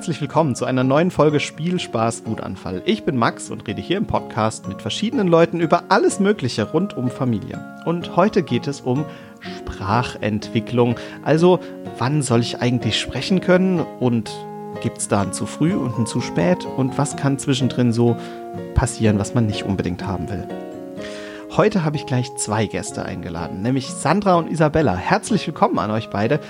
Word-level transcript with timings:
herzlich 0.00 0.22
willkommen 0.22 0.54
zu 0.54 0.64
einer 0.64 0.82
neuen 0.82 1.10
Folge 1.10 1.40
Spielspaß 1.40 2.24
Wutanfall. 2.24 2.80
Ich 2.86 3.04
bin 3.04 3.18
Max 3.18 3.50
und 3.50 3.68
rede 3.68 3.82
hier 3.82 3.98
im 3.98 4.06
Podcast 4.06 4.66
mit 4.66 4.80
verschiedenen 4.80 5.28
Leuten 5.28 5.60
über 5.60 5.84
alles 5.90 6.20
Mögliche 6.20 6.62
rund 6.70 6.96
um 6.96 7.10
Familie. 7.10 7.62
Und 7.84 8.16
heute 8.16 8.42
geht 8.42 8.66
es 8.66 8.80
um 8.80 9.04
Sprachentwicklung. 9.40 10.96
Also, 11.22 11.60
wann 11.98 12.22
soll 12.22 12.40
ich 12.40 12.62
eigentlich 12.62 12.98
sprechen 12.98 13.42
können 13.42 13.80
und 13.80 14.30
gibt 14.80 14.96
es 14.96 15.08
da 15.08 15.20
ein 15.20 15.34
zu 15.34 15.44
früh 15.44 15.74
und 15.74 15.98
ein 15.98 16.06
zu 16.06 16.22
spät 16.22 16.64
und 16.78 16.96
was 16.96 17.18
kann 17.18 17.38
zwischendrin 17.38 17.92
so 17.92 18.16
passieren, 18.72 19.18
was 19.18 19.34
man 19.34 19.44
nicht 19.44 19.64
unbedingt 19.64 20.06
haben 20.06 20.30
will. 20.30 20.48
Heute 21.58 21.84
habe 21.84 21.96
ich 21.96 22.06
gleich 22.06 22.34
zwei 22.36 22.64
Gäste 22.64 23.04
eingeladen, 23.04 23.60
nämlich 23.60 23.90
Sandra 23.90 24.36
und 24.36 24.50
Isabella. 24.50 24.96
Herzlich 24.96 25.46
willkommen 25.46 25.78
an 25.78 25.90
euch 25.90 26.08
beide. 26.08 26.40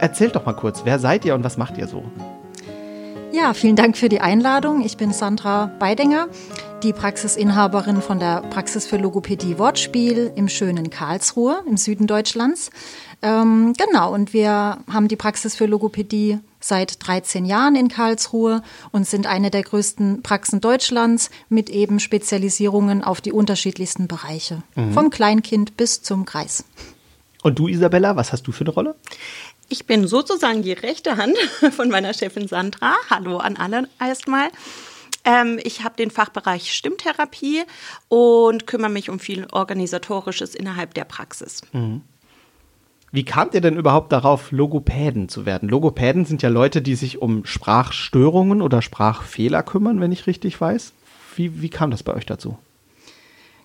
Erzählt 0.00 0.34
doch 0.34 0.44
mal 0.44 0.54
kurz, 0.54 0.80
wer 0.84 0.98
seid 0.98 1.24
ihr 1.24 1.36
und 1.36 1.44
was 1.44 1.56
macht 1.56 1.78
ihr 1.78 1.86
so? 1.86 2.02
Ja, 3.36 3.52
vielen 3.52 3.76
Dank 3.76 3.98
für 3.98 4.08
die 4.08 4.22
Einladung. 4.22 4.82
Ich 4.82 4.96
bin 4.96 5.12
Sandra 5.12 5.66
Beidinger, 5.78 6.28
die 6.82 6.94
Praxisinhaberin 6.94 8.00
von 8.00 8.18
der 8.18 8.40
Praxis 8.40 8.86
für 8.86 8.96
Logopädie 8.96 9.58
Wortspiel 9.58 10.32
im 10.34 10.48
schönen 10.48 10.88
Karlsruhe 10.88 11.62
im 11.68 11.76
Süden 11.76 12.06
Deutschlands. 12.06 12.70
Ähm, 13.20 13.74
genau, 13.74 14.14
und 14.14 14.32
wir 14.32 14.78
haben 14.90 15.08
die 15.08 15.16
Praxis 15.16 15.54
für 15.54 15.66
Logopädie 15.66 16.38
seit 16.60 17.06
13 17.06 17.44
Jahren 17.44 17.76
in 17.76 17.88
Karlsruhe 17.88 18.62
und 18.90 19.06
sind 19.06 19.26
eine 19.26 19.50
der 19.50 19.64
größten 19.64 20.22
Praxen 20.22 20.62
Deutschlands 20.62 21.28
mit 21.50 21.68
eben 21.68 22.00
Spezialisierungen 22.00 23.04
auf 23.04 23.20
die 23.20 23.32
unterschiedlichsten 23.32 24.08
Bereiche, 24.08 24.62
mhm. 24.76 24.92
vom 24.94 25.10
Kleinkind 25.10 25.76
bis 25.76 26.00
zum 26.00 26.24
Kreis. 26.24 26.64
Und 27.46 27.60
du, 27.60 27.68
Isabella, 27.68 28.16
was 28.16 28.32
hast 28.32 28.48
du 28.48 28.50
für 28.52 28.64
eine 28.64 28.70
Rolle? 28.70 28.96
Ich 29.68 29.86
bin 29.86 30.06
sozusagen 30.06 30.62
die 30.62 30.72
rechte 30.72 31.16
Hand 31.16 31.36
von 31.72 31.88
meiner 31.88 32.14
Chefin 32.14 32.48
Sandra. 32.48 32.94
Hallo 33.10 33.38
an 33.38 33.56
alle 33.56 33.88
erstmal. 34.00 34.48
Ähm, 35.24 35.58
ich 35.62 35.82
habe 35.82 35.96
den 35.96 36.10
Fachbereich 36.10 36.72
Stimmtherapie 36.72 37.64
und 38.08 38.66
kümmere 38.66 38.90
mich 38.90 39.10
um 39.10 39.18
viel 39.18 39.46
Organisatorisches 39.50 40.54
innerhalb 40.54 40.94
der 40.94 41.04
Praxis. 41.04 41.62
Mhm. 41.72 42.02
Wie 43.12 43.24
kamt 43.24 43.54
ihr 43.54 43.60
denn 43.60 43.76
überhaupt 43.76 44.12
darauf, 44.12 44.52
Logopäden 44.52 45.28
zu 45.28 45.46
werden? 45.46 45.68
Logopäden 45.68 46.26
sind 46.26 46.42
ja 46.42 46.48
Leute, 46.48 46.82
die 46.82 46.96
sich 46.96 47.22
um 47.22 47.44
Sprachstörungen 47.44 48.60
oder 48.62 48.82
Sprachfehler 48.82 49.62
kümmern, 49.62 50.00
wenn 50.00 50.12
ich 50.12 50.26
richtig 50.26 50.60
weiß. 50.60 50.92
Wie, 51.34 51.62
wie 51.62 51.70
kam 51.70 51.90
das 51.90 52.02
bei 52.02 52.14
euch 52.14 52.26
dazu? 52.26 52.58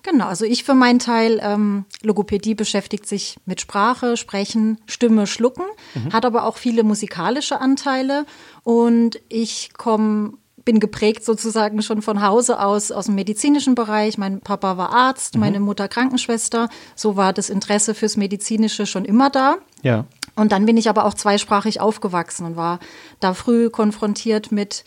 Genau, 0.02 0.26
also 0.26 0.44
ich 0.44 0.64
für 0.64 0.74
meinen 0.74 0.98
Teil, 0.98 1.40
ähm, 1.42 1.84
Logopädie 2.02 2.54
beschäftigt 2.54 3.06
sich 3.06 3.36
mit 3.46 3.60
Sprache, 3.60 4.16
Sprechen, 4.16 4.80
Stimme, 4.86 5.26
Schlucken, 5.26 5.64
mhm. 5.94 6.12
hat 6.12 6.24
aber 6.24 6.44
auch 6.44 6.56
viele 6.56 6.82
musikalische 6.82 7.60
Anteile 7.60 8.26
und 8.64 9.20
ich 9.28 9.72
komme 9.74 10.34
bin 10.64 10.80
geprägt 10.80 11.24
sozusagen 11.24 11.82
schon 11.82 12.02
von 12.02 12.22
Hause 12.22 12.60
aus 12.60 12.92
aus 12.92 13.06
dem 13.06 13.16
medizinischen 13.16 13.74
Bereich. 13.74 14.16
Mein 14.16 14.40
Papa 14.40 14.76
war 14.76 14.90
Arzt, 14.90 15.34
mhm. 15.34 15.40
meine 15.40 15.60
Mutter 15.60 15.88
Krankenschwester. 15.88 16.68
So 16.94 17.16
war 17.16 17.32
das 17.32 17.50
Interesse 17.50 17.94
fürs 17.94 18.16
Medizinische 18.16 18.86
schon 18.86 19.04
immer 19.04 19.30
da. 19.30 19.56
Ja. 19.82 20.04
Und 20.36 20.52
dann 20.52 20.64
bin 20.64 20.76
ich 20.76 20.88
aber 20.88 21.04
auch 21.04 21.14
zweisprachig 21.14 21.80
aufgewachsen 21.80 22.46
und 22.46 22.56
war 22.56 22.78
da 23.20 23.34
früh 23.34 23.70
konfrontiert 23.70 24.52
mit 24.52 24.84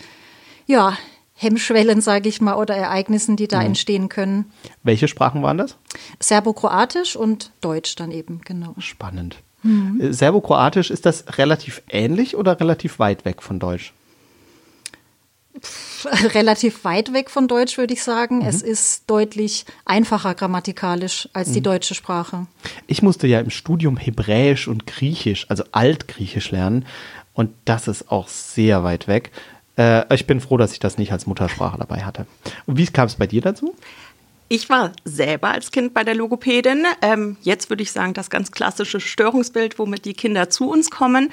ja, 0.65 0.97
Hemmschwellen, 1.37 1.99
sage 1.99 2.29
ich 2.29 2.39
mal, 2.39 2.55
oder 2.55 2.75
Ereignissen, 2.75 3.35
die 3.35 3.47
da 3.47 3.59
mhm. 3.59 3.67
entstehen 3.67 4.09
können. 4.09 4.51
Welche 4.83 5.07
Sprachen 5.09 5.43
waren 5.43 5.57
das? 5.57 5.75
Serbokroatisch 6.19 7.15
und 7.15 7.51
Deutsch 7.59 7.95
dann 7.95 8.11
eben, 8.11 8.41
genau. 8.43 8.73
Spannend. 8.79 9.37
Mhm. 9.61 9.99
Äh, 9.99 10.13
Serbokroatisch, 10.13 10.89
ist 10.89 11.05
das 11.05 11.37
relativ 11.37 11.81
ähnlich 11.89 12.37
oder 12.37 12.59
relativ 12.59 12.99
weit 12.99 13.25
weg 13.25 13.41
von 13.41 13.59
Deutsch? 13.59 13.93
Pff, 15.59 16.07
relativ 16.35 16.85
weit 16.85 17.11
weg 17.11 17.29
von 17.29 17.49
Deutsch, 17.49 17.77
würde 17.77 17.93
ich 17.93 18.03
sagen. 18.03 18.39
Mhm. 18.39 18.45
Es 18.45 18.61
ist 18.61 19.03
deutlich 19.07 19.65
einfacher 19.83 20.35
grammatikalisch 20.35 21.27
als 21.33 21.51
die 21.51 21.59
mhm. 21.59 21.63
deutsche 21.63 21.95
Sprache. 21.95 22.47
Ich 22.87 23.01
musste 23.01 23.27
ja 23.27 23.41
im 23.41 23.49
Studium 23.49 23.97
Hebräisch 23.97 24.69
und 24.69 24.87
Griechisch, 24.87 25.47
also 25.49 25.63
Altgriechisch 25.73 26.51
lernen. 26.51 26.85
Und 27.33 27.51
das 27.65 27.89
ist 27.89 28.09
auch 28.09 28.29
sehr 28.29 28.85
weit 28.85 29.09
weg. 29.09 29.31
Äh, 29.77 30.13
ich 30.13 30.27
bin 30.27 30.39
froh, 30.39 30.57
dass 30.57 30.73
ich 30.73 30.79
das 30.79 30.97
nicht 30.97 31.11
als 31.11 31.25
Muttersprache 31.25 31.77
dabei 31.77 32.03
hatte. 32.03 32.25
Und 32.65 32.77
wie 32.77 32.85
kam 32.87 33.07
es 33.07 33.15
bei 33.15 33.27
dir 33.27 33.41
dazu? 33.41 33.75
Ich 34.47 34.69
war 34.69 34.91
selber 35.05 35.49
als 35.49 35.71
Kind 35.71 35.93
bei 35.93 36.03
der 36.03 36.13
Logopädin. 36.13 36.85
Ähm, 37.01 37.37
jetzt 37.41 37.69
würde 37.69 37.81
ich 37.81 37.91
sagen, 37.91 38.13
das 38.13 38.29
ganz 38.29 38.51
klassische 38.51 38.99
Störungsbild, 38.99 39.79
womit 39.79 40.05
die 40.05 40.13
Kinder 40.13 40.49
zu 40.49 40.69
uns 40.69 40.91
kommen. 40.91 41.31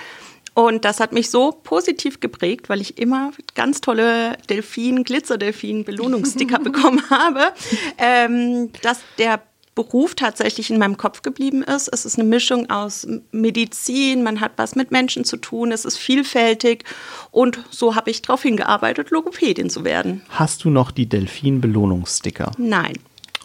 Und 0.55 0.85
das 0.85 1.01
hat 1.01 1.13
mich 1.13 1.31
so 1.31 1.53
positiv 1.53 2.21
geprägt, 2.21 2.69
weil 2.69 2.81
ich 2.81 2.99
immer 2.99 3.33
ganz 3.55 3.81
tolle 3.81 4.37
Delfin, 4.51 5.05
Glitzerdelfin, 5.05 5.85
Belohnungssticker 5.85 6.59
bekommen 6.63 7.03
habe, 7.11 7.53
ähm, 7.99 8.71
dass 8.83 9.01
der 9.19 9.41
Beruf 9.75 10.15
tatsächlich 10.15 10.71
in 10.71 10.79
meinem 10.79 10.97
Kopf 10.97 11.23
geblieben 11.23 11.63
ist. 11.63 11.89
Es 11.89 12.05
ist 12.05 12.19
eine 12.19 12.29
Mischung 12.29 12.69
aus 12.69 13.07
Medizin, 13.31 14.23
man 14.23 14.41
hat 14.41 14.53
was 14.57 14.77
mit 14.77 14.91
Menschen 14.91 15.25
zu 15.25 15.37
tun, 15.39 15.73
es 15.73 15.85
ist 15.85 15.97
vielfältig 15.97 16.85
und 17.31 17.59
so 17.71 17.95
habe 17.95 18.11
ich 18.11 18.21
darauf 18.23 18.43
hingearbeitet, 18.43 19.11
Logopädin 19.11 19.71
zu 19.71 19.85
werden. 19.85 20.23
Hast 20.29 20.65
du 20.65 20.71
noch 20.71 20.91
die 20.91 21.09
Delfin-Belohnungssticker? 21.09 22.53
Nein. 22.59 22.95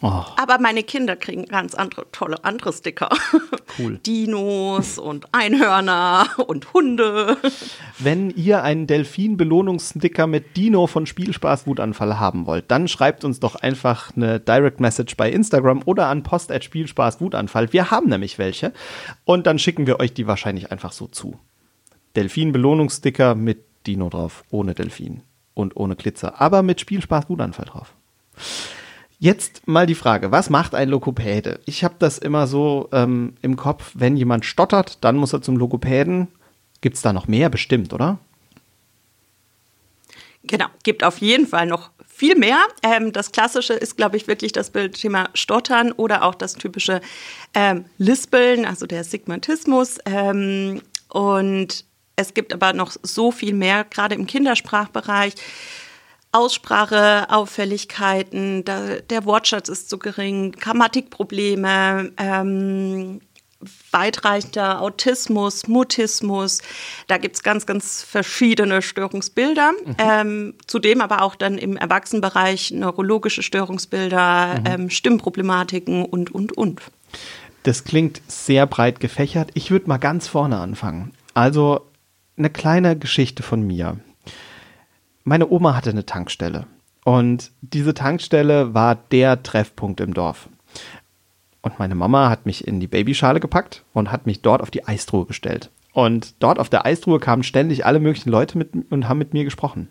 Oh. 0.02 0.24
Aber 0.38 0.60
meine 0.60 0.84
Kinder 0.84 1.16
kriegen 1.16 1.46
ganz 1.46 1.74
andere, 1.74 2.06
tolle 2.12 2.44
andere 2.44 2.72
Sticker. 2.72 3.10
Cool. 3.80 3.98
Dinos 4.06 5.00
und 5.00 5.34
Einhörner 5.34 6.28
und 6.46 6.74
Hunde. 6.74 7.38
Wenn 7.98 8.30
ihr 8.30 8.62
einen 8.64 8.86
Delfin-Belohnungssticker 8.86 10.28
mit 10.28 10.56
Dino 10.56 10.86
von 10.86 11.08
Spielspaß 11.08 11.66
Wutanfall 11.66 12.20
haben 12.20 12.46
wollt, 12.46 12.70
dann 12.70 12.88
schreibt 12.88 13.24
uns 13.24 13.40
doch 13.40 13.56
einfach 13.56 14.16
eine 14.16 14.40
Direct 14.40 14.80
Message 14.80 15.18
bei 15.18 15.32
Instagram 15.32 15.82
oder 15.86 16.08
an 16.08 16.22
post 16.22 16.52
at 16.52 16.64
Spielspaß 16.64 17.20
Wutanfall. 17.20 17.74
Wir 17.74 17.90
haben 17.90 18.10
nämlich 18.10 18.38
welche 18.38 18.74
und 19.26 19.48
dann 19.48 19.58
schicken 19.58 19.88
wir 19.88 20.00
euch 20.00 20.14
die 20.14 20.28
wahrscheinlich 20.28 20.72
einfach 20.72 20.92
so 20.92 21.08
zu. 21.08 21.40
Delfin-Belohnungssticker 22.16 23.34
mit 23.34 23.64
Dino 23.88 24.10
drauf, 24.10 24.44
ohne 24.52 24.76
Delfin 24.76 25.24
und 25.56 25.76
ohne 25.76 25.96
Glitzer, 25.96 26.40
aber 26.40 26.62
mit 26.62 26.82
Spielspaß 26.82 27.30
Wutanfall 27.30 27.66
drauf. 27.66 27.96
Jetzt 29.20 29.68
mal 29.68 29.88
die 29.88 29.96
Frage, 29.96 30.32
was 30.32 30.50
macht 30.50 30.76
ein 30.76 30.90
Logopäde? 30.90 31.60
Ich 31.66 31.84
habe 31.84 31.96
das 31.98 32.20
immer 32.20 32.46
so 32.46 32.88
ähm, 32.92 33.34
im 33.42 33.56
Kopf, 33.56 33.92
wenn 33.96 34.16
jemand 34.16 34.46
stottert, 34.46 35.04
dann 35.04 35.18
muss 35.18 35.34
er 35.34 35.42
zum 35.42 35.58
Logopäden. 35.58 36.28
Gibt 36.82 36.98
es 36.98 37.02
da 37.02 37.14
noch 37.14 37.28
mehr 37.28 37.50
bestimmt, 37.50 37.94
oder? 37.94 38.20
Genau, 40.44 40.68
gibt 40.84 41.04
auf 41.04 41.18
jeden 41.18 41.48
Fall 41.48 41.66
noch 41.66 41.90
viel 42.08 42.36
mehr. 42.36 42.60
Ähm, 42.84 43.12
das 43.12 43.32
Klassische 43.32 43.74
ist, 43.74 43.98
glaube 43.98 44.18
ich, 44.18 44.28
wirklich 44.28 44.52
das 44.52 44.72
Thema 44.72 45.30
Stottern 45.34 45.92
oder 45.92 46.24
auch 46.24 46.36
das 46.36 46.54
typische 46.54 47.02
ähm, 47.56 47.86
Lispeln, 47.98 48.66
also 48.66 48.86
der 48.86 49.04
Sigmatismus. 49.04 49.98
Ähm, 50.06 50.82
und 51.10 51.86
es 52.16 52.34
gibt 52.34 52.54
aber 52.54 52.74
noch 52.74 52.96
so 53.04 53.32
viel 53.32 53.54
mehr, 53.54 53.84
gerade 53.84 54.16
im 54.16 54.28
Kindersprachbereich. 54.28 55.34
Ausspracheauffälligkeiten, 56.38 58.64
der, 58.64 59.02
der 59.02 59.26
Wortschatz 59.26 59.68
ist 59.70 59.90
zu 59.90 59.98
gering, 59.98 60.52
Grammatikprobleme, 60.52 62.12
ähm, 62.18 63.22
weitreichender 63.92 64.82
Autismus, 64.82 65.68
Mutismus. 65.68 66.62
Da 67.08 67.18
gibt 67.18 67.38
es 67.38 67.44
ganz, 67.44 67.66
ganz 67.66 68.04
verschiedene 68.04 68.84
Störungsbilder. 68.84 69.72
Mhm. 69.72 69.96
Ähm, 69.98 70.54
zudem 70.68 71.02
aber 71.02 71.24
auch 71.24 71.34
dann 71.36 71.58
im 71.58 71.76
Erwachsenenbereich 71.76 72.70
neurologische 72.70 73.42
Störungsbilder, 73.42 74.60
mhm. 74.60 74.66
ähm, 74.68 74.92
Stimmproblematiken 74.92 76.06
und, 76.06 76.30
und, 76.30 76.56
und. 76.56 76.84
Das 77.64 77.84
klingt 77.84 78.22
sehr 78.28 78.68
breit 78.68 79.00
gefächert. 79.00 79.50
Ich 79.56 79.72
würde 79.72 79.88
mal 79.88 79.98
ganz 79.98 80.28
vorne 80.28 80.60
anfangen. 80.60 81.14
Also 81.34 81.82
eine 82.38 82.52
kleine 82.52 82.96
Geschichte 82.96 83.42
von 83.42 83.66
mir 83.66 83.98
meine 85.28 85.50
Oma 85.50 85.76
hatte 85.76 85.90
eine 85.90 86.06
Tankstelle. 86.06 86.68
Und 87.04 87.52
diese 87.62 87.94
Tankstelle 87.94 88.74
war 88.74 88.96
der 88.96 89.44
Treffpunkt 89.44 90.00
im 90.00 90.14
Dorf. 90.14 90.48
Und 91.62 91.80
meine 91.80 91.96
Mama 91.96 92.30
hat 92.30 92.46
mich 92.46 92.66
in 92.66 92.80
die 92.80 92.88
Babyschale 92.88 93.42
gepackt 93.42 93.84
und 93.94 94.10
hat 94.10 94.26
mich 94.26 94.42
dort 94.42 94.62
auf 94.62 94.72
die 94.72 94.88
Eistruhe 94.88 95.26
gestellt. 95.26 95.70
Und 95.92 96.36
dort 96.40 96.60
auf 96.60 96.70
der 96.70 96.86
Eistruhe 96.86 97.20
kamen 97.20 97.44
ständig 97.44 97.86
alle 97.86 98.00
möglichen 98.00 98.30
Leute 98.30 98.58
mit 98.58 98.70
und 98.90 99.10
haben 99.10 99.18
mit 99.18 99.34
mir 99.34 99.44
gesprochen. 99.44 99.90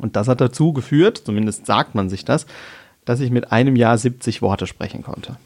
Und 0.00 0.16
das 0.16 0.26
hat 0.26 0.40
dazu 0.40 0.72
geführt, 0.72 1.22
zumindest 1.24 1.66
sagt 1.66 1.94
man 1.94 2.10
sich 2.10 2.24
das, 2.24 2.46
dass 3.04 3.20
ich 3.20 3.30
mit 3.30 3.52
einem 3.52 3.76
Jahr 3.76 3.96
70 3.96 4.42
Worte 4.42 4.66
sprechen 4.66 5.04
konnte. 5.04 5.36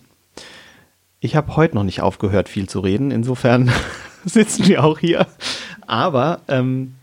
Ich 1.20 1.36
habe 1.36 1.56
heute 1.56 1.74
noch 1.74 1.84
nicht 1.84 2.00
aufgehört, 2.00 2.48
viel 2.48 2.70
zu 2.70 2.80
reden. 2.80 3.10
Insofern 3.10 3.70
sitzen 4.24 4.66
wir 4.66 4.82
auch 4.82 4.98
hier. 4.98 5.26
Aber 5.86 6.40
ähm, 6.48 6.94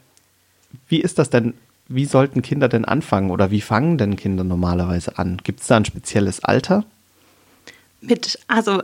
wie 0.88 1.02
ist 1.02 1.20
das 1.20 1.30
denn 1.30 1.54
wie 1.88 2.06
sollten 2.06 2.42
Kinder 2.42 2.68
denn 2.68 2.86
anfangen 2.86 3.32
oder 3.32 3.52
wie 3.52 3.62
fangen 3.62 3.98
denn 3.98 4.16
Kinder 4.16 4.44
normalerweise 4.44 5.18
an? 5.18 5.38
Gibt 5.44 5.62
es 5.62 5.68
da 5.68 5.78
ein 5.78 5.86
spezielles 5.86 6.44
Alter? 6.44 6.86
Mit, 8.02 8.40
also 8.48 8.82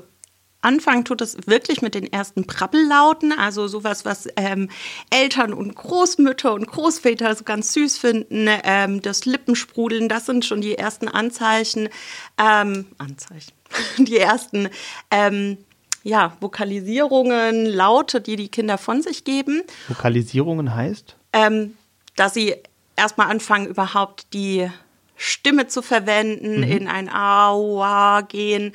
Anfang 0.61 1.03
tut 1.03 1.21
es 1.21 1.47
wirklich 1.47 1.81
mit 1.81 1.95
den 1.95 2.11
ersten 2.11 2.45
Prabbellauten, 2.45 3.31
also 3.31 3.67
sowas, 3.67 4.05
was 4.05 4.27
ähm, 4.35 4.69
Eltern 5.09 5.53
und 5.53 5.75
Großmütter 5.75 6.53
und 6.53 6.67
Großväter 6.67 7.35
so 7.35 7.43
ganz 7.43 7.73
süß 7.73 7.97
finden. 7.97 8.47
Ähm, 8.63 9.01
das 9.01 9.25
Lippensprudeln, 9.25 10.07
das 10.07 10.27
sind 10.27 10.45
schon 10.45 10.61
die 10.61 10.77
ersten 10.77 11.07
Anzeichen. 11.07 11.89
Ähm, 12.37 12.85
Anzeichen. 12.97 13.53
Die 13.99 14.17
ersten 14.17 14.67
ähm, 15.11 15.57
ja, 16.03 16.35
Vokalisierungen, 16.41 17.65
Laute, 17.65 18.19
die 18.19 18.35
die 18.35 18.49
Kinder 18.49 18.77
von 18.77 19.01
sich 19.01 19.23
geben. 19.23 19.61
Vokalisierungen 19.87 20.75
heißt? 20.75 21.15
Ähm, 21.31 21.77
dass 22.17 22.33
sie 22.33 22.55
erstmal 23.01 23.29
anfangen, 23.29 23.67
überhaupt 23.67 24.33
die 24.33 24.69
Stimme 25.15 25.67
zu 25.67 25.81
verwenden, 25.81 26.57
mhm. 26.57 26.63
in 26.63 26.87
ein 26.87 27.09
Aua 27.13 28.21
gehen. 28.21 28.73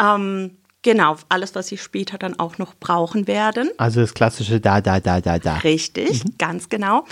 Ähm, 0.00 0.56
genau, 0.82 1.16
alles, 1.28 1.54
was 1.54 1.68
sie 1.68 1.78
später 1.78 2.18
dann 2.18 2.38
auch 2.38 2.58
noch 2.58 2.74
brauchen 2.74 3.26
werden. 3.26 3.70
Also 3.78 4.00
das 4.00 4.14
klassische 4.14 4.60
Da, 4.60 4.80
Da, 4.80 5.00
Da, 5.00 5.20
Da, 5.20 5.38
Da. 5.38 5.56
Richtig, 5.58 6.24
mhm. 6.24 6.34
ganz 6.38 6.68
genau. 6.68 7.04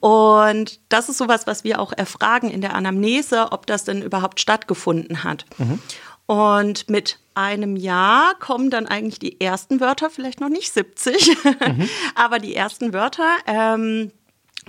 Und 0.00 0.80
das 0.88 1.08
ist 1.08 1.18
sowas, 1.18 1.46
was 1.46 1.64
wir 1.64 1.80
auch 1.80 1.92
erfragen 1.92 2.50
in 2.50 2.60
der 2.60 2.74
Anamnese, 2.74 3.52
ob 3.52 3.66
das 3.66 3.84
denn 3.84 4.02
überhaupt 4.02 4.40
stattgefunden 4.40 5.24
hat. 5.24 5.46
Mhm. 5.58 5.80
Und 6.26 6.88
mit 6.88 7.18
einem 7.34 7.76
Jahr 7.76 8.34
kommen 8.38 8.70
dann 8.70 8.86
eigentlich 8.86 9.18
die 9.18 9.40
ersten 9.40 9.80
Wörter, 9.80 10.10
vielleicht 10.10 10.40
noch 10.40 10.48
nicht 10.48 10.72
70, 10.72 11.36
mhm. 11.44 11.88
aber 12.14 12.38
die 12.38 12.54
ersten 12.54 12.92
Wörter. 12.92 13.28
Ähm, 13.46 14.10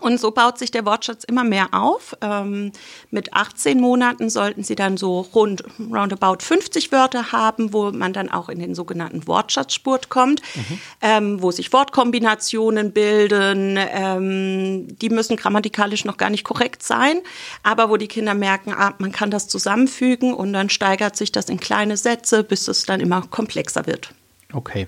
und 0.01 0.19
so 0.19 0.31
baut 0.31 0.57
sich 0.57 0.71
der 0.71 0.85
Wortschatz 0.85 1.23
immer 1.23 1.43
mehr 1.43 1.69
auf. 1.73 2.15
Ähm, 2.21 2.71
mit 3.11 3.33
18 3.33 3.79
Monaten 3.79 4.29
sollten 4.29 4.63
Sie 4.63 4.75
dann 4.75 4.97
so 4.97 5.21
rund 5.21 5.63
roundabout 5.79 6.37
50 6.41 6.91
Wörter 6.91 7.31
haben, 7.31 7.73
wo 7.73 7.91
man 7.91 8.11
dann 8.11 8.29
auch 8.29 8.49
in 8.49 8.59
den 8.59 8.75
sogenannten 8.75 9.25
Wortschatzspurt 9.27 10.09
kommt, 10.09 10.41
mhm. 10.55 10.79
ähm, 11.01 11.41
wo 11.41 11.51
sich 11.51 11.71
Wortkombinationen 11.71 12.91
bilden. 12.91 13.77
Ähm, 13.79 14.97
die 14.97 15.09
müssen 15.09 15.37
grammatikalisch 15.37 16.05
noch 16.05 16.17
gar 16.17 16.29
nicht 16.29 16.43
korrekt 16.43 16.83
sein, 16.83 17.21
aber 17.63 17.89
wo 17.89 17.97
die 17.97 18.07
Kinder 18.07 18.33
merken, 18.33 18.73
ah, 18.73 18.93
man 18.99 19.11
kann 19.11 19.31
das 19.31 19.47
zusammenfügen 19.47 20.33
und 20.33 20.51
dann 20.51 20.69
steigert 20.69 21.15
sich 21.15 21.31
das 21.31 21.49
in 21.49 21.59
kleine 21.59 21.95
Sätze, 21.95 22.43
bis 22.43 22.67
es 22.67 22.85
dann 22.85 22.99
immer 22.99 23.21
komplexer 23.21 23.87
wird. 23.87 24.13
Okay. 24.53 24.87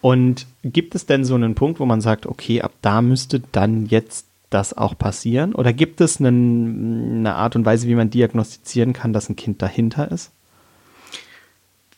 Und 0.00 0.46
gibt 0.62 0.94
es 0.94 1.06
denn 1.06 1.24
so 1.24 1.34
einen 1.34 1.54
Punkt, 1.54 1.80
wo 1.80 1.86
man 1.86 2.00
sagt, 2.00 2.26
okay, 2.26 2.62
ab 2.62 2.72
da 2.82 3.02
müsste 3.02 3.40
dann 3.52 3.86
jetzt 3.86 4.26
das 4.54 4.76
auch 4.76 4.96
passieren? 4.96 5.54
Oder 5.54 5.72
gibt 5.72 6.00
es 6.00 6.20
einen, 6.20 7.18
eine 7.18 7.34
Art 7.34 7.56
und 7.56 7.66
Weise, 7.66 7.88
wie 7.88 7.94
man 7.94 8.10
diagnostizieren 8.10 8.92
kann, 8.92 9.12
dass 9.12 9.28
ein 9.28 9.36
Kind 9.36 9.60
dahinter 9.60 10.10
ist? 10.10 10.30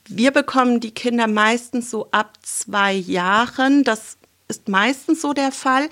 Wir 0.08 0.30
bekommen 0.30 0.80
die 0.80 0.92
Kinder 0.92 1.26
meistens 1.26 1.90
so 1.90 2.08
ab 2.10 2.32
zwei 2.42 2.92
Jahren. 2.92 3.84
Das 3.84 4.16
ist 4.48 4.68
meistens 4.68 5.20
so 5.20 5.32
der 5.32 5.52
Fall. 5.52 5.88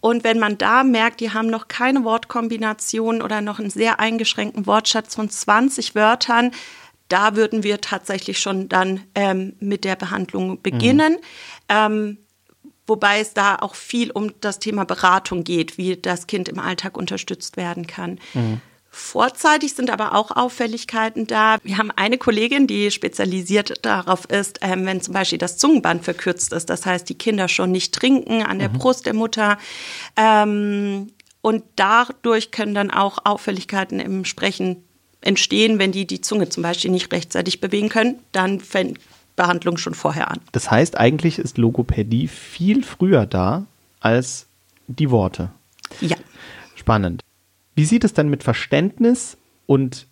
Und 0.00 0.24
wenn 0.24 0.38
man 0.38 0.58
da 0.58 0.82
merkt, 0.82 1.20
die 1.20 1.30
haben 1.30 1.46
noch 1.46 1.68
keine 1.68 2.02
Wortkombination 2.02 3.22
oder 3.22 3.40
noch 3.40 3.60
einen 3.60 3.70
sehr 3.70 4.00
eingeschränkten 4.00 4.66
Wortschatz 4.66 5.14
von 5.14 5.30
20 5.30 5.94
Wörtern, 5.94 6.50
da 7.08 7.36
würden 7.36 7.62
wir 7.62 7.80
tatsächlich 7.80 8.40
schon 8.40 8.68
dann 8.68 9.02
ähm, 9.14 9.54
mit 9.60 9.84
der 9.84 9.96
Behandlung 9.96 10.60
beginnen. 10.60 11.12
Mhm. 11.12 11.18
Ähm, 11.68 12.18
wobei 12.86 13.20
es 13.20 13.34
da 13.34 13.56
auch 13.56 13.74
viel 13.74 14.10
um 14.10 14.32
das 14.40 14.58
Thema 14.58 14.84
Beratung 14.84 15.44
geht, 15.44 15.78
wie 15.78 15.96
das 15.96 16.26
Kind 16.26 16.48
im 16.48 16.58
Alltag 16.58 16.96
unterstützt 16.96 17.56
werden 17.56 17.86
kann. 17.86 18.18
Mhm. 18.34 18.60
Vorzeitig 18.94 19.72
sind 19.72 19.88
aber 19.88 20.14
auch 20.14 20.30
Auffälligkeiten 20.30 21.26
da. 21.26 21.56
Wir 21.62 21.78
haben 21.78 21.90
eine 21.90 22.18
Kollegin, 22.18 22.66
die 22.66 22.90
spezialisiert 22.90 23.86
darauf 23.86 24.26
ist, 24.26 24.58
ähm, 24.60 24.84
wenn 24.84 25.00
zum 25.00 25.14
Beispiel 25.14 25.38
das 25.38 25.56
Zungenband 25.56 26.04
verkürzt 26.04 26.52
ist. 26.52 26.68
Das 26.68 26.84
heißt, 26.84 27.08
die 27.08 27.16
Kinder 27.16 27.48
schon 27.48 27.72
nicht 27.72 27.94
trinken 27.94 28.42
an 28.42 28.58
der 28.58 28.68
mhm. 28.68 28.74
Brust 28.74 29.06
der 29.06 29.14
Mutter. 29.14 29.56
Ähm, 30.14 31.10
und 31.40 31.64
dadurch 31.76 32.50
können 32.50 32.74
dann 32.74 32.90
auch 32.90 33.18
Auffälligkeiten 33.24 33.98
im 33.98 34.26
Sprechen 34.26 34.84
entstehen, 35.22 35.78
wenn 35.78 35.92
die 35.92 36.06
die 36.06 36.20
Zunge 36.20 36.50
zum 36.50 36.62
Beispiel 36.62 36.90
nicht 36.90 37.10
rechtzeitig 37.12 37.62
bewegen 37.62 37.88
können. 37.88 38.18
Dann 38.32 38.60
fängt 38.60 38.98
Behandlung 39.36 39.76
schon 39.76 39.94
vorher 39.94 40.30
an. 40.30 40.40
Das 40.52 40.70
heißt, 40.70 40.98
eigentlich 40.98 41.38
ist 41.38 41.58
Logopädie 41.58 42.28
viel 42.28 42.82
früher 42.82 43.26
da 43.26 43.66
als 44.00 44.46
die 44.86 45.10
Worte. 45.10 45.50
Ja. 46.00 46.16
Spannend. 46.74 47.22
Wie 47.74 47.84
sieht 47.84 48.04
es 48.04 48.12
dann 48.12 48.28
mit 48.28 48.42
Verständnis 48.42 49.38
und 49.66 50.06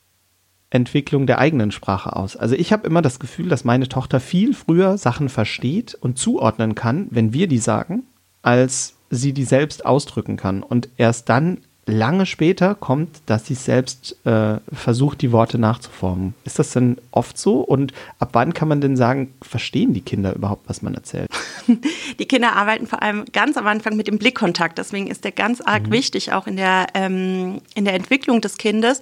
Entwicklung 0.70 1.26
der 1.26 1.38
eigenen 1.38 1.72
Sprache 1.72 2.16
aus? 2.16 2.36
Also 2.36 2.54
ich 2.54 2.72
habe 2.72 2.86
immer 2.86 3.02
das 3.02 3.18
Gefühl, 3.18 3.48
dass 3.48 3.64
meine 3.64 3.88
Tochter 3.88 4.20
viel 4.20 4.54
früher 4.54 4.96
Sachen 4.96 5.28
versteht 5.28 5.94
und 5.94 6.18
zuordnen 6.18 6.74
kann, 6.74 7.08
wenn 7.10 7.32
wir 7.32 7.48
die 7.48 7.58
sagen, 7.58 8.04
als 8.42 8.96
sie 9.10 9.32
die 9.32 9.44
selbst 9.44 9.84
ausdrücken 9.84 10.36
kann. 10.36 10.62
Und 10.62 10.88
erst 10.96 11.28
dann 11.28 11.58
lange 11.90 12.26
später 12.26 12.74
kommt, 12.74 13.20
dass 13.26 13.46
sie 13.46 13.54
selbst 13.54 14.16
äh, 14.24 14.58
versucht, 14.72 15.22
die 15.22 15.32
Worte 15.32 15.58
nachzuformen. 15.58 16.34
Ist 16.44 16.58
das 16.58 16.70
denn 16.72 16.96
oft 17.10 17.36
so? 17.36 17.60
Und 17.60 17.92
ab 18.18 18.30
wann 18.32 18.54
kann 18.54 18.68
man 18.68 18.80
denn 18.80 18.96
sagen, 18.96 19.34
verstehen 19.42 19.92
die 19.92 20.00
Kinder 20.00 20.34
überhaupt, 20.34 20.68
was 20.68 20.82
man 20.82 20.94
erzählt? 20.94 21.28
Die 22.18 22.26
Kinder 22.26 22.56
arbeiten 22.56 22.86
vor 22.86 23.02
allem 23.02 23.24
ganz 23.32 23.56
am 23.56 23.66
Anfang 23.66 23.96
mit 23.96 24.08
dem 24.08 24.18
Blickkontakt. 24.18 24.78
Deswegen 24.78 25.06
ist 25.06 25.24
der 25.24 25.32
ganz 25.32 25.60
arg 25.60 25.86
mhm. 25.86 25.92
wichtig, 25.92 26.32
auch 26.32 26.46
in 26.46 26.56
der, 26.56 26.88
ähm, 26.94 27.60
in 27.74 27.84
der 27.84 27.94
Entwicklung 27.94 28.40
des 28.40 28.56
Kindes. 28.56 29.00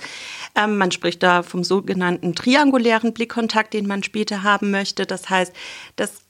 Ähm, 0.55 0.76
man 0.76 0.90
spricht 0.90 1.23
da 1.23 1.43
vom 1.43 1.64
sogenannten 1.64 2.35
triangulären 2.35 3.14
Blickkontakt, 3.14 3.75
den 3.75 3.87
man 3.87 4.02
später 4.02 4.43
haben 4.43 4.70
möchte. 4.70 5.06
Das 5.06 5.31
heißt, 5.31 5.52
das 5.96 6.23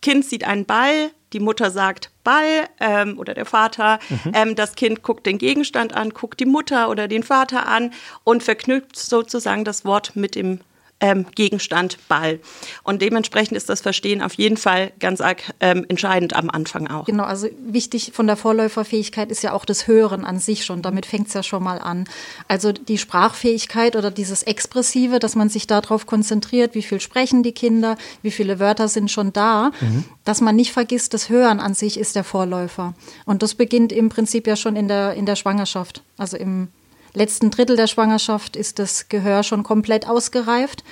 Kind 0.00 0.24
sieht 0.24 0.44
einen 0.44 0.64
Ball, 0.64 1.10
die 1.36 1.40
Mutter 1.44 1.70
sagt 1.70 2.10
Ball 2.24 2.66
ähm, 2.80 3.18
oder 3.18 3.34
der 3.34 3.44
Vater, 3.44 3.98
mhm. 4.08 4.32
ähm, 4.32 4.54
das 4.54 4.74
Kind 4.74 5.02
guckt 5.02 5.26
den 5.26 5.36
Gegenstand 5.36 5.94
an, 5.94 6.10
guckt 6.10 6.40
die 6.40 6.46
Mutter 6.46 6.88
oder 6.88 7.08
den 7.08 7.22
Vater 7.22 7.66
an 7.66 7.92
und 8.24 8.42
verknüpft 8.42 8.96
sozusagen 8.96 9.62
das 9.62 9.84
Wort 9.84 10.16
mit 10.16 10.34
dem 10.34 10.60
ähm, 11.00 11.26
Gegenstand 11.34 11.98
Ball. 12.08 12.40
Und 12.82 13.02
dementsprechend 13.02 13.56
ist 13.56 13.68
das 13.68 13.80
Verstehen 13.80 14.22
auf 14.22 14.34
jeden 14.34 14.56
Fall 14.56 14.92
ganz 14.98 15.20
arg 15.20 15.42
ähm, 15.60 15.84
entscheidend 15.88 16.34
am 16.34 16.48
Anfang 16.48 16.88
auch. 16.88 17.04
Genau, 17.04 17.24
also 17.24 17.48
wichtig 17.66 18.12
von 18.14 18.26
der 18.26 18.36
Vorläuferfähigkeit 18.36 19.30
ist 19.30 19.42
ja 19.42 19.52
auch 19.52 19.64
das 19.64 19.86
Hören 19.86 20.24
an 20.24 20.38
sich 20.38 20.64
schon. 20.64 20.82
Damit 20.82 21.06
fängt 21.06 21.28
es 21.28 21.34
ja 21.34 21.42
schon 21.42 21.62
mal 21.62 21.78
an. 21.78 22.04
Also 22.48 22.72
die 22.72 22.98
Sprachfähigkeit 22.98 23.94
oder 23.96 24.10
dieses 24.10 24.42
Expressive, 24.42 25.18
dass 25.18 25.34
man 25.34 25.48
sich 25.48 25.66
darauf 25.66 26.06
konzentriert, 26.06 26.74
wie 26.74 26.82
viel 26.82 27.00
sprechen 27.00 27.42
die 27.42 27.52
Kinder, 27.52 27.96
wie 28.22 28.30
viele 28.30 28.58
Wörter 28.58 28.88
sind 28.88 29.10
schon 29.10 29.32
da, 29.32 29.72
mhm. 29.80 30.04
dass 30.24 30.40
man 30.40 30.56
nicht 30.56 30.72
vergisst, 30.72 31.12
das 31.12 31.28
Hören 31.28 31.60
an 31.60 31.74
sich 31.74 31.98
ist 31.98 32.16
der 32.16 32.24
Vorläufer. 32.24 32.94
Und 33.26 33.42
das 33.42 33.54
beginnt 33.54 33.92
im 33.92 34.08
Prinzip 34.08 34.46
ja 34.46 34.56
schon 34.56 34.76
in 34.76 34.88
der, 34.88 35.14
in 35.14 35.26
der 35.26 35.36
Schwangerschaft, 35.36 36.02
also 36.16 36.36
im 36.36 36.68
letzten 37.16 37.50
Drittel 37.50 37.76
der 37.76 37.86
Schwangerschaft 37.86 38.56
ist 38.56 38.78
das 38.78 39.08
Gehör 39.08 39.42
schon 39.42 39.62
komplett 39.62 40.08
ausgereift. 40.08 40.84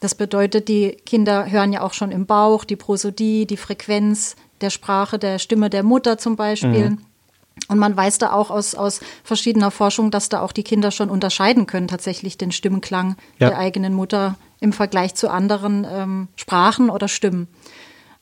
Das 0.00 0.14
bedeutet, 0.14 0.68
die 0.68 0.96
Kinder 1.04 1.50
hören 1.50 1.72
ja 1.72 1.82
auch 1.82 1.92
schon 1.92 2.10
im 2.10 2.26
Bauch 2.26 2.64
die 2.64 2.76
Prosodie, 2.76 3.46
die 3.46 3.56
Frequenz 3.56 4.36
der 4.60 4.70
Sprache, 4.70 5.18
der 5.18 5.38
Stimme 5.38 5.70
der 5.70 5.82
Mutter 5.82 6.18
zum 6.18 6.36
Beispiel. 6.36 6.90
Mhm. 6.90 6.98
Und 7.68 7.78
man 7.78 7.96
weiß 7.96 8.18
da 8.18 8.32
auch 8.32 8.50
aus, 8.50 8.74
aus 8.74 9.00
verschiedener 9.24 9.70
Forschung, 9.70 10.10
dass 10.10 10.28
da 10.28 10.40
auch 10.40 10.52
die 10.52 10.62
Kinder 10.62 10.90
schon 10.90 11.10
unterscheiden 11.10 11.66
können, 11.66 11.88
tatsächlich 11.88 12.38
den 12.38 12.50
Stimmklang 12.50 13.16
ja. 13.38 13.50
der 13.50 13.58
eigenen 13.58 13.92
Mutter 13.92 14.36
im 14.60 14.72
Vergleich 14.72 15.14
zu 15.14 15.30
anderen 15.30 15.86
ähm, 15.88 16.28
Sprachen 16.36 16.90
oder 16.90 17.08
Stimmen. 17.08 17.48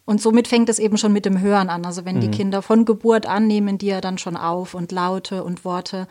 Und 0.05 0.21
somit 0.21 0.49
fängt 0.49 0.69
es 0.69 0.79
eben 0.79 0.99
schon 0.99 1.13
mit 1.13 1.25
dem 1.25 1.41
Hören 1.41 1.69
an. 1.69 1.85
Also 1.85 2.05
wenn 2.05 2.17
mhm. 2.17 2.21
die 2.21 2.31
Kinder 2.31 2.63
von 2.63 2.85
Geburt 2.85 3.27
an 3.27 3.47
nehmen 3.47 3.79
die 3.79 3.87
ja 3.87 4.01
dann 4.01 4.19
schon 4.19 4.37
auf 4.37 4.75
und 4.75 4.93
Laute 4.93 5.45
und 5.45 5.65
Worte. 5.65 6.09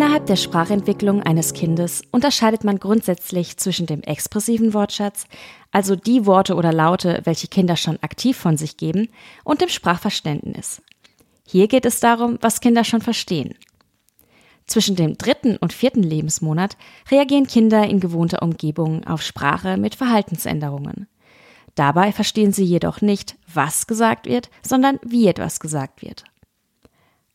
Innerhalb 0.00 0.24
der 0.24 0.36
Sprachentwicklung 0.36 1.22
eines 1.22 1.52
Kindes 1.52 2.00
unterscheidet 2.10 2.64
man 2.64 2.78
grundsätzlich 2.78 3.58
zwischen 3.58 3.84
dem 3.84 4.00
expressiven 4.00 4.72
Wortschatz, 4.72 5.26
also 5.72 5.94
die 5.94 6.24
Worte 6.24 6.54
oder 6.54 6.72
Laute, 6.72 7.20
welche 7.24 7.48
Kinder 7.48 7.76
schon 7.76 8.02
aktiv 8.02 8.34
von 8.38 8.56
sich 8.56 8.78
geben, 8.78 9.10
und 9.44 9.60
dem 9.60 9.68
Sprachverständnis. 9.68 10.80
Hier 11.46 11.68
geht 11.68 11.84
es 11.84 12.00
darum, 12.00 12.38
was 12.40 12.62
Kinder 12.62 12.82
schon 12.82 13.02
verstehen. 13.02 13.54
Zwischen 14.66 14.96
dem 14.96 15.18
dritten 15.18 15.58
und 15.58 15.74
vierten 15.74 16.02
Lebensmonat 16.02 16.78
reagieren 17.10 17.46
Kinder 17.46 17.86
in 17.86 18.00
gewohnter 18.00 18.40
Umgebung 18.40 19.06
auf 19.06 19.20
Sprache 19.20 19.76
mit 19.76 19.96
Verhaltensänderungen. 19.96 21.08
Dabei 21.74 22.12
verstehen 22.12 22.54
sie 22.54 22.64
jedoch 22.64 23.02
nicht, 23.02 23.36
was 23.52 23.86
gesagt 23.86 24.26
wird, 24.26 24.48
sondern 24.62 24.98
wie 25.04 25.26
etwas 25.26 25.60
gesagt 25.60 26.00
wird. 26.00 26.24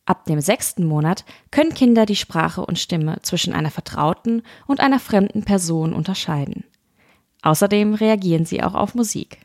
Ab 0.06 0.24
dem 0.26 0.40
sechsten 0.40 0.86
Monat 0.86 1.24
können 1.50 1.74
Kinder 1.74 2.06
die 2.06 2.16
Sprache 2.16 2.64
und 2.64 2.78
Stimme 2.78 3.18
zwischen 3.22 3.52
einer 3.52 3.70
vertrauten 3.70 4.42
und 4.66 4.80
einer 4.80 5.00
fremden 5.00 5.42
Person 5.42 5.92
unterscheiden. 5.92 6.64
Außerdem 7.42 7.94
reagieren 7.94 8.44
sie 8.44 8.62
auch 8.62 8.74
auf 8.74 8.94
Musik. 8.94 9.38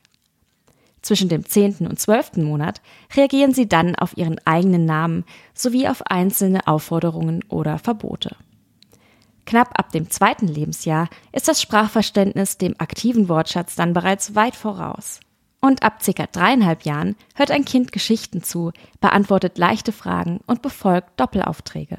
Zwischen 1.01 1.29
dem 1.29 1.45
10. 1.45 1.87
und 1.87 1.99
12. 1.99 2.37
Monat 2.37 2.81
reagieren 3.15 3.55
sie 3.55 3.67
dann 3.67 3.95
auf 3.95 4.15
ihren 4.17 4.39
eigenen 4.45 4.85
Namen 4.85 5.25
sowie 5.55 5.87
auf 5.87 6.05
einzelne 6.05 6.67
Aufforderungen 6.67 7.43
oder 7.49 7.79
Verbote. 7.79 8.35
Knapp 9.45 9.79
ab 9.79 9.91
dem 9.91 10.11
zweiten 10.11 10.47
Lebensjahr 10.47 11.09
ist 11.31 11.47
das 11.47 11.59
Sprachverständnis 11.59 12.59
dem 12.59 12.75
aktiven 12.77 13.29
Wortschatz 13.29 13.75
dann 13.75 13.93
bereits 13.93 14.35
weit 14.35 14.55
voraus. 14.55 15.19
Und 15.61 15.83
ab 15.83 15.99
ca. 16.03 16.25
dreieinhalb 16.25 16.83
Jahren 16.83 17.15
hört 17.35 17.51
ein 17.51 17.65
Kind 17.65 17.91
Geschichten 17.91 18.41
zu, 18.41 18.71
beantwortet 18.99 19.59
leichte 19.59 19.91
Fragen 19.91 20.39
und 20.47 20.63
befolgt 20.63 21.19
Doppelaufträge. 21.19 21.97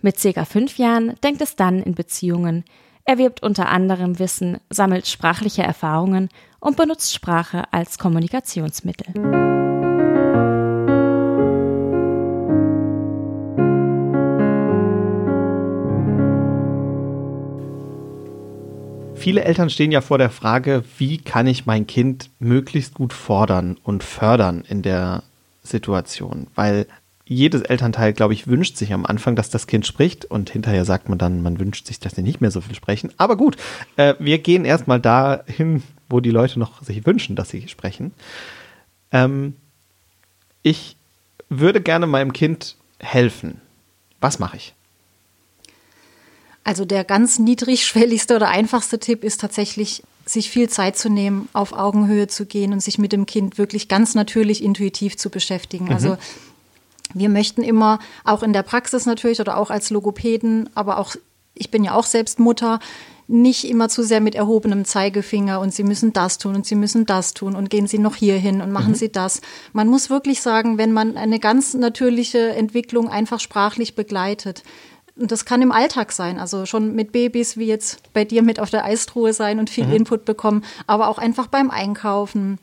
Mit 0.00 0.16
ca. 0.22 0.44
fünf 0.44 0.78
Jahren 0.78 1.16
denkt 1.24 1.42
es 1.42 1.56
dann 1.56 1.82
in 1.82 1.96
Beziehungen, 1.96 2.64
erwirbt 3.04 3.42
unter 3.42 3.68
anderem 3.68 4.20
Wissen, 4.20 4.58
sammelt 4.70 5.08
sprachliche 5.08 5.62
Erfahrungen 5.62 6.28
und 6.60 6.76
benutzt 6.76 7.12
Sprache 7.12 7.64
als 7.72 7.98
Kommunikationsmittel. 7.98 9.67
Viele 19.28 19.44
Eltern 19.44 19.68
stehen 19.68 19.92
ja 19.92 20.00
vor 20.00 20.16
der 20.16 20.30
Frage, 20.30 20.84
wie 20.96 21.18
kann 21.18 21.46
ich 21.46 21.66
mein 21.66 21.86
Kind 21.86 22.30
möglichst 22.38 22.94
gut 22.94 23.12
fordern 23.12 23.76
und 23.82 24.02
fördern 24.02 24.64
in 24.66 24.80
der 24.80 25.22
Situation? 25.62 26.46
Weil 26.54 26.86
jedes 27.26 27.60
Elternteil, 27.60 28.14
glaube 28.14 28.32
ich, 28.32 28.46
wünscht 28.46 28.78
sich 28.78 28.90
am 28.94 29.04
Anfang, 29.04 29.36
dass 29.36 29.50
das 29.50 29.66
Kind 29.66 29.86
spricht 29.86 30.24
und 30.24 30.48
hinterher 30.48 30.86
sagt 30.86 31.10
man 31.10 31.18
dann, 31.18 31.42
man 31.42 31.60
wünscht 31.60 31.86
sich, 31.86 32.00
dass 32.00 32.14
sie 32.14 32.22
nicht 32.22 32.40
mehr 32.40 32.50
so 32.50 32.62
viel 32.62 32.74
sprechen. 32.74 33.12
Aber 33.18 33.36
gut, 33.36 33.58
äh, 33.96 34.14
wir 34.18 34.38
gehen 34.38 34.64
erstmal 34.64 34.98
dahin, 34.98 35.82
wo 36.08 36.20
die 36.20 36.30
Leute 36.30 36.58
noch 36.58 36.82
sich 36.82 37.04
wünschen, 37.04 37.36
dass 37.36 37.50
sie 37.50 37.68
sprechen. 37.68 38.12
Ähm, 39.12 39.56
ich 40.62 40.96
würde 41.50 41.82
gerne 41.82 42.06
meinem 42.06 42.32
Kind 42.32 42.76
helfen. 42.98 43.60
Was 44.22 44.38
mache 44.38 44.56
ich? 44.56 44.74
Also 46.68 46.84
der 46.84 47.02
ganz 47.02 47.38
niedrigschwelligste 47.38 48.36
oder 48.36 48.48
einfachste 48.48 48.98
Tipp 48.98 49.24
ist 49.24 49.40
tatsächlich, 49.40 50.02
sich 50.26 50.50
viel 50.50 50.68
Zeit 50.68 50.98
zu 50.98 51.08
nehmen, 51.08 51.48
auf 51.54 51.72
Augenhöhe 51.72 52.28
zu 52.28 52.44
gehen 52.44 52.74
und 52.74 52.82
sich 52.82 52.98
mit 52.98 53.10
dem 53.10 53.24
Kind 53.24 53.56
wirklich 53.56 53.88
ganz 53.88 54.14
natürlich 54.14 54.62
intuitiv 54.62 55.16
zu 55.16 55.30
beschäftigen. 55.30 55.86
Mhm. 55.86 55.92
Also 55.92 56.18
wir 57.14 57.30
möchten 57.30 57.62
immer, 57.62 58.00
auch 58.22 58.42
in 58.42 58.52
der 58.52 58.64
Praxis 58.64 59.06
natürlich 59.06 59.40
oder 59.40 59.56
auch 59.56 59.70
als 59.70 59.88
Logopäden, 59.88 60.68
aber 60.74 60.98
auch, 60.98 61.16
ich 61.54 61.70
bin 61.70 61.84
ja 61.84 61.94
auch 61.94 62.04
selbst 62.04 62.38
Mutter, 62.38 62.80
nicht 63.28 63.64
immer 63.64 63.88
zu 63.88 64.02
sehr 64.02 64.20
mit 64.20 64.34
erhobenem 64.34 64.84
Zeigefinger 64.84 65.60
und 65.60 65.72
Sie 65.72 65.84
müssen 65.84 66.12
das 66.12 66.36
tun 66.36 66.54
und 66.54 66.66
Sie 66.66 66.74
müssen 66.74 67.06
das 67.06 67.32
tun 67.32 67.56
und 67.56 67.70
gehen 67.70 67.86
Sie 67.86 67.98
noch 67.98 68.16
hier 68.16 68.36
hin 68.36 68.60
und 68.60 68.72
machen 68.72 68.90
mhm. 68.90 68.96
Sie 68.96 69.10
das. 69.10 69.40
Man 69.72 69.88
muss 69.88 70.10
wirklich 70.10 70.42
sagen, 70.42 70.76
wenn 70.76 70.92
man 70.92 71.16
eine 71.16 71.38
ganz 71.38 71.72
natürliche 71.72 72.50
Entwicklung 72.50 73.08
einfach 73.08 73.40
sprachlich 73.40 73.94
begleitet, 73.94 74.64
und 75.18 75.32
das 75.32 75.44
kann 75.44 75.62
im 75.62 75.72
Alltag 75.72 76.12
sein, 76.12 76.38
also 76.38 76.64
schon 76.66 76.94
mit 76.94 77.12
Babys 77.12 77.56
wie 77.56 77.66
jetzt 77.66 78.12
bei 78.12 78.24
dir 78.24 78.42
mit 78.42 78.60
auf 78.60 78.70
der 78.70 78.84
Eistruhe 78.84 79.32
sein 79.32 79.58
und 79.58 79.70
viel 79.70 79.86
mhm. 79.86 79.94
Input 79.94 80.24
bekommen, 80.24 80.64
aber 80.86 81.08
auch 81.08 81.18
einfach 81.18 81.48
beim 81.48 81.70
Einkaufen, 81.70 82.58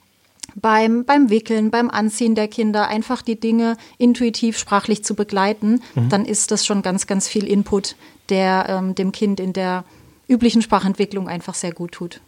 beim, 0.55 1.03
beim 1.03 1.29
Wickeln, 1.29 1.69
beim 1.69 1.89
Anziehen 1.89 2.35
der 2.35 2.47
Kinder, 2.47 2.88
einfach 2.88 3.21
die 3.21 3.39
Dinge 3.39 3.77
intuitiv 3.97 4.57
sprachlich 4.57 5.03
zu 5.03 5.15
begleiten, 5.15 5.81
mhm. 5.95 6.09
dann 6.09 6.25
ist 6.25 6.51
das 6.51 6.65
schon 6.65 6.81
ganz, 6.81 7.07
ganz 7.07 7.27
viel 7.27 7.45
Input, 7.45 7.95
der 8.29 8.67
ähm, 8.69 8.95
dem 8.95 9.12
Kind 9.12 9.39
in 9.39 9.53
der 9.53 9.83
üblichen 10.27 10.62
Sprachentwicklung 10.62 11.27
einfach 11.27 11.53
sehr 11.53 11.74
gut 11.74 11.91
tut. 11.91 12.21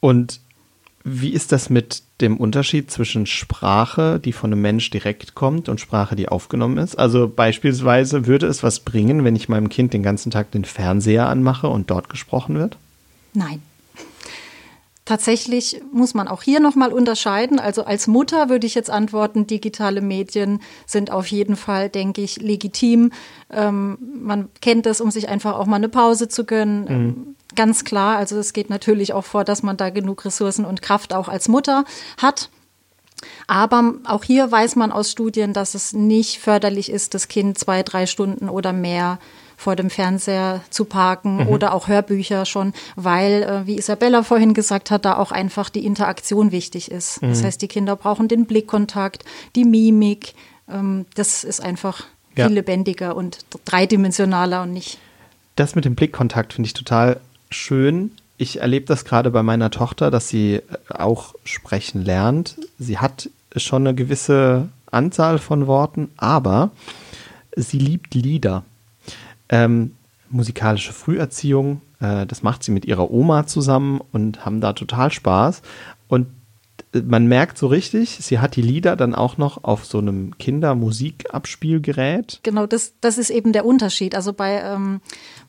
Und 0.00 0.40
wie 1.04 1.32
ist 1.32 1.52
das 1.52 1.70
mit 1.70 2.02
dem 2.20 2.38
Unterschied 2.38 2.90
zwischen 2.90 3.26
Sprache, 3.26 4.18
die 4.18 4.32
von 4.32 4.52
einem 4.52 4.62
Mensch 4.62 4.90
direkt 4.90 5.34
kommt, 5.34 5.68
und 5.68 5.80
Sprache, 5.80 6.16
die 6.16 6.28
aufgenommen 6.28 6.78
ist? 6.78 6.98
Also 6.98 7.28
beispielsweise 7.28 8.26
würde 8.26 8.46
es 8.46 8.62
was 8.62 8.80
bringen, 8.80 9.24
wenn 9.24 9.36
ich 9.36 9.48
meinem 9.48 9.68
Kind 9.68 9.92
den 9.92 10.02
ganzen 10.02 10.30
Tag 10.30 10.50
den 10.50 10.64
Fernseher 10.64 11.28
anmache 11.28 11.68
und 11.68 11.90
dort 11.90 12.08
gesprochen 12.08 12.56
wird? 12.56 12.78
Nein. 13.34 13.60
Tatsächlich 15.04 15.80
muss 15.92 16.14
man 16.14 16.26
auch 16.26 16.42
hier 16.42 16.58
nochmal 16.58 16.92
unterscheiden. 16.92 17.60
Also 17.60 17.84
als 17.84 18.08
Mutter 18.08 18.48
würde 18.48 18.66
ich 18.66 18.74
jetzt 18.74 18.90
antworten, 18.90 19.46
digitale 19.46 20.00
Medien 20.00 20.60
sind 20.84 21.12
auf 21.12 21.28
jeden 21.28 21.54
Fall, 21.54 21.88
denke 21.88 22.22
ich, 22.22 22.40
legitim. 22.40 23.12
Ähm, 23.52 23.98
man 24.20 24.48
kennt 24.60 24.84
es, 24.86 25.00
um 25.00 25.12
sich 25.12 25.28
einfach 25.28 25.54
auch 25.54 25.66
mal 25.66 25.76
eine 25.76 25.88
Pause 25.88 26.26
zu 26.26 26.44
gönnen. 26.44 26.84
Mhm 26.88 27.35
ganz 27.56 27.84
klar. 27.84 28.16
Also 28.16 28.38
es 28.38 28.52
geht 28.52 28.70
natürlich 28.70 29.12
auch 29.12 29.24
vor, 29.24 29.44
dass 29.44 29.62
man 29.62 29.76
da 29.76 29.90
genug 29.90 30.24
Ressourcen 30.24 30.64
und 30.64 30.82
Kraft 30.82 31.12
auch 31.12 31.28
als 31.28 31.48
Mutter 31.48 31.84
hat. 32.18 32.50
Aber 33.46 33.94
auch 34.04 34.24
hier 34.24 34.50
weiß 34.50 34.76
man 34.76 34.92
aus 34.92 35.10
Studien, 35.10 35.52
dass 35.52 35.74
es 35.74 35.92
nicht 35.92 36.38
förderlich 36.38 36.90
ist, 36.90 37.14
das 37.14 37.28
Kind 37.28 37.58
zwei, 37.58 37.82
drei 37.82 38.06
Stunden 38.06 38.48
oder 38.48 38.72
mehr 38.72 39.18
vor 39.56 39.74
dem 39.74 39.88
Fernseher 39.88 40.60
zu 40.68 40.84
parken 40.84 41.36
mhm. 41.36 41.48
oder 41.48 41.72
auch 41.72 41.88
Hörbücher 41.88 42.44
schon, 42.44 42.74
weil, 42.94 43.42
äh, 43.42 43.66
wie 43.66 43.78
Isabella 43.78 44.22
vorhin 44.22 44.52
gesagt 44.52 44.90
hat, 44.90 45.06
da 45.06 45.16
auch 45.16 45.32
einfach 45.32 45.70
die 45.70 45.86
Interaktion 45.86 46.52
wichtig 46.52 46.90
ist. 46.90 47.22
Mhm. 47.22 47.28
Das 47.30 47.42
heißt, 47.42 47.62
die 47.62 47.68
Kinder 47.68 47.96
brauchen 47.96 48.28
den 48.28 48.44
Blickkontakt, 48.44 49.24
die 49.54 49.64
Mimik. 49.64 50.34
Ähm, 50.68 51.06
das 51.14 51.42
ist 51.42 51.62
einfach 51.62 52.04
ja. 52.36 52.46
viel 52.46 52.54
lebendiger 52.56 53.16
und 53.16 53.38
dreidimensionaler 53.64 54.62
und 54.64 54.74
nicht. 54.74 54.98
Das 55.56 55.74
mit 55.74 55.86
dem 55.86 55.94
Blickkontakt 55.94 56.52
finde 56.52 56.66
ich 56.66 56.74
total 56.74 57.20
schön. 57.56 58.12
Ich 58.38 58.60
erlebe 58.60 58.86
das 58.86 59.04
gerade 59.04 59.30
bei 59.30 59.42
meiner 59.42 59.70
Tochter, 59.70 60.10
dass 60.10 60.28
sie 60.28 60.56
äh, 60.56 60.62
auch 60.90 61.34
sprechen 61.44 62.04
lernt. 62.04 62.56
Sie 62.78 62.98
hat 62.98 63.30
schon 63.56 63.86
eine 63.86 63.94
gewisse 63.94 64.68
Anzahl 64.90 65.38
von 65.38 65.66
Worten, 65.66 66.10
aber 66.16 66.70
sie 67.56 67.78
liebt 67.78 68.14
Lieder. 68.14 68.64
Ähm, 69.48 69.94
musikalische 70.28 70.92
Früherziehung, 70.92 71.80
äh, 72.00 72.26
das 72.26 72.42
macht 72.42 72.62
sie 72.62 72.72
mit 72.72 72.84
ihrer 72.84 73.10
Oma 73.10 73.46
zusammen 73.46 74.00
und 74.12 74.44
haben 74.44 74.60
da 74.60 74.74
total 74.74 75.10
Spaß. 75.10 75.62
Und 76.08 76.26
äh, 76.92 77.00
man 77.00 77.26
merkt 77.26 77.58
so 77.58 77.68
richtig, 77.68 78.18
sie 78.20 78.38
hat 78.38 78.56
die 78.56 78.62
Lieder 78.62 78.96
dann 78.96 79.14
auch 79.14 79.38
noch 79.38 79.64
auf 79.64 79.86
so 79.86 79.98
einem 79.98 80.36
Kindermusikabspielgerät. 80.38 82.40
Genau, 82.42 82.66
das, 82.66 82.92
das 83.00 83.18
ist 83.18 83.30
eben 83.30 83.52
der 83.52 83.64
Unterschied. 83.64 84.14
Also 84.14 84.32
bei, 84.32 84.60
ähm, 84.60 85.00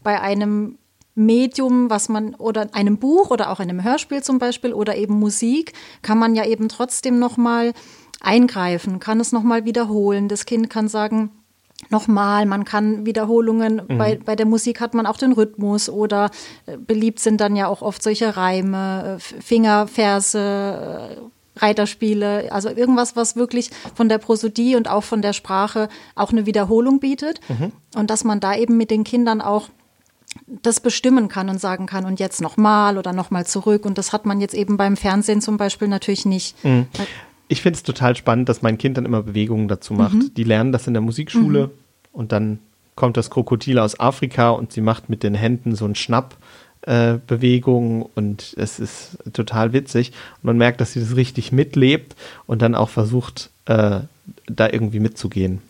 bei 0.04 0.22
einem 0.22 0.78
Medium, 1.18 1.90
was 1.90 2.10
man 2.10 2.36
oder 2.36 2.68
einem 2.74 2.98
Buch 2.98 3.32
oder 3.32 3.50
auch 3.50 3.60
einem 3.60 3.84
Hörspiel 3.84 4.22
zum 4.22 4.38
Beispiel 4.38 4.72
oder 4.72 4.96
eben 4.96 5.20
Musik, 5.20 5.74
kann 6.04 6.20
man 6.20 6.36
ja 6.36 6.46
eben 6.46 6.70
trotzdem 6.70 7.18
noch 7.18 7.38
mal 7.38 7.74
eingreifen, 8.22 9.00
kann 9.00 9.20
es 9.20 9.32
noch 9.32 9.44
mal 9.44 9.66
wiederholen. 9.66 10.28
Das 10.28 10.46
Kind 10.46 10.70
kann 10.70 10.88
sagen, 10.88 11.32
nochmal, 11.90 12.46
man 12.46 12.66
kann 12.66 13.06
Wiederholungen, 13.06 13.82
mhm. 13.88 13.98
bei, 13.98 14.20
bei 14.24 14.36
der 14.36 14.46
Musik 14.46 14.80
hat 14.80 14.94
man 14.94 15.08
auch 15.08 15.18
den 15.18 15.32
Rhythmus 15.32 15.90
oder 15.90 16.30
äh, 16.68 16.78
beliebt 16.78 17.20
sind 17.20 17.42
dann 17.42 17.56
ja 17.56 17.68
auch 17.68 17.82
oft 17.82 18.04
solche 18.04 18.38
Reime, 18.38 19.18
äh, 19.18 19.42
Fingerverse, 19.42 20.40
äh, 20.40 21.22
Reiterspiele, 21.60 22.52
also 22.52 22.70
irgendwas, 22.70 23.16
was 23.16 23.36
wirklich 23.36 23.72
von 23.96 24.10
der 24.10 24.20
Prosodie 24.20 24.76
und 24.76 24.88
auch 24.88 25.04
von 25.04 25.24
der 25.24 25.34
Sprache 25.34 25.90
auch 26.14 26.32
eine 26.32 26.46
Wiederholung 26.46 27.00
bietet. 27.00 27.40
Mhm. 27.50 27.72
Und 27.96 28.12
dass 28.12 28.24
man 28.24 28.40
da 28.40 28.56
eben 28.56 28.78
mit 28.78 28.92
den 28.92 29.04
Kindern 29.04 29.42
auch 29.42 29.70
das 30.46 30.80
bestimmen 30.80 31.28
kann 31.28 31.50
und 31.50 31.60
sagen 31.60 31.86
kann, 31.86 32.06
und 32.06 32.20
jetzt 32.20 32.42
nochmal 32.42 32.98
oder 32.98 33.14
nochmal 33.14 33.46
zurück. 33.46 33.86
Und 33.86 33.98
das 33.98 34.14
hat 34.14 34.26
man 34.26 34.42
jetzt 34.42 34.54
eben 34.54 34.78
beim 34.78 34.98
Fernsehen 34.98 35.42
zum 35.42 35.58
Beispiel 35.58 35.88
natürlich 35.88 36.26
nicht. 36.26 36.64
Mhm. 36.64 36.88
Ich 37.48 37.62
finde 37.62 37.78
es 37.78 37.84
total 37.84 38.16
spannend, 38.16 38.50
dass 38.50 38.62
mein 38.62 38.78
Kind 38.78 38.98
dann 38.98 39.06
immer 39.06 39.24
Bewegungen 39.24 39.68
dazu 39.68 39.94
macht. 39.94 40.16
Mhm. 40.16 40.34
Die 40.36 40.44
lernen 40.44 40.72
das 40.72 40.88
in 40.88 40.94
der 40.94 41.02
Musikschule 41.02 41.68
mhm. 41.68 41.72
und 42.12 42.32
dann 42.32 42.60
kommt 42.96 43.16
das 43.16 43.30
Krokodil 43.30 43.80
aus 43.80 44.00
Afrika 44.00 44.50
und 44.50 44.74
sie 44.74 44.82
macht 44.82 45.10
mit 45.10 45.24
den 45.24 45.36
Händen 45.36 45.76
so 45.76 45.86
einen 45.86 45.96
Schnapp. 45.96 46.36
Äh, 46.82 47.18
und 48.16 48.56
es 48.58 48.80
ist 48.80 49.18
total 49.34 49.74
witzig. 49.74 50.12
Und 50.38 50.46
man 50.46 50.58
merkt, 50.58 50.82
dass 50.82 50.94
sie 50.94 51.00
das 51.00 51.16
richtig 51.16 51.52
mitlebt 51.52 52.16
und 52.46 52.62
dann 52.62 52.76
auch 52.76 52.90
versucht, 52.90 53.50
äh, 53.66 54.02
da 54.48 54.70
irgendwie 54.70 55.00
mitzugehen. 55.00 55.62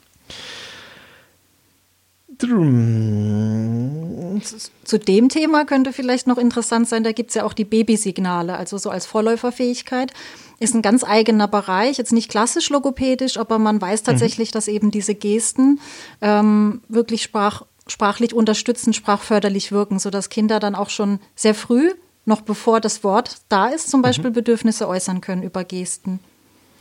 Zu 4.83 4.97
dem 4.99 5.29
Thema 5.29 5.65
könnte 5.65 5.93
vielleicht 5.93 6.27
noch 6.27 6.37
interessant 6.37 6.87
sein, 6.87 7.03
da 7.03 7.11
gibt 7.11 7.29
es 7.29 7.35
ja 7.35 7.43
auch 7.43 7.53
die 7.53 7.65
Babysignale, 7.65 8.55
also 8.57 8.77
so 8.77 8.89
als 8.89 9.05
Vorläuferfähigkeit. 9.05 10.13
Ist 10.59 10.73
ein 10.73 10.81
ganz 10.81 11.03
eigener 11.03 11.47
Bereich, 11.47 11.97
jetzt 11.97 12.13
nicht 12.13 12.29
klassisch 12.29 12.69
logopädisch, 12.69 13.37
aber 13.37 13.59
man 13.59 13.79
weiß 13.79 14.01
mhm. 14.01 14.05
tatsächlich, 14.05 14.49
mhm. 14.49 14.53
dass 14.53 14.67
eben 14.67 14.91
diese 14.91 15.15
Gesten 15.15 15.79
ähm, 16.21 16.81
wirklich 16.87 17.23
sprach, 17.23 17.63
sprachlich 17.87 18.33
unterstützend, 18.33 18.95
sprachförderlich 18.95 19.71
wirken, 19.71 19.99
sodass 19.99 20.29
Kinder 20.29 20.59
dann 20.59 20.75
auch 20.75 20.89
schon 20.89 21.19
sehr 21.35 21.53
früh, 21.53 21.91
noch 22.25 22.41
bevor 22.41 22.81
das 22.81 23.03
Wort 23.03 23.37
da 23.49 23.67
ist, 23.67 23.89
zum 23.89 24.01
Beispiel 24.01 24.31
mhm. 24.31 24.35
Bedürfnisse 24.35 24.87
äußern 24.87 25.21
können 25.21 25.43
über 25.43 25.63
Gesten. 25.63 26.19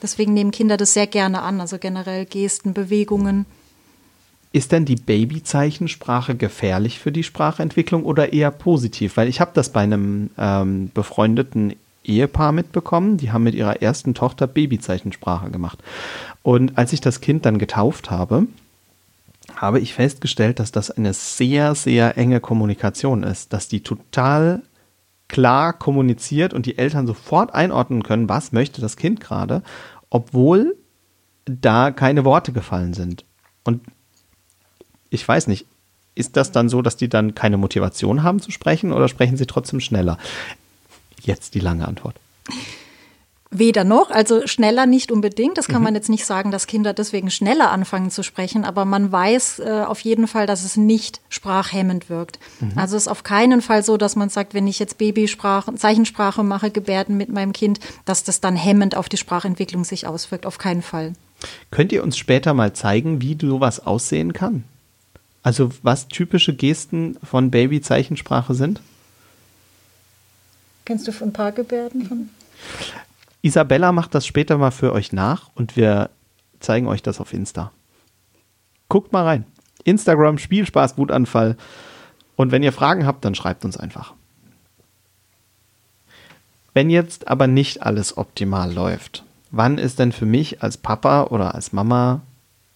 Deswegen 0.02 0.34
nehmen 0.34 0.50
Kinder 0.50 0.76
das 0.76 0.92
sehr 0.92 1.06
gerne 1.06 1.42
an, 1.42 1.60
also 1.60 1.78
generell 1.78 2.26
Gesten, 2.26 2.74
Bewegungen. 2.74 3.46
Ist 4.56 4.72
denn 4.72 4.86
die 4.86 4.96
Babyzeichensprache 4.96 6.34
gefährlich 6.34 6.98
für 6.98 7.12
die 7.12 7.24
Sprachentwicklung 7.24 8.04
oder 8.04 8.32
eher 8.32 8.50
positiv? 8.50 9.18
Weil 9.18 9.28
ich 9.28 9.42
habe 9.42 9.50
das 9.52 9.68
bei 9.68 9.82
einem 9.82 10.30
ähm, 10.38 10.90
befreundeten 10.94 11.74
Ehepaar 12.04 12.52
mitbekommen. 12.52 13.18
Die 13.18 13.32
haben 13.32 13.42
mit 13.42 13.54
ihrer 13.54 13.82
ersten 13.82 14.14
Tochter 14.14 14.46
Babyzeichensprache 14.46 15.50
gemacht. 15.50 15.80
Und 16.42 16.78
als 16.78 16.94
ich 16.94 17.02
das 17.02 17.20
Kind 17.20 17.44
dann 17.44 17.58
getauft 17.58 18.10
habe, 18.10 18.46
habe 19.56 19.78
ich 19.78 19.92
festgestellt, 19.92 20.58
dass 20.58 20.72
das 20.72 20.90
eine 20.90 21.12
sehr, 21.12 21.74
sehr 21.74 22.16
enge 22.16 22.40
Kommunikation 22.40 23.24
ist, 23.24 23.52
dass 23.52 23.68
die 23.68 23.82
total 23.82 24.62
klar 25.28 25.74
kommuniziert 25.74 26.54
und 26.54 26.64
die 26.64 26.78
Eltern 26.78 27.06
sofort 27.06 27.52
einordnen 27.52 28.02
können, 28.02 28.30
was 28.30 28.52
möchte 28.52 28.80
das 28.80 28.96
Kind 28.96 29.20
gerade, 29.20 29.62
obwohl 30.08 30.78
da 31.44 31.90
keine 31.90 32.24
Worte 32.24 32.52
gefallen 32.52 32.94
sind. 32.94 33.26
Und 33.62 33.82
ich 35.16 35.26
weiß 35.26 35.48
nicht, 35.48 35.66
ist 36.14 36.36
das 36.36 36.52
dann 36.52 36.68
so, 36.68 36.80
dass 36.82 36.96
die 36.96 37.08
dann 37.08 37.34
keine 37.34 37.56
Motivation 37.56 38.22
haben 38.22 38.40
zu 38.40 38.50
sprechen 38.50 38.92
oder 38.92 39.08
sprechen 39.08 39.36
sie 39.36 39.46
trotzdem 39.46 39.80
schneller? 39.80 40.18
Jetzt 41.22 41.54
die 41.54 41.60
lange 41.60 41.88
Antwort. 41.88 42.16
Weder 43.50 43.84
noch, 43.84 44.10
also 44.10 44.46
schneller 44.46 44.86
nicht 44.86 45.10
unbedingt. 45.10 45.56
Das 45.56 45.68
kann 45.68 45.78
mhm. 45.78 45.84
man 45.84 45.94
jetzt 45.94 46.08
nicht 46.08 46.26
sagen, 46.26 46.50
dass 46.50 46.66
Kinder 46.66 46.92
deswegen 46.92 47.30
schneller 47.30 47.70
anfangen 47.70 48.10
zu 48.10 48.22
sprechen, 48.22 48.64
aber 48.64 48.84
man 48.84 49.12
weiß 49.12 49.60
äh, 49.60 49.84
auf 49.86 50.00
jeden 50.00 50.26
Fall, 50.26 50.46
dass 50.46 50.64
es 50.64 50.76
nicht 50.76 51.20
sprachhemmend 51.28 52.10
wirkt. 52.10 52.38
Mhm. 52.60 52.72
Also 52.76 52.96
es 52.96 53.04
ist 53.04 53.08
auf 53.08 53.22
keinen 53.22 53.62
Fall 53.62 53.82
so, 53.82 53.96
dass 53.96 54.16
man 54.16 54.28
sagt, 54.28 54.52
wenn 54.52 54.66
ich 54.66 54.78
jetzt 54.78 54.98
Babysprache, 54.98 55.74
Zeichensprache 55.74 56.42
mache, 56.42 56.70
Gebärden 56.70 57.16
mit 57.16 57.30
meinem 57.30 57.52
Kind, 57.52 57.80
dass 58.04 58.24
das 58.24 58.40
dann 58.40 58.56
hemmend 58.56 58.96
auf 58.96 59.08
die 59.08 59.16
Sprachentwicklung 59.16 59.84
sich 59.84 60.06
auswirkt. 60.06 60.44
Auf 60.44 60.58
keinen 60.58 60.82
Fall. 60.82 61.12
Könnt 61.70 61.92
ihr 61.92 62.02
uns 62.02 62.18
später 62.18 62.52
mal 62.52 62.72
zeigen, 62.72 63.22
wie 63.22 63.38
sowas 63.40 63.86
aussehen 63.86 64.32
kann? 64.32 64.64
Also 65.46 65.70
was 65.84 66.08
typische 66.08 66.52
Gesten 66.56 67.18
von 67.22 67.52
Baby-Zeichensprache 67.52 68.52
sind? 68.52 68.80
Kennst 70.84 71.06
du 71.06 71.12
von 71.12 71.32
Paargebärden? 71.32 72.04
Von? 72.04 72.30
Isabella 73.42 73.92
macht 73.92 74.12
das 74.16 74.26
später 74.26 74.58
mal 74.58 74.72
für 74.72 74.92
euch 74.92 75.12
nach 75.12 75.50
und 75.54 75.76
wir 75.76 76.10
zeigen 76.58 76.88
euch 76.88 77.00
das 77.00 77.20
auf 77.20 77.32
Insta. 77.32 77.70
Guckt 78.88 79.12
mal 79.12 79.22
rein. 79.22 79.44
Instagram, 79.84 80.38
Spielspaß, 80.38 80.98
Wutanfall. 80.98 81.56
Und 82.34 82.50
wenn 82.50 82.64
ihr 82.64 82.72
Fragen 82.72 83.06
habt, 83.06 83.24
dann 83.24 83.36
schreibt 83.36 83.64
uns 83.64 83.76
einfach. 83.76 84.14
Wenn 86.74 86.90
jetzt 86.90 87.28
aber 87.28 87.46
nicht 87.46 87.84
alles 87.84 88.16
optimal 88.16 88.72
läuft, 88.72 89.22
wann 89.52 89.78
ist 89.78 90.00
denn 90.00 90.10
für 90.10 90.26
mich 90.26 90.64
als 90.64 90.76
Papa 90.76 91.22
oder 91.22 91.54
als 91.54 91.72
Mama 91.72 92.22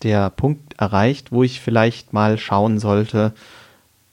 der 0.03 0.31
Punkt 0.31 0.75
erreicht, 0.79 1.33
wo 1.33 1.43
ich 1.43 1.61
vielleicht 1.61 2.13
mal 2.13 2.39
schauen 2.39 2.79
sollte, 2.79 3.35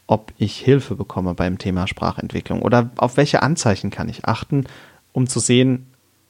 ob 0.07 0.31
ich 0.37 0.57
Hilfe 0.57 0.95
bekomme 0.95 1.33
beim 1.33 1.57
Thema 1.57 1.87
Sprachentwicklung 1.87 2.61
oder 2.61 2.89
auf 2.97 3.17
welche 3.17 3.41
Anzeichen 3.41 3.89
kann 3.89 4.09
ich 4.09 4.25
achten, 4.25 4.65
um 5.11 5.27
zu 5.27 5.39
sehen, 5.39 5.87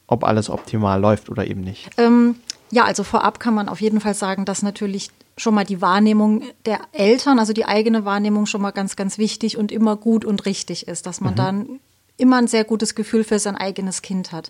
ob 0.07 0.23
alles 0.23 0.49
optimal 0.49 0.99
läuft 0.99 1.29
oder 1.29 1.45
eben 1.47 1.61
nicht? 1.61 1.89
Ähm, 1.97 2.35
ja, 2.71 2.85
also 2.85 3.03
vorab 3.03 3.39
kann 3.39 3.53
man 3.53 3.69
auf 3.69 3.81
jeden 3.81 4.01
Fall 4.01 4.13
sagen, 4.13 4.45
dass 4.45 4.63
natürlich 4.63 5.09
schon 5.37 5.53
mal 5.53 5.65
die 5.65 5.81
Wahrnehmung 5.81 6.43
der 6.65 6.79
Eltern, 6.93 7.37
also 7.37 7.53
die 7.53 7.65
eigene 7.65 8.05
Wahrnehmung 8.05 8.47
schon 8.47 8.61
mal 8.61 8.71
ganz, 8.71 8.95
ganz 8.95 9.17
wichtig 9.17 9.57
und 9.57 9.71
immer 9.71 9.95
gut 9.95 10.25
und 10.25 10.45
richtig 10.45 10.87
ist, 10.87 11.05
dass 11.05 11.21
man 11.21 11.33
mhm. 11.33 11.37
dann 11.37 11.79
immer 12.17 12.37
ein 12.37 12.47
sehr 12.47 12.63
gutes 12.63 12.95
Gefühl 12.95 13.23
für 13.23 13.37
sein 13.37 13.55
eigenes 13.55 14.01
Kind 14.01 14.31
hat. 14.31 14.49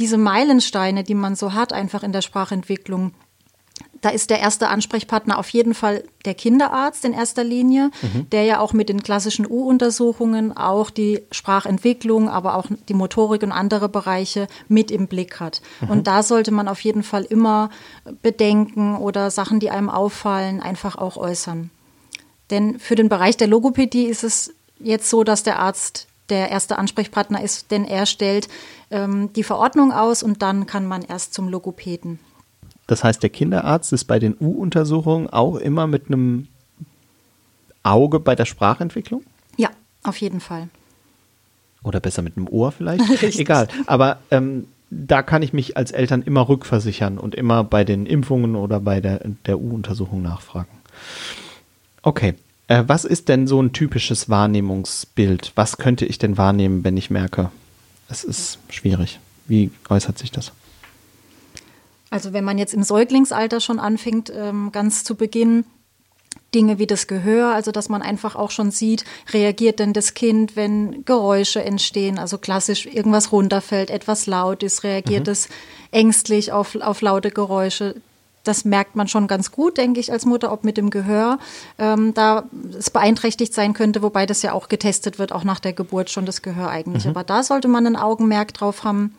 Diese 0.00 0.18
Meilensteine, 0.18 1.04
die 1.04 1.14
man 1.14 1.36
so 1.36 1.54
hat, 1.54 1.72
einfach 1.72 2.02
in 2.02 2.12
der 2.12 2.22
Sprachentwicklung, 2.22 3.12
da 4.00 4.10
ist 4.10 4.30
der 4.30 4.38
erste 4.38 4.68
Ansprechpartner 4.68 5.38
auf 5.38 5.48
jeden 5.48 5.74
Fall 5.74 6.04
der 6.24 6.34
Kinderarzt 6.34 7.04
in 7.04 7.12
erster 7.12 7.42
Linie, 7.42 7.90
mhm. 8.02 8.30
der 8.30 8.44
ja 8.44 8.60
auch 8.60 8.72
mit 8.72 8.88
den 8.88 9.02
klassischen 9.02 9.46
U-Untersuchungen 9.50 10.56
auch 10.56 10.90
die 10.90 11.22
Sprachentwicklung, 11.32 12.28
aber 12.28 12.56
auch 12.56 12.66
die 12.88 12.94
Motorik 12.94 13.42
und 13.42 13.52
andere 13.52 13.88
Bereiche 13.88 14.46
mit 14.68 14.90
im 14.90 15.08
Blick 15.08 15.40
hat. 15.40 15.60
Mhm. 15.80 15.90
Und 15.90 16.06
da 16.06 16.22
sollte 16.22 16.52
man 16.52 16.68
auf 16.68 16.80
jeden 16.80 17.02
Fall 17.02 17.24
immer 17.24 17.70
Bedenken 18.22 18.96
oder 18.96 19.30
Sachen, 19.30 19.60
die 19.60 19.70
einem 19.70 19.90
auffallen, 19.90 20.60
einfach 20.60 20.96
auch 20.96 21.16
äußern. 21.16 21.70
Denn 22.50 22.78
für 22.78 22.94
den 22.94 23.08
Bereich 23.08 23.36
der 23.36 23.48
Logopädie 23.48 24.04
ist 24.04 24.24
es 24.24 24.54
jetzt 24.78 25.10
so, 25.10 25.24
dass 25.24 25.42
der 25.42 25.58
Arzt 25.58 26.06
der 26.28 26.50
erste 26.50 26.78
Ansprechpartner 26.78 27.42
ist, 27.42 27.70
denn 27.70 27.84
er 27.84 28.06
stellt 28.06 28.48
ähm, 28.90 29.32
die 29.32 29.44
Verordnung 29.44 29.92
aus 29.92 30.22
und 30.22 30.42
dann 30.42 30.66
kann 30.66 30.86
man 30.86 31.02
erst 31.02 31.34
zum 31.34 31.48
Logopäden. 31.48 32.18
Das 32.86 33.02
heißt, 33.02 33.22
der 33.22 33.30
Kinderarzt 33.30 33.92
ist 33.92 34.04
bei 34.04 34.18
den 34.18 34.36
U-Untersuchungen 34.38 35.28
auch 35.28 35.56
immer 35.56 35.86
mit 35.86 36.06
einem 36.06 36.48
Auge 37.82 38.20
bei 38.20 38.34
der 38.34 38.44
Sprachentwicklung? 38.44 39.22
Ja, 39.56 39.70
auf 40.02 40.16
jeden 40.18 40.40
Fall. 40.40 40.68
Oder 41.82 42.00
besser 42.00 42.22
mit 42.22 42.36
einem 42.36 42.48
Ohr 42.48 42.72
vielleicht? 42.72 43.22
Egal. 43.38 43.68
Aber 43.86 44.18
ähm, 44.30 44.66
da 44.90 45.22
kann 45.22 45.42
ich 45.42 45.52
mich 45.52 45.76
als 45.76 45.92
Eltern 45.92 46.22
immer 46.22 46.48
rückversichern 46.48 47.18
und 47.18 47.34
immer 47.34 47.64
bei 47.64 47.84
den 47.84 48.06
Impfungen 48.06 48.56
oder 48.56 48.80
bei 48.80 49.00
der, 49.00 49.20
der 49.46 49.58
U-Untersuchung 49.60 50.22
nachfragen. 50.22 50.70
Okay. 52.02 52.34
Äh, 52.68 52.84
was 52.86 53.04
ist 53.04 53.28
denn 53.28 53.46
so 53.46 53.60
ein 53.62 53.72
typisches 53.72 54.28
Wahrnehmungsbild? 54.28 55.52
Was 55.54 55.78
könnte 55.78 56.04
ich 56.04 56.18
denn 56.18 56.36
wahrnehmen, 56.36 56.82
wenn 56.82 56.96
ich 56.96 57.10
merke, 57.10 57.50
es 58.08 58.24
ist 58.24 58.58
schwierig? 58.68 59.20
Wie 59.46 59.70
äußert 59.88 60.18
sich 60.18 60.32
das? 60.32 60.52
Also 62.10 62.32
wenn 62.32 62.44
man 62.44 62.58
jetzt 62.58 62.74
im 62.74 62.82
Säuglingsalter 62.82 63.60
schon 63.60 63.78
anfängt, 63.78 64.32
ähm, 64.34 64.70
ganz 64.72 65.04
zu 65.04 65.16
Beginn, 65.16 65.64
Dinge 66.54 66.78
wie 66.78 66.86
das 66.86 67.06
Gehör, 67.06 67.54
also 67.54 67.72
dass 67.72 67.88
man 67.88 68.02
einfach 68.02 68.36
auch 68.36 68.50
schon 68.50 68.70
sieht, 68.70 69.04
reagiert 69.32 69.78
denn 69.78 69.92
das 69.92 70.14
Kind, 70.14 70.56
wenn 70.56 71.04
Geräusche 71.04 71.62
entstehen, 71.62 72.18
also 72.18 72.38
klassisch 72.38 72.86
irgendwas 72.86 73.32
runterfällt, 73.32 73.90
etwas 73.90 74.26
laut 74.26 74.62
ist, 74.62 74.84
reagiert 74.84 75.26
mhm. 75.26 75.32
es 75.32 75.48
ängstlich 75.90 76.52
auf, 76.52 76.76
auf 76.76 77.00
laute 77.02 77.30
Geräusche. 77.30 77.96
Das 78.44 78.64
merkt 78.64 78.94
man 78.94 79.08
schon 79.08 79.26
ganz 79.26 79.50
gut, 79.50 79.76
denke 79.76 79.98
ich, 79.98 80.12
als 80.12 80.24
Mutter, 80.24 80.52
ob 80.52 80.62
mit 80.62 80.76
dem 80.76 80.90
Gehör 80.90 81.40
ähm, 81.78 82.14
da 82.14 82.44
es 82.78 82.90
beeinträchtigt 82.90 83.52
sein 83.52 83.74
könnte, 83.74 84.02
wobei 84.02 84.24
das 84.24 84.42
ja 84.42 84.52
auch 84.52 84.68
getestet 84.68 85.18
wird, 85.18 85.32
auch 85.32 85.42
nach 85.42 85.58
der 85.58 85.72
Geburt 85.72 86.10
schon 86.10 86.26
das 86.26 86.42
Gehör 86.42 86.70
eigentlich. 86.70 87.04
Mhm. 87.04 87.10
Aber 87.10 87.24
da 87.24 87.42
sollte 87.42 87.66
man 87.66 87.86
ein 87.86 87.96
Augenmerk 87.96 88.54
drauf 88.54 88.84
haben, 88.84 89.16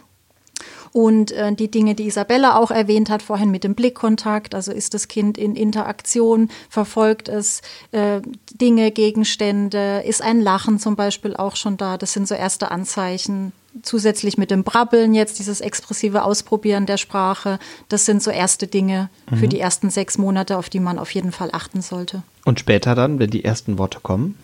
und 0.91 1.32
äh, 1.32 1.54
die 1.54 1.69
Dinge, 1.69 1.95
die 1.95 2.08
Isabella 2.08 2.58
auch 2.58 2.71
erwähnt 2.71 3.10
hat 3.10 3.21
vorhin 3.21 3.52
mit 3.52 3.63
dem 3.63 3.76
Blickkontakt, 3.76 4.56
also 4.56 4.71
ist 4.71 4.93
das 4.93 5.08
Kind 5.08 5.38
in 5.38 5.56
Interaktion, 5.56 6.50
verfolgt 6.69 7.30
es 7.30 7.62
äh, 7.91 8.21
Dinge, 8.60 8.91
Gegenstände, 8.91 10.04
ist 10.06 10.21
ein 10.21 10.41
Lachen 10.41 10.80
zum 10.80 10.95
Beispiel 10.95 11.36
auch 11.36 11.56
schon 11.56 11.78
da. 11.78 11.97
Das 11.97 12.13
sind 12.13 12.28
so 12.28 12.36
erste 12.36 12.71
Anzeichen. 12.71 13.52
Zusätzlich 13.84 14.38
mit 14.39 14.50
dem 14.50 14.63
Brabbeln 14.63 15.13
jetzt, 15.13 15.38
dieses 15.38 15.62
expressive 15.62 16.23
Ausprobieren 16.23 16.88
der 16.88 16.97
Sprache, 16.97 17.60
das 17.89 18.06
sind 18.06 18.23
so 18.23 18.32
erste 18.32 18.65
Dinge 18.65 19.10
mhm. 19.30 19.38
für 19.38 19.47
die 19.47 19.60
ersten 19.60 19.91
sechs 19.91 20.17
Monate, 20.17 20.58
auf 20.58 20.69
die 20.69 20.80
man 20.80 20.97
auf 20.97 21.12
jeden 21.12 21.32
Fall 21.32 21.50
achten 21.52 21.82
sollte. 21.82 22.23
Und 22.43 22.60
später 22.60 22.95
dann, 22.95 23.19
wenn 23.19 23.30
die 23.30 23.43
ersten 23.43 23.78
Worte 23.78 24.00
kommen? 24.02 24.36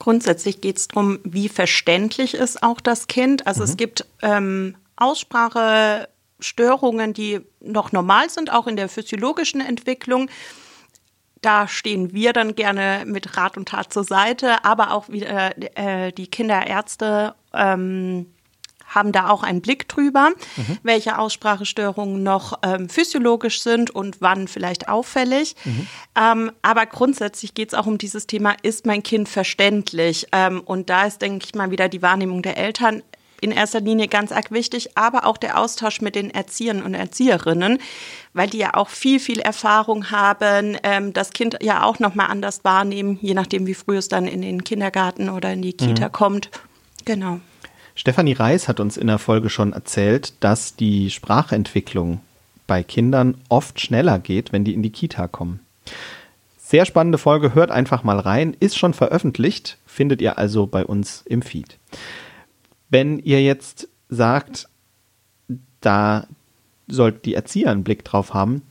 Grundsätzlich 0.00 0.60
geht 0.60 0.78
es 0.78 0.88
darum, 0.88 1.20
wie 1.22 1.48
verständlich 1.48 2.34
ist 2.34 2.64
auch 2.64 2.80
das 2.80 3.06
Kind. 3.06 3.46
Also 3.46 3.60
mhm. 3.60 3.68
es 3.68 3.76
gibt 3.76 4.04
ähm, 4.22 4.74
Aussprachestörungen, 4.96 7.12
die 7.12 7.42
noch 7.60 7.92
normal 7.92 8.28
sind, 8.30 8.50
auch 8.50 8.66
in 8.66 8.74
der 8.76 8.88
physiologischen 8.88 9.60
Entwicklung. 9.60 10.30
Da 11.42 11.68
stehen 11.68 12.14
wir 12.14 12.32
dann 12.32 12.54
gerne 12.54 13.04
mit 13.06 13.36
Rat 13.36 13.58
und 13.58 13.68
Tat 13.68 13.92
zur 13.92 14.04
Seite, 14.04 14.64
aber 14.64 14.92
auch 14.92 15.10
wieder 15.10 15.52
äh, 15.76 16.12
die 16.12 16.28
Kinderärzte 16.28 17.34
ähm, 17.52 18.32
haben 18.90 19.12
da 19.12 19.30
auch 19.30 19.42
einen 19.42 19.62
Blick 19.62 19.88
drüber, 19.88 20.30
mhm. 20.56 20.78
welche 20.82 21.18
Aussprachestörungen 21.18 22.22
noch 22.22 22.58
ähm, 22.62 22.88
physiologisch 22.88 23.62
sind 23.62 23.90
und 23.90 24.20
wann 24.20 24.48
vielleicht 24.48 24.88
auffällig. 24.88 25.54
Mhm. 25.64 25.86
Ähm, 26.16 26.52
aber 26.62 26.86
grundsätzlich 26.86 27.54
geht 27.54 27.68
es 27.68 27.74
auch 27.74 27.86
um 27.86 27.96
dieses 27.96 28.26
Thema, 28.26 28.54
ist 28.62 28.84
mein 28.84 29.02
Kind 29.02 29.28
verständlich? 29.28 30.26
Ähm, 30.32 30.60
und 30.60 30.90
da 30.90 31.06
ist, 31.06 31.22
denke 31.22 31.46
ich 31.46 31.54
mal, 31.54 31.70
wieder 31.70 31.88
die 31.88 32.02
Wahrnehmung 32.02 32.42
der 32.42 32.58
Eltern 32.58 33.02
in 33.40 33.52
erster 33.52 33.80
Linie 33.80 34.08
ganz 34.08 34.32
arg 34.32 34.50
wichtig, 34.50 34.96
aber 34.96 35.24
auch 35.24 35.38
der 35.38 35.58
Austausch 35.58 36.00
mit 36.00 36.14
den 36.14 36.30
Erziehern 36.30 36.82
und 36.82 36.94
Erzieherinnen, 36.94 37.78
weil 38.34 38.48
die 38.50 38.58
ja 38.58 38.74
auch 38.74 38.88
viel, 38.88 39.18
viel 39.18 39.40
Erfahrung 39.40 40.10
haben, 40.10 40.76
ähm, 40.82 41.12
das 41.12 41.30
Kind 41.30 41.56
ja 41.62 41.84
auch 41.84 41.98
nochmal 41.98 42.26
anders 42.26 42.64
wahrnehmen, 42.64 43.18
je 43.22 43.34
nachdem, 43.34 43.66
wie 43.66 43.74
früh 43.74 43.96
es 43.96 44.08
dann 44.08 44.26
in 44.26 44.42
den 44.42 44.64
Kindergarten 44.64 45.28
oder 45.30 45.52
in 45.52 45.62
die 45.62 45.72
Kita 45.72 46.08
mhm. 46.08 46.12
kommt. 46.12 46.50
Genau. 47.04 47.40
Stefanie 48.00 48.32
Reis 48.32 48.66
hat 48.66 48.80
uns 48.80 48.96
in 48.96 49.08
der 49.08 49.18
Folge 49.18 49.50
schon 49.50 49.74
erzählt, 49.74 50.32
dass 50.40 50.74
die 50.74 51.10
Sprachentwicklung 51.10 52.22
bei 52.66 52.82
Kindern 52.82 53.34
oft 53.50 53.78
schneller 53.78 54.18
geht, 54.18 54.54
wenn 54.54 54.64
die 54.64 54.72
in 54.72 54.82
die 54.82 54.88
Kita 54.88 55.28
kommen. 55.28 55.60
Sehr 56.56 56.86
spannende 56.86 57.18
Folge, 57.18 57.54
hört 57.54 57.70
einfach 57.70 58.02
mal 58.02 58.18
rein, 58.18 58.56
ist 58.58 58.78
schon 58.78 58.94
veröffentlicht, 58.94 59.76
findet 59.84 60.22
ihr 60.22 60.38
also 60.38 60.66
bei 60.66 60.82
uns 60.82 61.24
im 61.26 61.42
Feed. 61.42 61.76
Wenn 62.88 63.18
ihr 63.18 63.42
jetzt 63.42 63.86
sagt, 64.08 64.66
da 65.82 66.26
sollt 66.88 67.26
die 67.26 67.34
Erzieher 67.34 67.70
einen 67.70 67.84
Blick 67.84 68.02
drauf 68.02 68.32
haben, 68.32 68.62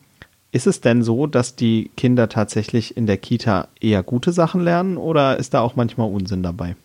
ist 0.52 0.66
es 0.66 0.82
denn 0.82 1.04
so, 1.04 1.28
dass 1.28 1.56
die 1.56 1.92
Kinder 1.96 2.30
tatsächlich 2.30 2.98
in 2.98 3.06
der 3.06 3.18
Kita 3.18 3.68
eher 3.80 4.02
gute 4.02 4.32
Sachen 4.32 4.62
lernen 4.62 4.98
oder 4.98 5.38
ist 5.38 5.54
da 5.54 5.62
auch 5.62 5.76
manchmal 5.76 6.10
Unsinn 6.12 6.42
dabei? 6.42 6.76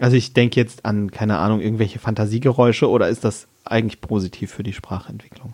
Also 0.00 0.16
ich 0.16 0.32
denke 0.32 0.58
jetzt 0.58 0.84
an, 0.84 1.10
keine 1.10 1.38
Ahnung, 1.38 1.60
irgendwelche 1.60 1.98
Fantasiegeräusche 1.98 2.88
oder 2.88 3.08
ist 3.08 3.22
das 3.22 3.46
eigentlich 3.64 4.00
positiv 4.00 4.50
für 4.50 4.62
die 4.62 4.72
Sprachentwicklung? 4.72 5.52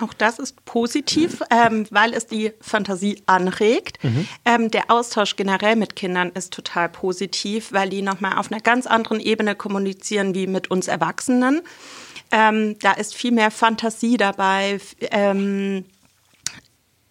Auch 0.00 0.12
das 0.12 0.38
ist 0.38 0.62
positiv, 0.66 1.42
ähm, 1.50 1.86
weil 1.90 2.12
es 2.12 2.26
die 2.26 2.52
Fantasie 2.60 3.22
anregt. 3.24 4.02
Mhm. 4.04 4.28
Ähm, 4.44 4.70
der 4.70 4.90
Austausch 4.90 5.36
generell 5.36 5.76
mit 5.76 5.96
Kindern 5.96 6.30
ist 6.30 6.52
total 6.52 6.88
positiv, 6.90 7.72
weil 7.72 7.88
die 7.88 8.02
nochmal 8.02 8.36
auf 8.36 8.52
einer 8.52 8.60
ganz 8.60 8.86
anderen 8.86 9.20
Ebene 9.20 9.54
kommunizieren 9.54 10.34
wie 10.34 10.46
mit 10.46 10.70
uns 10.70 10.88
Erwachsenen. 10.88 11.62
Ähm, 12.30 12.76
da 12.80 12.92
ist 12.92 13.14
viel 13.14 13.32
mehr 13.32 13.50
Fantasie 13.50 14.16
dabei, 14.16 14.80
ähm, 15.00 15.84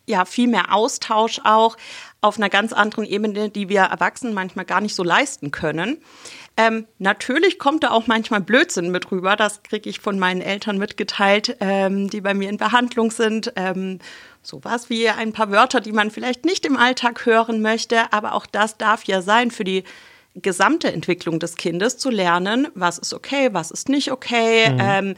ja, 0.08 0.26
viel 0.26 0.48
mehr 0.48 0.74
Austausch 0.74 1.42
auch 1.44 1.78
auf 2.22 2.38
einer 2.38 2.50
ganz 2.50 2.74
anderen 2.74 3.06
Ebene, 3.06 3.50
die 3.50 3.70
wir 3.70 3.82
Erwachsenen 3.82 4.34
manchmal 4.34 4.66
gar 4.66 4.82
nicht 4.82 4.96
so 4.96 5.04
leisten 5.04 5.52
können. 5.52 5.98
Ähm, 6.58 6.86
natürlich 7.00 7.60
kommt 7.60 7.84
da 7.84 7.92
auch 7.92 8.08
manchmal 8.08 8.42
Blödsinn 8.42 8.90
mit 8.90 9.12
rüber. 9.12 9.36
Das 9.36 9.62
kriege 9.64 9.90
ich 9.90 10.00
von 10.00 10.18
meinen 10.18 10.42
Eltern 10.42 10.78
mitgeteilt, 10.78 11.58
ähm, 11.60 12.10
die 12.10 12.22
bei 12.22 12.34
mir 12.34 12.50
in 12.50 12.58
Behandlung 12.58 13.12
sind. 13.12 13.52
Ähm, 13.56 14.00
sowas 14.42 14.90
wie 14.90 15.10
ein 15.10 15.34
paar 15.34 15.52
Wörter, 15.52 15.82
die 15.82 15.92
man 15.92 16.12
vielleicht 16.12 16.46
nicht 16.46 16.66
im 16.66 16.78
Alltag 16.78 17.26
hören 17.26 17.62
möchte. 17.62 18.14
Aber 18.14 18.34
auch 18.34 18.46
das 18.46 18.78
darf 18.78 19.04
ja 19.04 19.22
sein 19.22 19.52
für 19.52 19.64
die 19.64 19.84
gesamte 20.36 20.92
Entwicklung 20.92 21.40
des 21.40 21.56
Kindes 21.56 21.98
zu 21.98 22.10
lernen, 22.10 22.68
was 22.76 22.98
ist 22.98 23.14
okay, 23.14 23.50
was 23.54 23.72
ist 23.72 23.90
nicht 23.90 24.12
okay. 24.12 24.70
Mhm. 24.72 25.16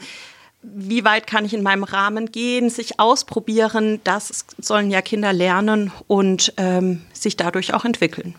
Wie 0.62 1.04
weit 1.04 1.26
kann 1.26 1.44
ich 1.44 1.54
in 1.54 1.62
meinem 1.62 1.84
Rahmen 1.84 2.32
gehen, 2.32 2.68
sich 2.68 2.98
ausprobieren, 2.98 4.00
das 4.04 4.44
sollen 4.58 4.90
ja 4.90 5.02
Kinder 5.02 5.32
lernen 5.32 5.92
und 6.08 6.52
ähm, 6.56 7.02
sich 7.12 7.36
dadurch 7.36 7.74
auch 7.74 7.84
entwickeln. 7.84 8.34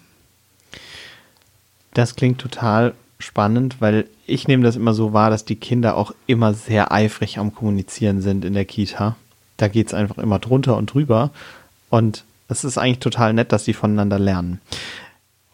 Das 1.94 2.16
klingt 2.16 2.40
total 2.40 2.94
spannend, 3.20 3.78
weil 3.80 4.08
ich 4.26 4.48
nehme 4.48 4.64
das 4.64 4.76
immer 4.76 4.94
so 4.94 5.14
wahr, 5.14 5.30
dass 5.30 5.46
die 5.46 5.56
Kinder 5.56 5.98
auch 5.98 6.14
immer 6.28 6.54
sehr 6.54 6.92
eifrig 6.92 7.38
am 7.38 7.54
Kommunizieren 7.54 8.22
sind 8.22 8.46
in 8.46 8.54
der 8.54 8.66
Kita. 8.66 9.16
Da 9.58 9.68
geht 9.68 9.88
es 9.88 9.94
einfach 9.94 10.18
immer 10.18 10.40
drunter 10.40 10.78
und 10.78 10.94
drüber. 10.94 11.32
Und 11.90 12.24
es 12.48 12.64
ist 12.64 12.78
eigentlich 12.78 13.00
total 13.00 13.34
nett, 13.34 13.52
dass 13.52 13.66
sie 13.66 13.74
voneinander 13.74 14.20
lernen. 14.20 14.62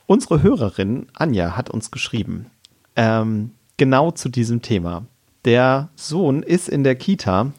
Unsere 0.08 0.44
Hörerin 0.44 1.08
Anja 1.14 1.58
hat 1.58 1.70
uns 1.70 1.90
geschrieben, 1.90 2.48
ähm, 2.96 3.52
genau 3.78 4.12
zu 4.12 4.30
diesem 4.30 4.62
Thema. 4.62 5.04
Der 5.46 5.90
Sohn 5.96 6.44
ist 6.44 6.68
in 6.68 6.84
der 6.84 6.96
Kita 6.96 7.52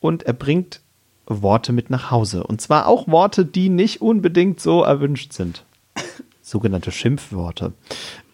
und 0.00 0.22
er 0.22 0.32
bringt 0.32 0.80
Worte 1.26 1.72
mit 1.72 1.90
nach 1.90 2.10
Hause. 2.10 2.44
Und 2.44 2.60
zwar 2.60 2.86
auch 2.88 3.06
Worte, 3.06 3.44
die 3.44 3.68
nicht 3.68 4.00
unbedingt 4.00 4.60
so 4.60 4.82
erwünscht 4.82 5.32
sind 5.32 5.64
sogenannte 6.42 6.90
Schimpfworte. 6.90 7.72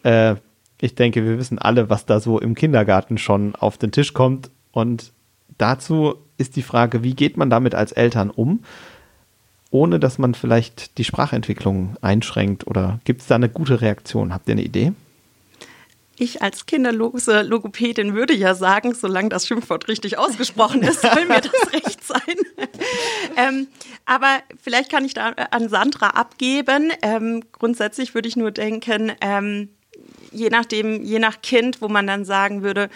Äh, 0.02 0.36
ich 0.80 0.94
denke, 0.94 1.24
wir 1.24 1.38
wissen 1.38 1.58
alle, 1.58 1.90
was 1.90 2.06
da 2.06 2.20
so 2.20 2.38
im 2.38 2.54
Kindergarten 2.54 3.18
schon 3.18 3.54
auf 3.54 3.78
den 3.78 3.92
Tisch 3.92 4.14
kommt. 4.14 4.50
Und 4.72 5.12
dazu 5.58 6.16
ist 6.38 6.56
die 6.56 6.62
Frage, 6.62 7.02
wie 7.02 7.14
geht 7.14 7.36
man 7.36 7.50
damit 7.50 7.74
als 7.74 7.92
Eltern 7.92 8.30
um, 8.30 8.60
ohne 9.70 9.98
dass 9.98 10.18
man 10.18 10.34
vielleicht 10.34 10.98
die 10.98 11.04
Sprachentwicklung 11.04 11.96
einschränkt? 12.02 12.66
Oder 12.66 13.00
gibt 13.04 13.22
es 13.22 13.26
da 13.26 13.34
eine 13.34 13.48
gute 13.48 13.80
Reaktion? 13.80 14.32
Habt 14.32 14.48
ihr 14.48 14.52
eine 14.52 14.62
Idee? 14.62 14.92
Ich 16.18 16.42
als 16.42 16.66
kinderlose 16.66 17.42
Logopädin 17.42 18.14
würde 18.14 18.34
ja 18.34 18.54
sagen, 18.54 18.94
solange 18.94 19.28
das 19.28 19.46
Schimpfwort 19.46 19.88
richtig 19.88 20.18
ausgesprochen 20.18 20.82
ist, 20.82 21.00
soll 21.02 21.26
mir 21.26 21.40
das 21.40 21.72
recht 21.72 22.04
sein. 22.04 22.36
ähm, 23.36 23.68
aber 24.06 24.38
vielleicht 24.62 24.90
kann 24.90 25.04
ich 25.04 25.14
da 25.14 25.28
an 25.28 25.68
Sandra 25.68 26.10
abgeben. 26.10 26.92
Ähm, 27.02 27.44
grundsätzlich 27.52 28.14
würde 28.14 28.28
ich 28.28 28.36
nur 28.36 28.50
denken, 28.50 29.12
ähm, 29.20 29.68
je 30.32 30.48
nachdem, 30.48 31.02
je 31.02 31.18
nach 31.18 31.42
Kind, 31.42 31.82
wo 31.82 31.88
man 31.88 32.06
dann 32.06 32.24
sagen 32.24 32.62
würde, 32.62 32.88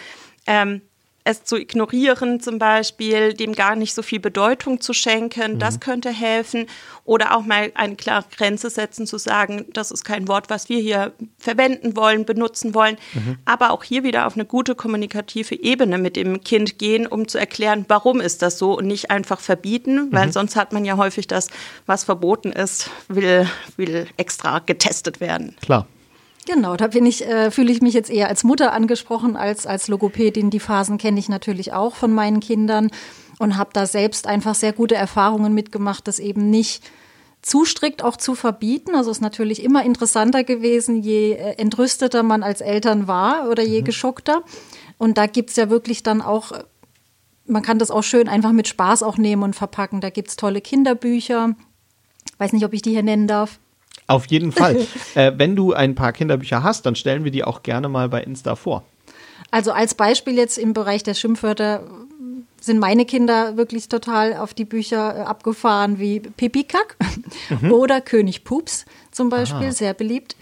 ähm, 0.47 0.81
es 1.23 1.43
zu 1.43 1.57
ignorieren 1.57 2.39
zum 2.39 2.57
Beispiel, 2.57 3.33
dem 3.33 3.53
gar 3.53 3.75
nicht 3.75 3.93
so 3.93 4.01
viel 4.01 4.19
Bedeutung 4.19 4.81
zu 4.81 4.93
schenken, 4.93 5.53
mhm. 5.53 5.59
das 5.59 5.79
könnte 5.79 6.09
helfen. 6.09 6.65
Oder 7.03 7.35
auch 7.35 7.43
mal 7.43 7.71
eine 7.75 7.95
klare 7.95 8.25
Grenze 8.35 8.69
setzen, 8.69 9.07
zu 9.07 9.17
sagen, 9.17 9.65
das 9.73 9.91
ist 9.91 10.03
kein 10.03 10.27
Wort, 10.27 10.49
was 10.49 10.69
wir 10.69 10.79
hier 10.79 11.13
verwenden 11.37 11.95
wollen, 11.95 12.25
benutzen 12.25 12.73
wollen. 12.73 12.97
Mhm. 13.13 13.37
Aber 13.45 13.71
auch 13.71 13.83
hier 13.83 14.03
wieder 14.03 14.27
auf 14.27 14.35
eine 14.35 14.45
gute 14.45 14.75
kommunikative 14.75 15.55
Ebene 15.55 15.97
mit 15.97 16.15
dem 16.15 16.41
Kind 16.41 16.77
gehen, 16.77 17.07
um 17.07 17.27
zu 17.27 17.37
erklären, 17.37 17.85
warum 17.87 18.19
ist 18.19 18.41
das 18.41 18.57
so 18.57 18.77
und 18.77 18.87
nicht 18.87 19.11
einfach 19.11 19.39
verbieten, 19.39 20.11
weil 20.11 20.27
mhm. 20.27 20.31
sonst 20.31 20.55
hat 20.55 20.73
man 20.73 20.85
ja 20.85 20.97
häufig 20.97 21.27
das, 21.27 21.49
was 21.85 22.03
verboten 22.03 22.51
ist, 22.51 22.89
will, 23.07 23.47
will 23.77 24.07
extra 24.17 24.59
getestet 24.59 25.19
werden. 25.19 25.55
Klar. 25.61 25.87
Genau, 26.47 26.75
da 26.75 26.87
bin 26.87 27.05
ich, 27.05 27.25
äh, 27.25 27.51
fühle 27.51 27.71
ich 27.71 27.81
mich 27.81 27.93
jetzt 27.93 28.09
eher 28.09 28.27
als 28.27 28.43
Mutter 28.43 28.73
angesprochen 28.73 29.35
als 29.35 29.67
als 29.67 29.87
Logopädin. 29.87 30.49
Die 30.49 30.59
Phasen 30.59 30.97
kenne 30.97 31.19
ich 31.19 31.29
natürlich 31.29 31.73
auch 31.73 31.95
von 31.95 32.13
meinen 32.13 32.39
Kindern 32.39 32.89
und 33.37 33.57
habe 33.57 33.69
da 33.73 33.85
selbst 33.85 34.27
einfach 34.27 34.55
sehr 34.55 34.73
gute 34.73 34.95
Erfahrungen 34.95 35.53
mitgemacht, 35.53 36.07
das 36.07 36.19
eben 36.19 36.49
nicht 36.49 36.83
zu 37.41 37.65
strikt 37.65 38.03
auch 38.03 38.17
zu 38.17 38.35
verbieten. 38.35 38.95
Also 38.95 39.11
es 39.11 39.17
ist 39.17 39.21
natürlich 39.21 39.63
immer 39.63 39.83
interessanter 39.83 40.43
gewesen, 40.43 41.01
je 41.01 41.33
äh, 41.33 41.55
entrüsteter 41.57 42.23
man 42.23 42.43
als 42.43 42.61
Eltern 42.61 43.07
war 43.07 43.49
oder 43.49 43.63
je 43.63 43.81
mhm. 43.81 43.85
geschockter. 43.85 44.43
Und 44.97 45.17
da 45.17 45.25
gibt's 45.25 45.55
ja 45.55 45.69
wirklich 45.69 46.03
dann 46.03 46.21
auch, 46.21 46.51
man 47.45 47.63
kann 47.63 47.79
das 47.79 47.91
auch 47.91 48.03
schön 48.03 48.27
einfach 48.27 48.51
mit 48.51 48.67
Spaß 48.67 49.01
auch 49.03 49.17
nehmen 49.17 49.43
und 49.43 49.55
verpacken. 49.55 50.01
Da 50.01 50.11
gibt's 50.11 50.35
tolle 50.35 50.61
Kinderbücher. 50.61 51.55
Weiß 52.37 52.53
nicht, 52.53 52.65
ob 52.65 52.73
ich 52.73 52.83
die 52.83 52.91
hier 52.91 53.03
nennen 53.03 53.27
darf. 53.27 53.59
Auf 54.07 54.25
jeden 54.27 54.51
Fall. 54.51 54.87
äh, 55.15 55.31
wenn 55.35 55.55
du 55.55 55.73
ein 55.73 55.95
paar 55.95 56.13
Kinderbücher 56.13 56.63
hast, 56.63 56.85
dann 56.85 56.95
stellen 56.95 57.23
wir 57.23 57.31
die 57.31 57.43
auch 57.43 57.63
gerne 57.63 57.89
mal 57.89 58.09
bei 58.09 58.21
Insta 58.21 58.55
vor. 58.55 58.83
Also 59.51 59.71
als 59.71 59.95
Beispiel 59.95 60.35
jetzt 60.35 60.57
im 60.57 60.73
Bereich 60.73 61.03
der 61.03 61.13
Schimpfwörter 61.13 61.83
sind 62.61 62.79
meine 62.79 63.05
Kinder 63.05 63.57
wirklich 63.57 63.89
total 63.89 64.37
auf 64.37 64.53
die 64.53 64.65
Bücher 64.65 65.17
äh, 65.17 65.21
abgefahren 65.21 65.99
wie 65.99 66.19
Pipi 66.19 66.63
Kack 66.63 66.95
mhm. 67.61 67.71
oder 67.71 68.01
König 68.01 68.43
Pups 68.43 68.85
zum 69.11 69.29
Beispiel, 69.29 69.67
Aha. 69.67 69.71
sehr 69.71 69.93
beliebt. 69.93 70.35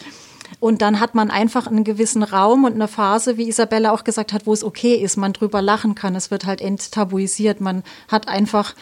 Und 0.60 0.82
dann 0.82 1.00
hat 1.00 1.16
man 1.16 1.32
einfach 1.32 1.68
einen 1.68 1.84
gewissen 1.84 2.24
Raum 2.24 2.66
und 2.66 2.74
eine 2.74 2.88
Phase, 2.88 3.38
wie 3.38 3.48
Isabella 3.48 3.92
auch 3.92 4.04
gesagt 4.04 4.34
hat, 4.34 4.46
wo 4.46 4.54
es 4.54 4.64
okay 4.64 4.96
ist, 4.96 5.16
man 5.16 5.32
drüber 5.32 5.62
lachen 5.62 5.96
kann. 5.96 6.16
Es 6.16 6.32
wird 6.32 6.46
halt 6.46 6.60
enttabuisiert. 6.60 7.62
Man 7.62 7.84
hat 8.10 8.28
einfach, 8.28 8.74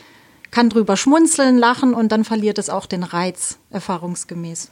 kann 0.52 0.70
drüber 0.70 0.98
schmunzeln, 0.98 1.58
lachen 1.58 1.94
und 1.94 2.12
dann 2.12 2.24
verliert 2.24 2.58
es 2.58 2.70
auch 2.70 2.86
den 2.86 3.04
Reiz, 3.04 3.58
erfahrungsgemäß. 3.70 4.72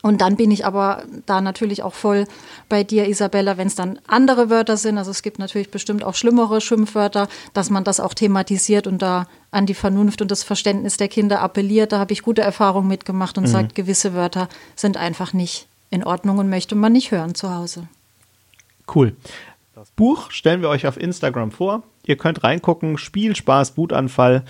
Und 0.00 0.20
dann 0.20 0.36
bin 0.36 0.50
ich 0.50 0.64
aber 0.64 1.04
da 1.26 1.40
natürlich 1.40 1.82
auch 1.82 1.94
voll 1.94 2.26
bei 2.68 2.82
dir, 2.82 3.06
Isabella, 3.06 3.58
wenn 3.58 3.66
es 3.66 3.74
dann 3.74 4.00
andere 4.06 4.48
Wörter 4.48 4.76
sind. 4.76 4.98
Also 4.98 5.10
es 5.10 5.22
gibt 5.22 5.38
natürlich 5.38 5.70
bestimmt 5.70 6.02
auch 6.02 6.14
schlimmere 6.14 6.60
Schimpfwörter, 6.60 7.28
dass 7.52 7.70
man 7.70 7.84
das 7.84 8.00
auch 8.00 8.14
thematisiert 8.14 8.86
und 8.86 9.02
da 9.02 9.28
an 9.50 9.66
die 9.66 9.74
Vernunft 9.74 10.22
und 10.22 10.30
das 10.30 10.42
Verständnis 10.42 10.96
der 10.96 11.08
Kinder 11.08 11.40
appelliert. 11.40 11.92
Da 11.92 11.98
habe 11.98 12.12
ich 12.12 12.22
gute 12.22 12.42
Erfahrungen 12.42 12.88
mitgemacht 12.88 13.36
und 13.36 13.44
mhm. 13.44 13.50
sagt, 13.50 13.74
gewisse 13.74 14.14
Wörter 14.14 14.48
sind 14.74 14.96
einfach 14.96 15.34
nicht 15.34 15.68
in 15.90 16.04
Ordnung 16.04 16.38
und 16.38 16.48
möchte 16.48 16.74
man 16.74 16.92
nicht 16.92 17.12
hören 17.12 17.34
zu 17.34 17.54
Hause. 17.54 17.86
Cool. 18.92 19.14
Das 19.74 19.90
Buch 19.90 20.30
stellen 20.30 20.62
wir 20.62 20.68
euch 20.68 20.86
auf 20.86 20.96
Instagram 20.96 21.52
vor. 21.52 21.82
Ihr 22.04 22.16
könnt 22.16 22.42
reingucken. 22.42 22.98
Spiel, 22.98 23.36
Spaß, 23.36 23.76
Wutanfall. 23.76 24.44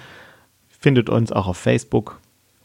Findet 0.83 1.09
uns 1.09 1.31
auch 1.31 1.47
auf 1.47 1.57
Facebook. 1.57 2.19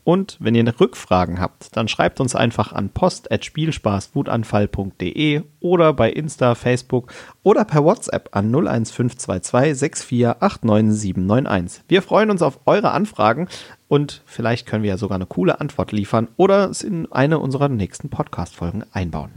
Und 0.04 0.38
wenn 0.40 0.56
ihr 0.56 0.80
Rückfragen 0.80 1.40
habt, 1.40 1.78
dann 1.78 1.88
schreibt 1.88 2.20
uns 2.20 2.36
einfach 2.36 2.74
an 2.74 2.90
post.spielspaßwutanfall.de 2.90 5.44
oder 5.60 5.94
bei 5.94 6.12
Insta, 6.12 6.56
Facebook 6.56 7.14
oder 7.44 7.64
per 7.64 7.84
WhatsApp 7.84 8.30
an 8.32 8.52
01522 8.52 9.78
6489791. 9.78 11.82
Wir 11.88 12.02
freuen 12.02 12.32
uns 12.32 12.42
auf 12.42 12.62
eure 12.66 12.90
Anfragen 12.90 13.48
und 13.88 14.24
vielleicht 14.26 14.66
können 14.66 14.82
wir 14.82 14.90
ja 14.90 14.98
sogar 14.98 15.18
eine 15.18 15.28
coole 15.28 15.62
Antwort 15.62 15.92
liefern 15.92 16.28
oder 16.38 16.72
es 16.72 16.82
in 16.82 17.12
eine 17.12 17.38
unserer 17.38 17.70
nächsten 17.70 18.10
Podcast-Folgen 18.10 18.84
einbauen. 18.94 19.30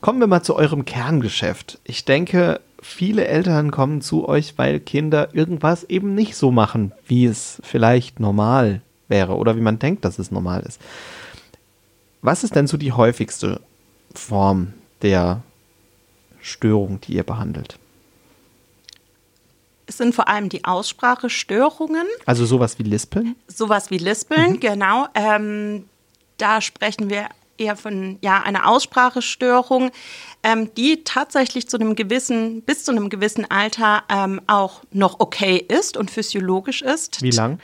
Kommen 0.00 0.20
wir 0.20 0.28
mal 0.28 0.42
zu 0.42 0.54
eurem 0.54 0.84
Kerngeschäft. 0.84 1.80
Ich 1.82 2.04
denke, 2.04 2.60
viele 2.82 3.26
Eltern 3.26 3.70
kommen 3.70 4.02
zu 4.02 4.28
euch, 4.28 4.58
weil 4.58 4.80
Kinder 4.80 5.34
irgendwas 5.34 5.84
eben 5.84 6.14
nicht 6.14 6.36
so 6.36 6.50
machen, 6.50 6.92
wie 7.06 7.24
es 7.24 7.60
vielleicht 7.62 8.20
normal 8.20 8.82
wäre 9.08 9.36
oder 9.36 9.56
wie 9.56 9.60
man 9.60 9.78
denkt, 9.78 10.04
dass 10.04 10.18
es 10.18 10.30
normal 10.30 10.62
ist. 10.62 10.80
Was 12.20 12.44
ist 12.44 12.54
denn 12.54 12.66
so 12.66 12.76
die 12.76 12.92
häufigste 12.92 13.60
Form 14.14 14.74
der 15.00 15.42
Störung, 16.40 17.00
die 17.00 17.14
ihr 17.14 17.24
behandelt? 17.24 17.78
Es 19.86 19.98
sind 19.98 20.14
vor 20.14 20.28
allem 20.28 20.48
die 20.48 20.64
Aussprachestörungen. 20.64 22.06
Also 22.26 22.46
sowas 22.46 22.78
wie 22.78 22.84
Lispeln? 22.84 23.36
Sowas 23.46 23.90
wie 23.90 23.98
Lispeln, 23.98 24.52
mhm. 24.52 24.60
genau. 24.60 25.06
Ähm, 25.14 25.84
da 26.38 26.60
sprechen 26.60 27.10
wir 27.10 27.28
eher 27.62 27.76
von 27.76 28.18
ja, 28.20 28.42
einer 28.42 28.68
Aussprachestörung, 28.68 29.90
ähm, 30.42 30.74
die 30.74 31.04
tatsächlich 31.04 31.68
zu 31.68 31.78
einem 31.78 31.94
gewissen, 31.94 32.62
bis 32.62 32.84
zu 32.84 32.90
einem 32.90 33.08
gewissen 33.08 33.50
Alter 33.50 34.02
ähm, 34.08 34.40
auch 34.46 34.82
noch 34.90 35.20
okay 35.20 35.56
ist 35.56 35.96
und 35.96 36.10
physiologisch 36.10 36.82
ist. 36.82 37.22
Wie 37.22 37.30
lang? 37.30 37.58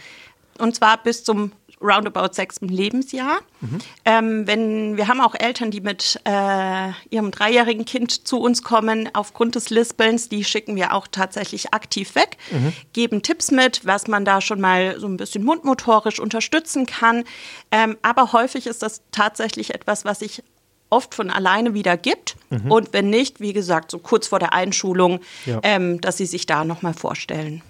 Und 0.59 0.75
zwar 0.75 1.03
bis 1.03 1.25
zum 1.25 1.53
roundabout 1.81 2.33
sechsten 2.33 2.69
Lebensjahr. 2.69 3.39
Mhm. 3.61 3.79
Ähm, 4.05 4.47
wenn, 4.47 4.97
wir 4.97 5.09
haben 5.09 5.21
auch 5.21 5.35
Eltern, 5.35 5.71
die 5.71 5.81
mit 5.81 6.21
äh, 6.25 6.91
ihrem 7.11 7.31
dreijährigen 7.31 7.85
Kind 7.85 8.27
zu 8.27 8.41
uns 8.41 8.63
kommen 8.63 9.09
aufgrund 9.15 9.55
des 9.55 9.71
Lispelns, 9.71 10.29
die 10.29 10.45
schicken 10.45 10.77
wir 10.77 10.95
auch 10.95 11.07
tatsächlich 11.07 11.73
aktiv 11.73 12.15
weg, 12.15 12.37
mhm. 12.51 12.73
geben 12.93 13.23
Tipps 13.23 13.51
mit, 13.51 13.87
was 13.87 14.09
man 14.09 14.25
da 14.25 14.41
schon 14.41 14.61
mal 14.61 14.99
so 14.99 15.07
ein 15.07 15.17
bisschen 15.17 15.45
mundmotorisch 15.45 16.21
unterstützen 16.21 16.87
kann. 16.87 17.25
Ähm, 17.71 17.97
aber 18.03 18.33
häufig 18.33 18.67
ist 18.67 18.83
das 18.83 19.03
tatsächlich 19.13 19.75
etwas, 19.75 20.05
was 20.05 20.21
sich 20.21 20.43
oft 20.91 21.15
von 21.15 21.31
alleine 21.31 21.75
wieder 21.75 21.97
gibt. 21.97 22.37
Mhm. 22.51 22.71
Und 22.71 22.93
wenn 22.93 23.11
nicht, 23.11 23.41
wie 23.41 23.53
gesagt, 23.53 23.91
so 23.91 23.99
kurz 23.99 24.29
vor 24.29 24.39
der 24.39 24.53
Einschulung, 24.53 25.21
ja. 25.47 25.61
ähm, 25.63 26.01
dass 26.01 26.17
sie 26.17 26.27
sich 26.27 26.47
da 26.47 26.65
nochmal 26.65 26.95
vorstellen. 26.95 27.63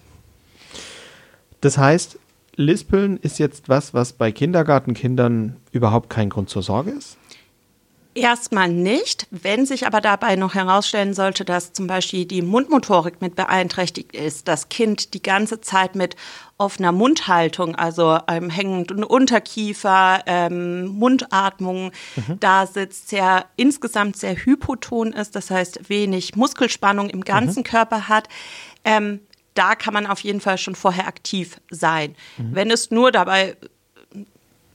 Das 1.61 1.77
heißt, 1.77 2.19
Lispeln 2.59 3.19
ist 3.19 3.39
jetzt 3.39 3.69
was, 3.69 3.95
was 3.95 4.13
bei 4.13 4.33
Kindergartenkindern 4.33 5.57
überhaupt 5.71 6.11
kein 6.11 6.29
Grund 6.29 6.51
zur 6.51 6.63
Sorge 6.63 6.91
ist? 6.91 7.17
Erstmal 8.15 8.69
nicht. 8.69 9.29
Wenn 9.31 9.65
sich 9.65 9.87
aber 9.87 10.01
dabei 10.01 10.35
noch 10.35 10.55
herausstellen 10.55 11.15
sollte, 11.15 11.45
dass 11.45 11.73
zum 11.73 11.87
Beispiel 11.87 12.25
die 12.25 12.43
Mundmotorik 12.43 13.21
mit 13.21 13.37
beeinträchtigt 13.37 14.13
ist, 14.13 14.49
das 14.49 14.69
Kind 14.69 15.15
die 15.15 15.23
ganze 15.23 15.61
Zeit 15.61 15.95
mit 15.95 16.17
offener 16.57 16.91
Mundhaltung, 16.91 17.77
also 17.77 18.19
einem 18.27 18.51
hängenden 18.51 19.05
Unterkiefer, 19.05 20.25
ähm, 20.27 20.87
Mundatmung 20.87 21.93
mhm. 22.17 22.41
da 22.41 22.67
sitzt, 22.67 23.09
sehr 23.09 23.45
insgesamt 23.55 24.17
sehr 24.17 24.35
hypoton 24.35 25.13
ist, 25.13 25.37
das 25.37 25.53
heißt 25.53 25.89
wenig 25.89 26.35
Muskelspannung 26.35 27.11
im 27.11 27.23
ganzen 27.23 27.61
mhm. 27.61 27.65
Körper 27.65 28.09
hat, 28.09 28.29
ähm, 28.85 29.21
da 29.59 29.75
kann 29.75 29.93
man 29.93 30.07
auf 30.07 30.21
jeden 30.21 30.41
Fall 30.41 30.57
schon 30.57 30.77
vorher 30.77 31.09
aktiv 31.09 31.61
sein. 31.71 32.15
Mhm. 32.37 32.55
Wenn 32.55 32.71
es 32.71 32.91
nur 32.91 33.11
dabei, 33.11 33.57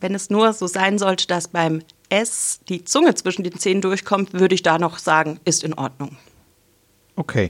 wenn 0.01 0.13
es 0.13 0.29
nur 0.29 0.51
so 0.51 0.67
sein 0.67 0.99
sollte, 0.99 1.25
dass 1.27 1.47
beim 1.47 1.81
S 2.09 2.59
die 2.67 2.83
Zunge 2.83 3.15
zwischen 3.15 3.43
den 3.43 3.57
Zähnen 3.57 3.81
durchkommt, 3.81 4.33
würde 4.33 4.55
ich 4.55 4.61
da 4.61 4.77
noch 4.77 4.97
sagen, 4.97 5.39
ist 5.45 5.63
in 5.63 5.73
Ordnung. 5.73 6.17
Okay. 7.15 7.49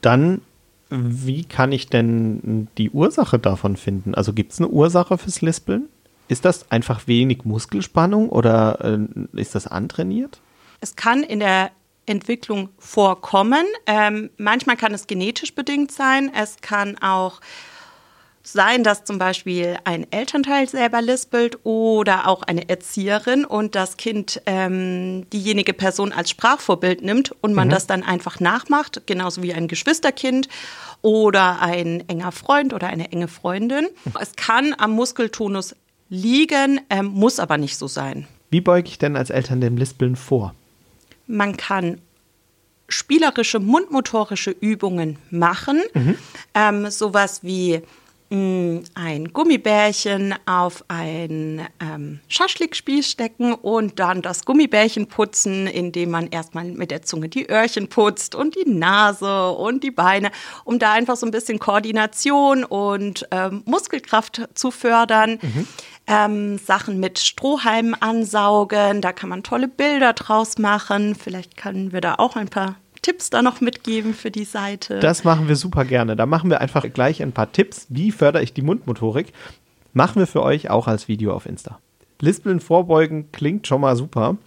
Dann, 0.00 0.40
wie 0.88 1.44
kann 1.44 1.72
ich 1.72 1.88
denn 1.88 2.68
die 2.78 2.90
Ursache 2.90 3.40
davon 3.40 3.76
finden? 3.76 4.14
Also 4.14 4.32
gibt 4.32 4.52
es 4.52 4.60
eine 4.60 4.68
Ursache 4.68 5.18
fürs 5.18 5.40
Lispeln? 5.40 5.88
Ist 6.28 6.44
das 6.44 6.70
einfach 6.70 7.08
wenig 7.08 7.44
Muskelspannung 7.44 8.28
oder 8.28 8.78
äh, 8.84 9.40
ist 9.40 9.56
das 9.56 9.66
antrainiert? 9.66 10.40
Es 10.80 10.94
kann 10.94 11.22
in 11.22 11.40
der 11.40 11.70
Entwicklung 12.06 12.70
vorkommen. 12.78 13.64
Ähm, 13.86 14.30
manchmal 14.36 14.76
kann 14.76 14.94
es 14.94 15.06
genetisch 15.06 15.54
bedingt 15.54 15.92
sein. 15.92 16.32
Es 16.34 16.56
kann 16.60 16.98
auch 16.98 17.40
sein, 18.48 18.84
dass 18.84 19.04
zum 19.04 19.18
Beispiel 19.18 19.76
ein 19.84 20.10
Elternteil 20.12 20.68
selber 20.68 21.02
lispelt 21.02 21.58
oder 21.64 22.28
auch 22.28 22.42
eine 22.42 22.68
Erzieherin 22.68 23.44
und 23.44 23.74
das 23.74 23.96
Kind 23.96 24.40
ähm, 24.46 25.28
diejenige 25.30 25.72
Person 25.72 26.12
als 26.12 26.30
Sprachvorbild 26.30 27.02
nimmt 27.02 27.34
und 27.40 27.54
man 27.54 27.68
mhm. 27.68 27.72
das 27.72 27.86
dann 27.86 28.02
einfach 28.02 28.38
nachmacht, 28.38 29.02
genauso 29.06 29.42
wie 29.42 29.52
ein 29.52 29.68
Geschwisterkind 29.68 30.48
oder 31.02 31.60
ein 31.60 32.08
enger 32.08 32.32
Freund 32.32 32.72
oder 32.72 32.86
eine 32.86 33.10
enge 33.10 33.28
Freundin. 33.28 33.88
Es 34.20 34.36
kann 34.36 34.74
am 34.78 34.92
Muskeltonus 34.92 35.74
liegen, 36.08 36.80
ähm, 36.88 37.06
muss 37.06 37.40
aber 37.40 37.58
nicht 37.58 37.76
so 37.76 37.88
sein. 37.88 38.28
Wie 38.50 38.60
beuge 38.60 38.88
ich 38.88 38.98
denn 38.98 39.16
als 39.16 39.30
Eltern 39.30 39.60
dem 39.60 39.76
Lispeln 39.76 40.14
vor? 40.14 40.54
Man 41.26 41.56
kann 41.56 42.00
spielerische 42.88 43.58
mundmotorische 43.58 44.50
Übungen 44.50 45.18
machen. 45.30 45.82
Mhm. 45.94 46.18
Ähm, 46.54 46.90
sowas 46.90 47.42
wie 47.42 47.82
ein 48.30 49.32
Gummibärchen 49.32 50.34
auf 50.46 50.84
ein 50.88 51.66
ähm, 51.80 52.20
Schaschlikspieß 52.28 53.10
stecken 53.10 53.54
und 53.54 53.98
dann 54.00 54.22
das 54.22 54.44
Gummibärchen 54.44 55.06
putzen, 55.06 55.66
indem 55.66 56.10
man 56.10 56.26
erstmal 56.28 56.64
mit 56.64 56.90
der 56.90 57.02
Zunge 57.02 57.28
die 57.28 57.48
Öhrchen 57.48 57.88
putzt 57.88 58.34
und 58.34 58.56
die 58.56 58.68
Nase 58.68 59.50
und 59.50 59.84
die 59.84 59.92
Beine, 59.92 60.32
um 60.64 60.78
da 60.78 60.92
einfach 60.92 61.16
so 61.16 61.26
ein 61.26 61.30
bisschen 61.30 61.58
Koordination 61.58 62.64
und 62.64 63.28
ähm, 63.30 63.62
Muskelkraft 63.64 64.48
zu 64.54 64.70
fördern. 64.70 65.38
Mhm 65.40 65.66
ähm, 66.06 66.58
Sachen 66.58 67.00
mit 67.00 67.18
Strohhalmen 67.18 68.00
ansaugen. 68.00 69.00
Da 69.00 69.12
kann 69.12 69.28
man 69.28 69.42
tolle 69.42 69.68
Bilder 69.68 70.12
draus 70.12 70.58
machen. 70.58 71.14
Vielleicht 71.14 71.56
können 71.56 71.92
wir 71.92 72.00
da 72.00 72.14
auch 72.16 72.36
ein 72.36 72.48
paar 72.48 72.76
Tipps 73.06 73.30
da 73.30 73.40
noch 73.40 73.60
mitgeben 73.60 74.14
für 74.14 74.32
die 74.32 74.44
Seite. 74.44 74.98
Das 74.98 75.22
machen 75.22 75.46
wir 75.46 75.54
super 75.54 75.84
gerne. 75.84 76.16
Da 76.16 76.26
machen 76.26 76.50
wir 76.50 76.60
einfach 76.60 76.84
gleich 76.92 77.22
ein 77.22 77.30
paar 77.30 77.52
Tipps. 77.52 77.86
Wie 77.88 78.10
fördere 78.10 78.42
ich 78.42 78.52
die 78.52 78.62
Mundmotorik? 78.62 79.32
Machen 79.92 80.18
wir 80.18 80.26
für 80.26 80.42
euch 80.42 80.70
auch 80.70 80.88
als 80.88 81.06
Video 81.06 81.32
auf 81.32 81.46
Insta. 81.46 81.78
Lispeln 82.20 82.58
vorbeugen 82.58 83.30
klingt 83.30 83.68
schon 83.68 83.82
mal 83.82 83.94
super. 83.94 84.38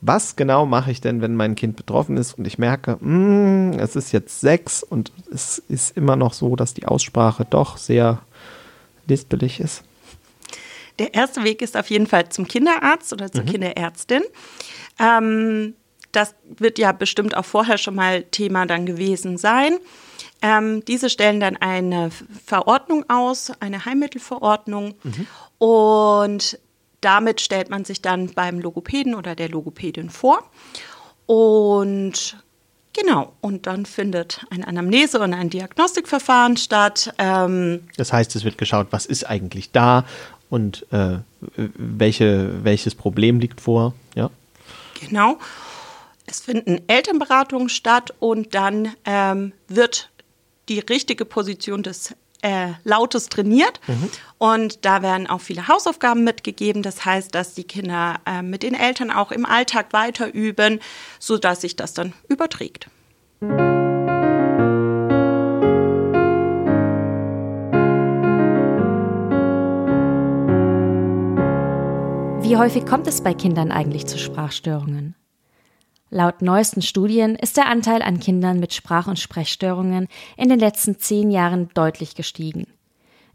Was 0.00 0.34
genau 0.34 0.64
mache 0.64 0.92
ich 0.92 1.02
denn, 1.02 1.20
wenn 1.20 1.36
mein 1.36 1.56
Kind 1.56 1.76
betroffen 1.76 2.16
ist 2.16 2.38
und 2.38 2.46
ich 2.46 2.56
merke, 2.56 2.96
mh, 3.00 3.74
mm, 3.74 3.78
es 3.80 3.96
ist 3.96 4.12
jetzt 4.12 4.40
sechs 4.40 4.82
und 4.82 5.12
es 5.30 5.58
ist 5.68 5.94
immer 5.94 6.16
noch 6.16 6.32
so, 6.32 6.56
dass 6.56 6.72
die 6.72 6.86
Aussprache 6.86 7.44
doch 7.44 7.76
sehr 7.76 8.22
lispelig 9.06 9.60
ist? 9.60 9.84
Der 10.98 11.12
erste 11.12 11.44
Weg 11.44 11.60
ist 11.60 11.76
auf 11.76 11.90
jeden 11.90 12.06
Fall 12.06 12.30
zum 12.30 12.48
Kinderarzt 12.48 13.12
oder 13.12 13.30
zur 13.30 13.42
mhm. 13.42 13.48
Kinderärztin. 13.48 14.22
Ähm, 14.98 15.74
das 16.12 16.34
wird 16.44 16.78
ja 16.78 16.92
bestimmt 16.92 17.36
auch 17.36 17.44
vorher 17.44 17.78
schon 17.78 17.94
mal 17.94 18.22
Thema 18.24 18.66
dann 18.66 18.86
gewesen 18.86 19.38
sein. 19.38 19.78
Ähm, 20.42 20.84
diese 20.84 21.10
stellen 21.10 21.40
dann 21.40 21.56
eine 21.56 22.10
Verordnung 22.44 23.04
aus, 23.08 23.52
eine 23.60 23.84
Heilmittelverordnung. 23.84 24.94
Mhm. 25.02 25.26
Und 25.58 26.58
damit 27.00 27.40
stellt 27.40 27.70
man 27.70 27.84
sich 27.84 28.02
dann 28.02 28.28
beim 28.34 28.60
Logopäden 28.60 29.14
oder 29.14 29.34
der 29.34 29.48
Logopädin 29.48 30.10
vor. 30.10 30.42
Und 31.26 32.36
Genau, 32.98 33.34
und 33.42 33.66
dann 33.66 33.84
findet 33.84 34.46
eine 34.48 34.66
Anamnese 34.66 35.20
und 35.20 35.34
ein 35.34 35.50
Diagnostikverfahren 35.50 36.56
statt. 36.56 37.12
Ähm 37.18 37.82
das 37.98 38.10
heißt, 38.10 38.34
es 38.36 38.44
wird 38.44 38.56
geschaut, 38.56 38.86
was 38.90 39.04
ist 39.04 39.24
eigentlich 39.24 39.70
da 39.70 40.06
und 40.48 40.86
äh, 40.92 41.18
welche, 41.56 42.64
welches 42.64 42.94
Problem 42.94 43.38
liegt 43.38 43.60
vor. 43.60 43.92
Ja? 44.14 44.30
Genau. 44.98 45.38
Es 46.26 46.40
finden 46.40 46.80
Elternberatungen 46.88 47.68
statt 47.68 48.12
und 48.18 48.54
dann 48.54 48.94
ähm, 49.04 49.52
wird 49.68 50.10
die 50.68 50.80
richtige 50.80 51.24
Position 51.24 51.82
des 51.84 52.14
äh, 52.42 52.72
Lautes 52.84 53.28
trainiert. 53.28 53.80
Mhm. 53.86 54.10
Und 54.38 54.84
da 54.84 55.02
werden 55.02 55.26
auch 55.26 55.40
viele 55.40 55.68
Hausaufgaben 55.68 56.24
mitgegeben. 56.24 56.82
Das 56.82 57.04
heißt, 57.04 57.34
dass 57.34 57.54
die 57.54 57.64
Kinder 57.64 58.20
äh, 58.26 58.42
mit 58.42 58.62
den 58.62 58.74
Eltern 58.74 59.10
auch 59.10 59.32
im 59.32 59.46
Alltag 59.46 59.92
weiter 59.92 60.32
üben, 60.32 60.80
sodass 61.18 61.60
sich 61.60 61.76
das 61.76 61.94
dann 61.94 62.12
überträgt. 62.28 62.88
Wie 72.42 72.56
häufig 72.56 72.86
kommt 72.86 73.08
es 73.08 73.22
bei 73.22 73.34
Kindern 73.34 73.72
eigentlich 73.72 74.06
zu 74.06 74.18
Sprachstörungen? 74.18 75.15
Laut 76.10 76.40
neuesten 76.40 76.82
Studien 76.82 77.34
ist 77.34 77.56
der 77.56 77.66
Anteil 77.66 78.00
an 78.00 78.20
Kindern 78.20 78.60
mit 78.60 78.72
Sprach- 78.72 79.08
und 79.08 79.18
Sprechstörungen 79.18 80.06
in 80.36 80.48
den 80.48 80.60
letzten 80.60 80.98
zehn 80.98 81.32
Jahren 81.32 81.68
deutlich 81.74 82.14
gestiegen. 82.14 82.68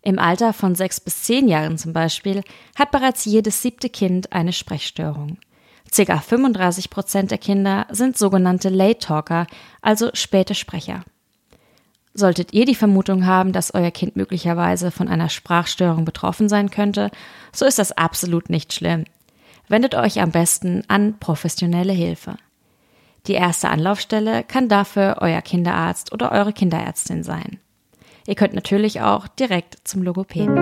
Im 0.01 0.17
Alter 0.17 0.53
von 0.53 0.73
sechs 0.73 0.99
bis 0.99 1.23
zehn 1.23 1.47
Jahren 1.49 1.77
zum 1.77 1.91
Beispiel 1.91 2.43
hat 2.75 2.91
bereits 2.91 3.25
jedes 3.25 3.61
siebte 3.61 3.89
Kind 3.89 4.31
eine 4.31 4.53
Sprechstörung. 4.53 5.37
Circa 5.93 6.19
35 6.19 6.89
Prozent 6.89 7.31
der 7.31 7.37
Kinder 7.37 7.85
sind 7.91 8.17
sogenannte 8.17 8.69
Late 8.69 8.99
Talker, 8.99 9.47
also 9.81 10.09
späte 10.13 10.55
Sprecher. 10.55 11.03
Solltet 12.13 12.53
ihr 12.53 12.65
die 12.65 12.75
Vermutung 12.75 13.25
haben, 13.25 13.51
dass 13.51 13.73
euer 13.73 13.91
Kind 13.91 14.15
möglicherweise 14.15 14.91
von 14.91 15.09
einer 15.09 15.29
Sprachstörung 15.29 16.05
betroffen 16.05 16.47
sein 16.47 16.71
könnte, 16.71 17.11
so 17.53 17.65
ist 17.65 17.79
das 17.79 17.91
absolut 17.91 18.49
nicht 18.49 18.73
schlimm. 18.73 19.03
Wendet 19.67 19.95
euch 19.95 20.21
am 20.21 20.31
besten 20.31 20.83
an 20.87 21.19
professionelle 21.19 21.93
Hilfe. 21.93 22.37
Die 23.27 23.33
erste 23.33 23.69
Anlaufstelle 23.69 24.43
kann 24.43 24.67
dafür 24.67 25.17
euer 25.21 25.41
Kinderarzt 25.41 26.11
oder 26.11 26.31
eure 26.31 26.53
Kinderärztin 26.53 27.23
sein. 27.23 27.59
Ihr 28.25 28.33
könnt 28.33 28.53
natürlich 28.53 29.01
auch 29.01 29.27
direkt 29.27 29.77
zum 29.83 30.01
Logopäden. 30.01 30.57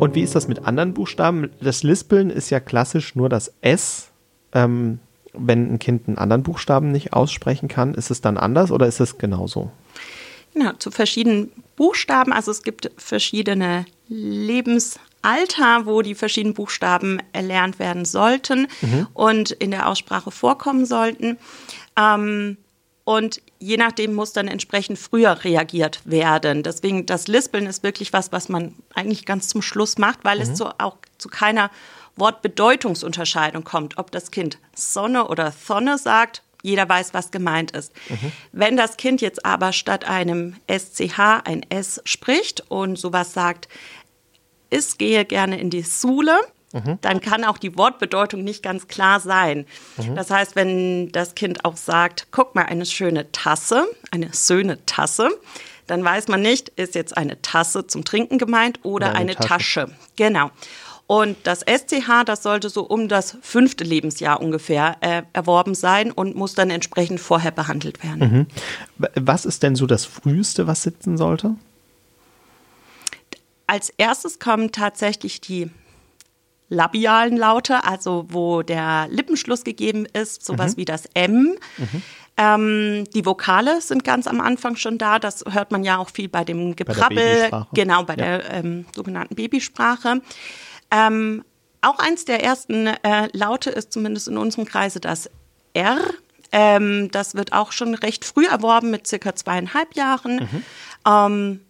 Und 0.00 0.14
wie 0.14 0.22
ist 0.22 0.34
das 0.34 0.48
mit 0.48 0.64
anderen 0.64 0.94
Buchstaben? 0.94 1.50
Das 1.60 1.82
Lispeln 1.82 2.30
ist 2.30 2.50
ja 2.50 2.60
klassisch 2.60 3.16
nur 3.16 3.28
das 3.28 3.54
S. 3.62 4.10
Ähm, 4.52 5.00
wenn 5.32 5.72
ein 5.72 5.78
Kind 5.78 6.08
einen 6.08 6.18
anderen 6.18 6.42
Buchstaben 6.42 6.92
nicht 6.92 7.14
aussprechen 7.14 7.68
kann, 7.68 7.94
ist 7.94 8.10
es 8.10 8.20
dann 8.20 8.36
anders 8.36 8.70
oder 8.70 8.86
ist 8.86 9.00
es 9.00 9.18
genauso? 9.18 9.70
Genau, 10.54 10.72
zu 10.72 10.90
verschiedenen 10.90 11.52
Buchstaben. 11.76 12.32
Also 12.32 12.50
es 12.50 12.62
gibt 12.62 12.90
verschiedene 12.96 13.86
Lebensalter, 14.08 15.86
wo 15.86 16.02
die 16.02 16.14
verschiedenen 16.14 16.54
Buchstaben 16.54 17.20
erlernt 17.32 17.78
werden 17.78 18.04
sollten 18.04 18.68
mhm. 18.80 19.06
und 19.14 19.50
in 19.52 19.70
der 19.70 19.88
Aussprache 19.88 20.30
vorkommen 20.30 20.86
sollten. 20.86 21.38
Ähm, 21.96 22.56
und 23.04 23.40
je 23.58 23.78
nachdem 23.78 24.14
muss 24.14 24.34
dann 24.34 24.48
entsprechend 24.48 24.98
früher 24.98 25.42
reagiert 25.44 26.02
werden. 26.04 26.62
Deswegen 26.62 27.06
das 27.06 27.26
Lispeln 27.26 27.66
ist 27.66 27.82
wirklich 27.82 28.12
was, 28.12 28.32
was 28.32 28.50
man 28.50 28.74
eigentlich 28.94 29.24
ganz 29.24 29.48
zum 29.48 29.62
Schluss 29.62 29.96
macht, 29.96 30.24
weil 30.24 30.36
mhm. 30.36 30.42
es 30.42 30.54
zu, 30.54 30.66
auch 30.78 30.96
zu 31.16 31.28
keiner 31.28 31.70
Wortbedeutungsunterscheidung 32.16 33.64
kommt, 33.64 33.96
ob 33.96 34.10
das 34.10 34.30
Kind 34.30 34.58
Sonne 34.74 35.28
oder 35.28 35.52
Sonne 35.52 35.96
sagt. 35.96 36.42
Jeder 36.62 36.88
weiß, 36.88 37.14
was 37.14 37.30
gemeint 37.30 37.70
ist. 37.72 37.92
Mhm. 38.08 38.32
Wenn 38.52 38.76
das 38.76 38.96
Kind 38.96 39.20
jetzt 39.20 39.44
aber 39.44 39.72
statt 39.72 40.04
einem 40.04 40.56
SCH 40.68 41.18
ein 41.44 41.64
S 41.68 42.00
spricht 42.04 42.62
und 42.68 42.98
sowas 42.98 43.32
sagt, 43.32 43.68
es 44.70 44.98
gehe 44.98 45.24
gerne 45.24 45.60
in 45.60 45.70
die 45.70 45.82
Sule, 45.82 46.36
mhm. 46.72 46.98
dann 47.00 47.20
kann 47.20 47.44
auch 47.44 47.58
die 47.58 47.76
Wortbedeutung 47.76 48.44
nicht 48.44 48.62
ganz 48.62 48.88
klar 48.88 49.20
sein. 49.20 49.66
Mhm. 49.96 50.14
Das 50.14 50.30
heißt, 50.30 50.56
wenn 50.56 51.12
das 51.12 51.34
Kind 51.34 51.64
auch 51.64 51.76
sagt, 51.76 52.28
guck 52.30 52.54
mal, 52.54 52.64
eine 52.64 52.86
schöne 52.86 53.30
Tasse, 53.32 53.86
eine 54.10 54.30
schöne 54.34 54.84
Tasse, 54.84 55.30
dann 55.86 56.04
weiß 56.04 56.28
man 56.28 56.42
nicht, 56.42 56.68
ist 56.70 56.94
jetzt 56.94 57.16
eine 57.16 57.40
Tasse 57.40 57.86
zum 57.86 58.04
Trinken 58.04 58.38
gemeint 58.38 58.80
oder, 58.82 59.08
oder 59.08 59.16
eine, 59.16 59.18
eine 59.18 59.34
Tasche. 59.36 59.86
Tasche. 59.86 59.96
Genau. 60.16 60.50
Und 61.08 61.38
das 61.44 61.60
SCH, 61.60 62.24
das 62.26 62.42
sollte 62.42 62.68
so 62.68 62.82
um 62.82 63.08
das 63.08 63.38
fünfte 63.40 63.82
Lebensjahr 63.82 64.42
ungefähr 64.42 64.98
äh, 65.00 65.22
erworben 65.32 65.74
sein 65.74 66.12
und 66.12 66.36
muss 66.36 66.54
dann 66.54 66.68
entsprechend 66.68 67.18
vorher 67.18 67.50
behandelt 67.50 68.04
werden. 68.04 68.46
Mhm. 68.98 69.08
Was 69.14 69.46
ist 69.46 69.62
denn 69.62 69.74
so 69.74 69.86
das 69.86 70.04
Früheste, 70.04 70.66
was 70.66 70.82
sitzen 70.82 71.16
sollte? 71.16 71.54
Als 73.66 73.88
erstes 73.96 74.38
kommen 74.38 74.70
tatsächlich 74.70 75.40
die 75.40 75.70
labialen 76.68 77.38
Laute, 77.38 77.84
also 77.84 78.26
wo 78.28 78.60
der 78.60 79.08
Lippenschluss 79.08 79.64
gegeben 79.64 80.04
ist, 80.12 80.44
sowas 80.44 80.72
mhm. 80.72 80.76
wie 80.76 80.84
das 80.84 81.06
M. 81.14 81.56
Mhm. 81.78 82.02
Ähm, 82.36 83.04
die 83.14 83.24
Vokale 83.24 83.80
sind 83.80 84.04
ganz 84.04 84.26
am 84.26 84.42
Anfang 84.42 84.76
schon 84.76 84.98
da. 84.98 85.18
Das 85.18 85.42
hört 85.50 85.72
man 85.72 85.84
ja 85.84 85.96
auch 85.96 86.10
viel 86.10 86.28
bei 86.28 86.44
dem 86.44 86.76
Geprabbel, 86.76 87.48
bei 87.50 87.66
genau 87.72 88.02
bei 88.02 88.14
ja. 88.14 88.38
der 88.38 88.52
ähm, 88.52 88.84
sogenannten 88.94 89.36
Babysprache. 89.36 90.20
Ähm, 90.90 91.44
auch 91.80 91.98
eins 91.98 92.24
der 92.24 92.42
ersten 92.42 92.86
äh, 92.86 93.28
Laute 93.32 93.70
ist 93.70 93.92
zumindest 93.92 94.28
in 94.28 94.36
unserem 94.36 94.64
Kreise 94.64 95.00
das 95.00 95.30
R. 95.74 95.98
Ähm, 96.50 97.10
das 97.10 97.34
wird 97.34 97.52
auch 97.52 97.72
schon 97.72 97.94
recht 97.94 98.24
früh 98.24 98.46
erworben 98.46 98.90
mit 98.90 99.06
circa 99.06 99.34
zweieinhalb 99.34 99.94
Jahren. 99.94 100.36
Mhm. 100.36 100.62
Ähm, 101.06 101.60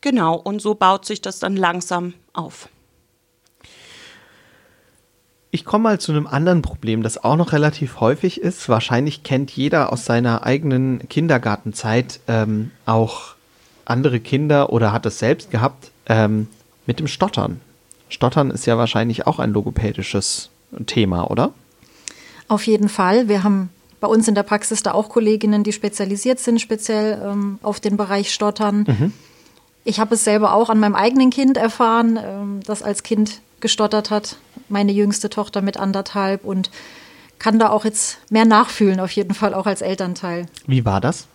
genau, 0.00 0.34
und 0.36 0.60
so 0.60 0.74
baut 0.74 1.04
sich 1.04 1.20
das 1.20 1.38
dann 1.38 1.56
langsam 1.56 2.14
auf. 2.32 2.68
Ich 5.54 5.66
komme 5.66 5.82
mal 5.82 6.00
zu 6.00 6.12
einem 6.12 6.26
anderen 6.26 6.62
Problem, 6.62 7.02
das 7.02 7.22
auch 7.22 7.36
noch 7.36 7.52
relativ 7.52 8.00
häufig 8.00 8.40
ist. 8.40 8.70
Wahrscheinlich 8.70 9.22
kennt 9.22 9.50
jeder 9.50 9.92
aus 9.92 10.06
seiner 10.06 10.44
eigenen 10.44 11.06
Kindergartenzeit 11.10 12.20
ähm, 12.26 12.70
auch 12.86 13.34
andere 13.84 14.18
Kinder 14.18 14.72
oder 14.72 14.92
hat 14.92 15.04
es 15.04 15.18
selbst 15.18 15.50
gehabt 15.50 15.90
ähm, 16.06 16.48
mit 16.86 17.00
dem 17.00 17.06
Stottern. 17.06 17.60
Stottern 18.12 18.50
ist 18.50 18.66
ja 18.66 18.76
wahrscheinlich 18.76 19.26
auch 19.26 19.38
ein 19.38 19.52
logopädisches 19.52 20.50
Thema, 20.86 21.30
oder? 21.30 21.52
Auf 22.48 22.66
jeden 22.66 22.88
Fall. 22.88 23.28
Wir 23.28 23.42
haben 23.42 23.70
bei 24.00 24.08
uns 24.08 24.28
in 24.28 24.34
der 24.34 24.42
Praxis 24.42 24.82
da 24.82 24.92
auch 24.92 25.08
Kolleginnen, 25.08 25.64
die 25.64 25.72
spezialisiert 25.72 26.38
sind, 26.38 26.60
speziell 26.60 27.22
ähm, 27.24 27.58
auf 27.62 27.80
den 27.80 27.96
Bereich 27.96 28.34
Stottern. 28.34 28.84
Mhm. 28.86 29.12
Ich 29.84 29.98
habe 29.98 30.14
es 30.14 30.24
selber 30.24 30.52
auch 30.52 30.68
an 30.68 30.78
meinem 30.78 30.94
eigenen 30.94 31.30
Kind 31.30 31.56
erfahren, 31.56 32.18
ähm, 32.22 32.60
das 32.66 32.82
als 32.82 33.02
Kind 33.02 33.40
gestottert 33.60 34.10
hat. 34.10 34.36
Meine 34.68 34.92
jüngste 34.92 35.30
Tochter 35.30 35.62
mit 35.62 35.76
anderthalb 35.76 36.44
und 36.44 36.70
kann 37.38 37.58
da 37.58 37.70
auch 37.70 37.84
jetzt 37.84 38.18
mehr 38.30 38.44
nachfühlen, 38.44 39.00
auf 39.00 39.10
jeden 39.12 39.34
Fall 39.34 39.54
auch 39.54 39.66
als 39.66 39.80
Elternteil. 39.82 40.46
Wie 40.66 40.84
war 40.84 41.00
das? 41.00 41.26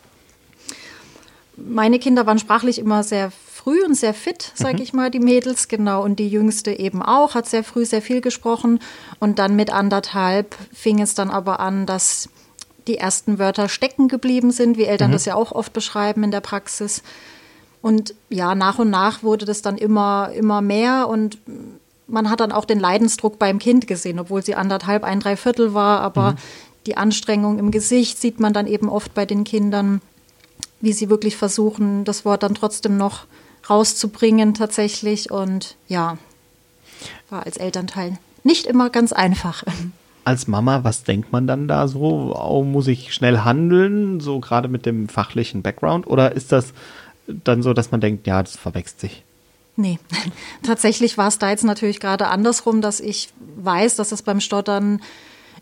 Meine 1.55 1.99
Kinder 1.99 2.25
waren 2.25 2.37
sprachlich 2.37 2.79
immer 2.79 3.03
sehr 3.03 3.31
früh 3.67 3.83
und 3.83 3.95
sehr 3.95 4.13
fit, 4.13 4.53
sage 4.55 4.77
mhm. 4.77 4.83
ich 4.83 4.93
mal, 4.93 5.11
die 5.11 5.19
Mädels, 5.19 5.67
genau. 5.67 6.01
Und 6.01 6.19
die 6.19 6.29
jüngste 6.29 6.71
eben 6.71 7.01
auch, 7.01 7.35
hat 7.35 7.47
sehr 7.47 7.65
früh 7.65 7.83
sehr 7.83 8.01
viel 8.01 8.21
gesprochen. 8.21 8.79
Und 9.19 9.39
dann 9.39 9.57
mit 9.57 9.73
anderthalb 9.73 10.55
fing 10.73 11.01
es 11.01 11.15
dann 11.15 11.29
aber 11.29 11.59
an, 11.59 11.85
dass 11.85 12.29
die 12.87 12.97
ersten 12.97 13.39
Wörter 13.39 13.67
stecken 13.67 14.07
geblieben 14.07 14.51
sind, 14.51 14.77
wie 14.77 14.85
Eltern 14.85 15.09
mhm. 15.09 15.13
das 15.13 15.25
ja 15.25 15.35
auch 15.35 15.51
oft 15.51 15.73
beschreiben 15.73 16.23
in 16.23 16.31
der 16.31 16.39
Praxis. 16.39 17.03
Und 17.81 18.15
ja, 18.29 18.55
nach 18.55 18.79
und 18.79 18.89
nach 18.89 19.21
wurde 19.21 19.45
das 19.45 19.61
dann 19.61 19.77
immer, 19.77 20.31
immer 20.33 20.61
mehr 20.61 21.09
und 21.09 21.37
man 22.07 22.29
hat 22.29 22.39
dann 22.39 22.53
auch 22.53 22.63
den 22.63 22.79
Leidensdruck 22.79 23.37
beim 23.37 23.59
Kind 23.59 23.85
gesehen, 23.85 24.17
obwohl 24.17 24.45
sie 24.45 24.55
anderthalb, 24.55 25.03
ein 25.03 25.19
Dreiviertel 25.19 25.73
war, 25.73 25.99
aber 25.99 26.31
mhm. 26.31 26.35
die 26.85 26.95
Anstrengung 26.95 27.59
im 27.59 27.71
Gesicht 27.71 28.17
sieht 28.17 28.39
man 28.39 28.53
dann 28.53 28.65
eben 28.65 28.87
oft 28.87 29.13
bei 29.13 29.25
den 29.25 29.43
Kindern, 29.43 30.01
wie 30.79 30.93
sie 30.93 31.09
wirklich 31.09 31.35
versuchen, 31.35 32.05
das 32.05 32.23
Wort 32.23 32.43
dann 32.43 32.55
trotzdem 32.55 32.95
noch 32.95 33.25
rauszubringen 33.69 34.53
tatsächlich. 34.53 35.31
Und 35.31 35.75
ja, 35.87 36.17
war 37.29 37.45
als 37.45 37.57
Elternteil 37.57 38.17
nicht 38.43 38.65
immer 38.65 38.89
ganz 38.89 39.13
einfach. 39.13 39.63
Als 40.23 40.45
Mama, 40.45 40.83
was 40.83 41.05
denkt 41.05 41.31
man 41.31 41.47
dann 41.47 41.69
da 41.69 41.87
so? 41.87 42.35
Oh, 42.37 42.61
muss 42.61 42.87
ich 42.87 43.13
schnell 43.13 43.45
handeln, 43.45 44.19
so 44.19 44.41
gerade 44.41 44.67
mit 44.67 44.85
dem 44.85 45.07
fachlichen 45.07 45.61
Background? 45.61 46.05
Oder 46.05 46.33
ist 46.33 46.51
das 46.51 46.73
dann 47.27 47.63
so, 47.63 47.71
dass 47.71 47.91
man 47.91 48.01
denkt, 48.01 48.27
ja, 48.27 48.43
das 48.43 48.57
verwechselt 48.57 48.99
sich? 48.99 49.23
Nee, 49.77 49.99
tatsächlich 50.63 51.17
war 51.17 51.29
es 51.29 51.39
da 51.39 51.49
jetzt 51.49 51.63
natürlich 51.63 52.01
gerade 52.01 52.27
andersrum, 52.27 52.81
dass 52.81 52.99
ich 52.99 53.29
weiß, 53.55 53.95
dass 53.95 54.11
es 54.11 54.21
beim 54.21 54.41
Stottern 54.41 55.01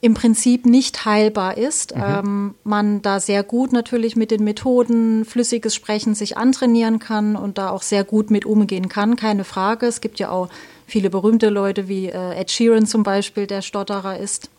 im 0.01 0.13
Prinzip 0.13 0.65
nicht 0.65 1.05
heilbar 1.05 1.57
ist. 1.57 1.95
Mhm. 1.95 2.03
Ähm, 2.05 2.55
man 2.63 3.01
da 3.01 3.19
sehr 3.19 3.43
gut 3.43 3.71
natürlich 3.71 4.15
mit 4.15 4.31
den 4.31 4.43
Methoden 4.43 5.25
flüssiges 5.25 5.75
Sprechen 5.75 6.15
sich 6.15 6.37
antrainieren 6.37 6.99
kann 6.99 7.35
und 7.35 7.57
da 7.57 7.69
auch 7.69 7.81
sehr 7.81 8.03
gut 8.03 8.31
mit 8.31 8.45
umgehen 8.45 8.89
kann, 8.89 9.15
keine 9.15 9.43
Frage. 9.43 9.85
Es 9.85 10.01
gibt 10.01 10.19
ja 10.19 10.29
auch 10.29 10.49
viele 10.87 11.09
berühmte 11.09 11.49
Leute 11.49 11.87
wie 11.87 12.07
äh, 12.07 12.35
Ed 12.35 12.51
Sheeran 12.51 12.85
zum 12.85 13.03
Beispiel, 13.03 13.47
der 13.47 13.61
Stotterer 13.61 14.17
ist. 14.19 14.49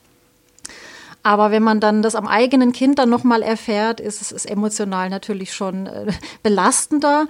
Aber 1.22 1.50
wenn 1.50 1.62
man 1.62 1.80
dann 1.80 2.02
das 2.02 2.14
am 2.14 2.28
eigenen 2.28 2.72
Kind 2.72 3.00
dann 3.00 3.10
nochmal 3.10 3.42
erfährt, 3.42 3.98
ist 3.98 4.22
es 4.22 4.30
ist 4.30 4.48
emotional 4.48 5.10
natürlich 5.10 5.52
schon 5.52 5.86
äh, 5.86 6.12
belastender. 6.42 7.26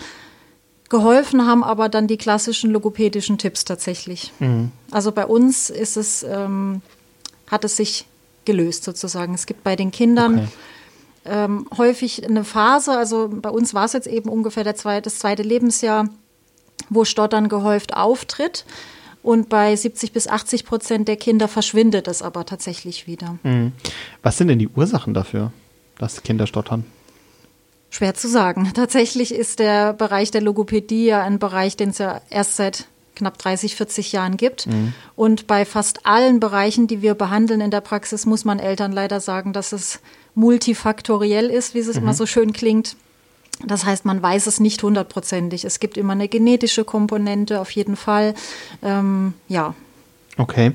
Geholfen 0.89 1.47
haben 1.47 1.65
aber 1.65 1.89
dann 1.89 2.07
die 2.07 2.19
klassischen 2.19 2.71
logopädischen 2.71 3.39
Tipps 3.39 3.65
tatsächlich. 3.65 4.33
Mhm. 4.39 4.71
Also 4.91 5.13
bei 5.13 5.27
uns 5.27 5.71
ist 5.71 5.97
es 5.97 6.23
ähm, 6.23 6.83
hat 7.51 7.65
es 7.65 7.77
sich 7.77 8.07
gelöst 8.45 8.85
sozusagen. 8.85 9.35
Es 9.35 9.47
gibt 9.47 9.65
bei 9.65 9.77
den 9.77 9.91
Kindern 9.91 10.39
okay. 10.39 10.49
ähm, 11.25 11.67
häufig 11.77 12.25
eine 12.25 12.45
Phase, 12.45 12.97
also 12.97 13.29
bei 13.31 13.51
uns 13.51 13.75
war 13.75 13.85
es 13.85 13.93
jetzt 13.93 14.07
eben 14.07 14.29
ungefähr 14.29 14.65
der 14.65 14.77
zweite, 14.77 15.03
das 15.03 15.19
zweite 15.19 15.43
Lebensjahr, 15.43 16.09
wo 16.89 17.05
Stottern 17.05 17.49
gehäuft 17.49 17.95
auftritt. 17.95 18.65
Und 19.23 19.49
bei 19.49 19.75
70 19.75 20.13
bis 20.13 20.29
80 20.29 20.65
Prozent 20.65 21.09
der 21.09 21.17
Kinder 21.17 21.49
verschwindet 21.49 22.07
es 22.07 22.23
aber 22.23 22.47
tatsächlich 22.47 23.09
wieder. 23.09 23.39
Mhm. 23.43 23.73
Was 24.23 24.39
sind 24.39 24.47
denn 24.47 24.61
die 24.61 24.69
Ursachen 24.69 25.15
dafür, 25.15 25.53
dass 25.99 26.23
Kinder 26.23 26.47
stottern? 26.47 26.85
Schwer 27.91 28.15
zu 28.15 28.29
sagen. 28.29 28.71
Tatsächlich 28.75 29.35
ist 29.35 29.59
der 29.59 29.95
Bereich 29.95 30.31
der 30.31 30.43
Logopädie 30.43 31.07
ja 31.07 31.23
ein 31.23 31.41
Bereich, 31.41 31.77
den 31.77 31.91
es 31.91 31.99
ja 31.99 32.21
erst 32.31 32.55
seit 32.55 32.87
knapp 33.17 33.39
30, 33.39 33.75
40 33.75 34.13
Jahren 34.13 34.37
gibt. 34.37 34.67
Mhm. 34.67 34.93
Und 35.17 35.47
bei 35.47 35.65
fast 35.65 36.07
allen 36.07 36.39
Bereichen, 36.39 36.87
die 36.87 37.03
wir 37.03 37.15
behandeln 37.15 37.61
in 37.61 37.71
der 37.71 37.81
Praxis, 37.81 38.27
muss 38.27 38.45
man 38.45 38.61
Eltern 38.61 38.93
leider 38.93 39.21
sagen, 39.21 39.53
dass 39.53 39.73
es 39.73 40.01
multifaktoriell 40.35 41.51
ist, 41.51 41.75
wie 41.75 41.81
es 41.81 41.89
mhm. 41.89 42.03
immer 42.03 42.15
so 42.15 42.27
schön 42.27 42.53
klingt. 42.53 42.97
Das 43.65 43.87
heißt, 43.87 44.05
man 44.05 44.23
weiß 44.23 44.47
es 44.47 44.61
nicht 44.61 44.83
hundertprozentig. 44.83 45.65
Es 45.65 45.81
gibt 45.81 45.97
immer 45.97 46.13
eine 46.13 46.29
genetische 46.29 46.85
Komponente, 46.85 47.61
auf 47.61 47.71
jeden 47.71 47.97
Fall. 47.97 48.35
Ähm, 48.83 49.33
ja. 49.49 49.75
Okay. 50.37 50.73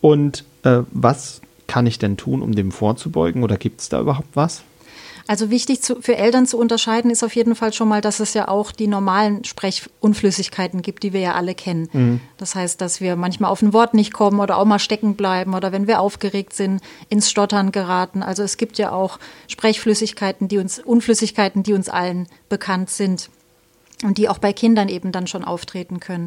Und 0.00 0.44
äh, 0.64 0.80
was 0.90 1.40
kann 1.68 1.86
ich 1.86 1.98
denn 1.98 2.16
tun, 2.16 2.42
um 2.42 2.54
dem 2.54 2.72
vorzubeugen? 2.72 3.44
Oder 3.44 3.56
gibt 3.56 3.80
es 3.80 3.88
da 3.88 4.00
überhaupt 4.00 4.34
was? 4.34 4.62
Also 5.26 5.48
wichtig 5.48 5.80
zu, 5.80 6.02
für 6.02 6.16
Eltern 6.16 6.46
zu 6.46 6.58
unterscheiden 6.58 7.10
ist 7.10 7.24
auf 7.24 7.34
jeden 7.34 7.54
Fall 7.54 7.72
schon 7.72 7.88
mal, 7.88 8.02
dass 8.02 8.20
es 8.20 8.34
ja 8.34 8.48
auch 8.48 8.72
die 8.72 8.86
normalen 8.86 9.42
Sprechunflüssigkeiten 9.44 10.82
gibt, 10.82 11.02
die 11.02 11.14
wir 11.14 11.20
ja 11.20 11.34
alle 11.34 11.54
kennen. 11.54 11.88
Mhm. 11.92 12.20
Das 12.36 12.54
heißt, 12.54 12.80
dass 12.80 13.00
wir 13.00 13.16
manchmal 13.16 13.50
auf 13.50 13.62
ein 13.62 13.72
Wort 13.72 13.94
nicht 13.94 14.12
kommen 14.12 14.40
oder 14.40 14.58
auch 14.58 14.66
mal 14.66 14.78
stecken 14.78 15.16
bleiben 15.16 15.54
oder 15.54 15.72
wenn 15.72 15.86
wir 15.86 16.00
aufgeregt 16.00 16.52
sind, 16.52 16.82
ins 17.08 17.30
Stottern 17.30 17.72
geraten. 17.72 18.22
Also 18.22 18.42
es 18.42 18.58
gibt 18.58 18.76
ja 18.76 18.92
auch 18.92 19.18
Sprechflüssigkeiten, 19.48 20.48
die 20.48 20.58
uns, 20.58 20.78
Unflüssigkeiten, 20.78 21.62
die 21.62 21.72
uns 21.72 21.88
allen 21.88 22.28
bekannt 22.50 22.90
sind 22.90 23.30
und 24.02 24.18
die 24.18 24.28
auch 24.28 24.38
bei 24.38 24.52
Kindern 24.52 24.90
eben 24.90 25.10
dann 25.10 25.26
schon 25.26 25.44
auftreten 25.44 26.00
können 26.00 26.26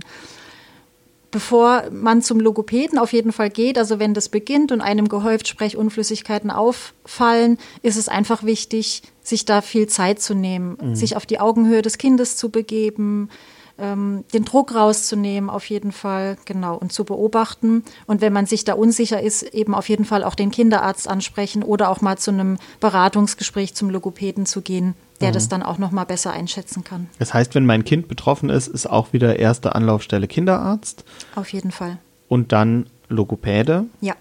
bevor 1.31 1.83
man 1.91 2.21
zum 2.21 2.39
Logopäden 2.39 2.97
auf 2.97 3.13
jeden 3.13 3.31
Fall 3.31 3.49
geht, 3.49 3.77
also 3.77 3.99
wenn 3.99 4.13
das 4.13 4.29
beginnt 4.29 4.71
und 4.71 4.81
einem 4.81 5.09
gehäuft 5.09 5.47
Sprechunflüssigkeiten 5.47 6.51
auffallen, 6.51 7.57
ist 7.81 7.97
es 7.97 8.07
einfach 8.09 8.43
wichtig, 8.43 9.03
sich 9.21 9.45
da 9.45 9.61
viel 9.61 9.87
Zeit 9.87 10.21
zu 10.21 10.33
nehmen, 10.33 10.77
mhm. 10.81 10.95
sich 10.95 11.15
auf 11.15 11.25
die 11.25 11.39
Augenhöhe 11.39 11.81
des 11.81 11.97
Kindes 11.97 12.37
zu 12.37 12.49
begeben, 12.49 13.29
ähm, 13.77 14.23
den 14.33 14.45
Druck 14.45 14.73
rauszunehmen, 14.73 15.49
auf 15.49 15.65
jeden 15.69 15.91
Fall, 15.91 16.37
genau, 16.45 16.75
und 16.77 16.91
zu 16.91 17.03
beobachten. 17.03 17.83
Und 18.05 18.21
wenn 18.21 18.33
man 18.33 18.45
sich 18.45 18.63
da 18.63 18.73
unsicher 18.73 19.21
ist, 19.21 19.43
eben 19.43 19.75
auf 19.75 19.89
jeden 19.89 20.05
Fall 20.05 20.23
auch 20.23 20.35
den 20.35 20.51
Kinderarzt 20.51 21.07
ansprechen 21.07 21.63
oder 21.63 21.89
auch 21.89 22.01
mal 22.01 22.17
zu 22.17 22.31
einem 22.31 22.57
Beratungsgespräch 22.79 23.75
zum 23.75 23.89
Logopäden 23.89 24.45
zu 24.45 24.61
gehen, 24.61 24.95
der 25.21 25.29
mhm. 25.29 25.33
das 25.33 25.49
dann 25.49 25.63
auch 25.63 25.77
noch 25.77 25.91
mal 25.91 26.05
besser 26.05 26.31
einschätzen 26.31 26.83
kann. 26.83 27.09
Das 27.19 27.33
heißt, 27.33 27.55
wenn 27.55 27.65
mein 27.65 27.83
Kind 27.83 28.07
betroffen 28.07 28.49
ist, 28.49 28.67
ist 28.67 28.87
auch 28.87 29.13
wieder 29.13 29.39
erste 29.39 29.75
Anlaufstelle 29.75 30.27
Kinderarzt. 30.27 31.03
Auf 31.35 31.51
jeden 31.53 31.71
Fall. 31.71 31.97
Und 32.27 32.51
dann 32.51 32.87
Logopäde. 33.09 33.85
Ja. 34.01 34.15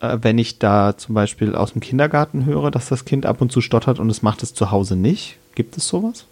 Äh, 0.00 0.18
wenn 0.22 0.38
ich 0.38 0.58
da 0.58 0.96
zum 0.96 1.14
Beispiel 1.14 1.54
aus 1.54 1.72
dem 1.72 1.80
Kindergarten 1.80 2.44
höre, 2.44 2.70
dass 2.70 2.88
das 2.88 3.04
Kind 3.04 3.26
ab 3.26 3.40
und 3.40 3.52
zu 3.52 3.60
stottert 3.60 3.98
und 3.98 4.10
es 4.10 4.22
macht 4.22 4.42
es 4.42 4.54
zu 4.54 4.70
Hause 4.70 4.96
nicht, 4.96 5.38
gibt 5.54 5.76
es 5.76 5.88
sowas? 5.88 6.26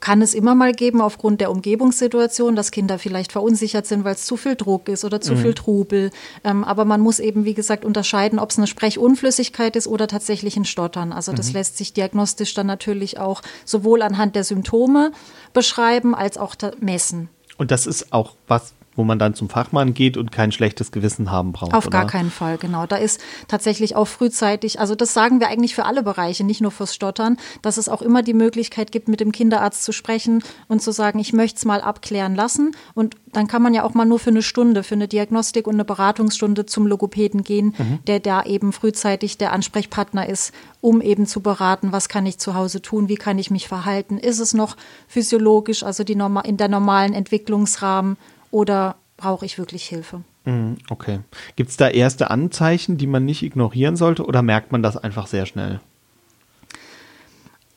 Kann 0.00 0.22
es 0.22 0.34
immer 0.34 0.54
mal 0.54 0.72
geben 0.72 1.00
aufgrund 1.00 1.40
der 1.40 1.50
Umgebungssituation, 1.50 2.54
dass 2.54 2.70
Kinder 2.70 2.98
vielleicht 2.98 3.32
verunsichert 3.32 3.86
sind, 3.86 4.04
weil 4.04 4.14
es 4.14 4.24
zu 4.24 4.36
viel 4.36 4.54
Druck 4.54 4.88
ist 4.88 5.04
oder 5.04 5.20
zu 5.20 5.34
mhm. 5.34 5.38
viel 5.38 5.54
Trubel. 5.54 6.10
Ähm, 6.44 6.64
aber 6.64 6.84
man 6.84 7.00
muss 7.00 7.18
eben, 7.18 7.44
wie 7.44 7.54
gesagt, 7.54 7.84
unterscheiden, 7.84 8.38
ob 8.38 8.50
es 8.50 8.58
eine 8.58 8.66
Sprechunflüssigkeit 8.66 9.76
ist 9.76 9.86
oder 9.86 10.06
tatsächlich 10.06 10.56
ein 10.56 10.64
Stottern. 10.64 11.12
Also 11.12 11.32
das 11.32 11.48
mhm. 11.48 11.54
lässt 11.54 11.76
sich 11.76 11.92
diagnostisch 11.92 12.54
dann 12.54 12.66
natürlich 12.66 13.18
auch 13.18 13.42
sowohl 13.64 14.02
anhand 14.02 14.36
der 14.36 14.44
Symptome 14.44 15.12
beschreiben 15.52 16.14
als 16.14 16.38
auch 16.38 16.54
messen. 16.80 17.28
Und 17.56 17.72
das 17.72 17.86
ist 17.86 18.12
auch 18.12 18.34
was, 18.46 18.74
wo 18.98 19.04
man 19.04 19.20
dann 19.20 19.32
zum 19.32 19.48
Fachmann 19.48 19.94
geht 19.94 20.16
und 20.16 20.32
kein 20.32 20.50
schlechtes 20.50 20.90
Gewissen 20.90 21.30
haben 21.30 21.52
braucht. 21.52 21.72
Auf 21.72 21.86
oder? 21.86 21.98
gar 21.98 22.06
keinen 22.08 22.32
Fall, 22.32 22.58
genau. 22.58 22.84
Da 22.84 22.96
ist 22.96 23.20
tatsächlich 23.46 23.94
auch 23.94 24.08
frühzeitig, 24.08 24.80
also 24.80 24.96
das 24.96 25.14
sagen 25.14 25.38
wir 25.38 25.48
eigentlich 25.48 25.76
für 25.76 25.84
alle 25.84 26.02
Bereiche, 26.02 26.42
nicht 26.42 26.60
nur 26.60 26.72
fürs 26.72 26.96
Stottern, 26.96 27.36
dass 27.62 27.76
es 27.76 27.88
auch 27.88 28.02
immer 28.02 28.24
die 28.24 28.34
Möglichkeit 28.34 28.90
gibt, 28.90 29.06
mit 29.06 29.20
dem 29.20 29.30
Kinderarzt 29.30 29.84
zu 29.84 29.92
sprechen 29.92 30.42
und 30.66 30.82
zu 30.82 30.90
sagen, 30.90 31.20
ich 31.20 31.32
möchte 31.32 31.58
es 31.58 31.64
mal 31.64 31.80
abklären 31.80 32.34
lassen. 32.34 32.72
Und 32.94 33.14
dann 33.32 33.46
kann 33.46 33.62
man 33.62 33.72
ja 33.72 33.84
auch 33.84 33.94
mal 33.94 34.04
nur 34.04 34.18
für 34.18 34.30
eine 34.30 34.42
Stunde, 34.42 34.82
für 34.82 34.96
eine 34.96 35.06
Diagnostik 35.06 35.68
und 35.68 35.74
eine 35.74 35.84
Beratungsstunde 35.84 36.66
zum 36.66 36.88
Logopäden 36.88 37.44
gehen, 37.44 37.74
mhm. 37.78 38.00
der 38.08 38.18
da 38.18 38.42
eben 38.42 38.72
frühzeitig 38.72 39.38
der 39.38 39.52
Ansprechpartner 39.52 40.28
ist, 40.28 40.52
um 40.80 41.00
eben 41.00 41.26
zu 41.26 41.40
beraten, 41.40 41.92
was 41.92 42.08
kann 42.08 42.26
ich 42.26 42.38
zu 42.38 42.54
Hause 42.54 42.82
tun, 42.82 43.08
wie 43.08 43.14
kann 43.14 43.38
ich 43.38 43.52
mich 43.52 43.68
verhalten, 43.68 44.18
ist 44.18 44.40
es 44.40 44.54
noch 44.54 44.76
physiologisch, 45.06 45.84
also 45.84 46.02
die 46.02 46.18
in 46.44 46.56
der 46.56 46.68
normalen 46.68 47.14
Entwicklungsrahmen 47.14 48.16
oder 48.50 48.96
brauche 49.16 49.44
ich 49.44 49.58
wirklich 49.58 49.84
Hilfe? 49.84 50.22
Mhm, 50.44 50.78
okay. 50.88 51.20
Gibt 51.56 51.70
es 51.70 51.76
da 51.76 51.88
erste 51.88 52.30
Anzeichen, 52.30 52.96
die 52.96 53.06
man 53.06 53.24
nicht 53.24 53.42
ignorieren 53.42 53.96
sollte 53.96 54.24
oder 54.24 54.42
merkt 54.42 54.72
man 54.72 54.82
das 54.82 54.96
einfach 54.96 55.26
sehr 55.26 55.46
schnell? 55.46 55.80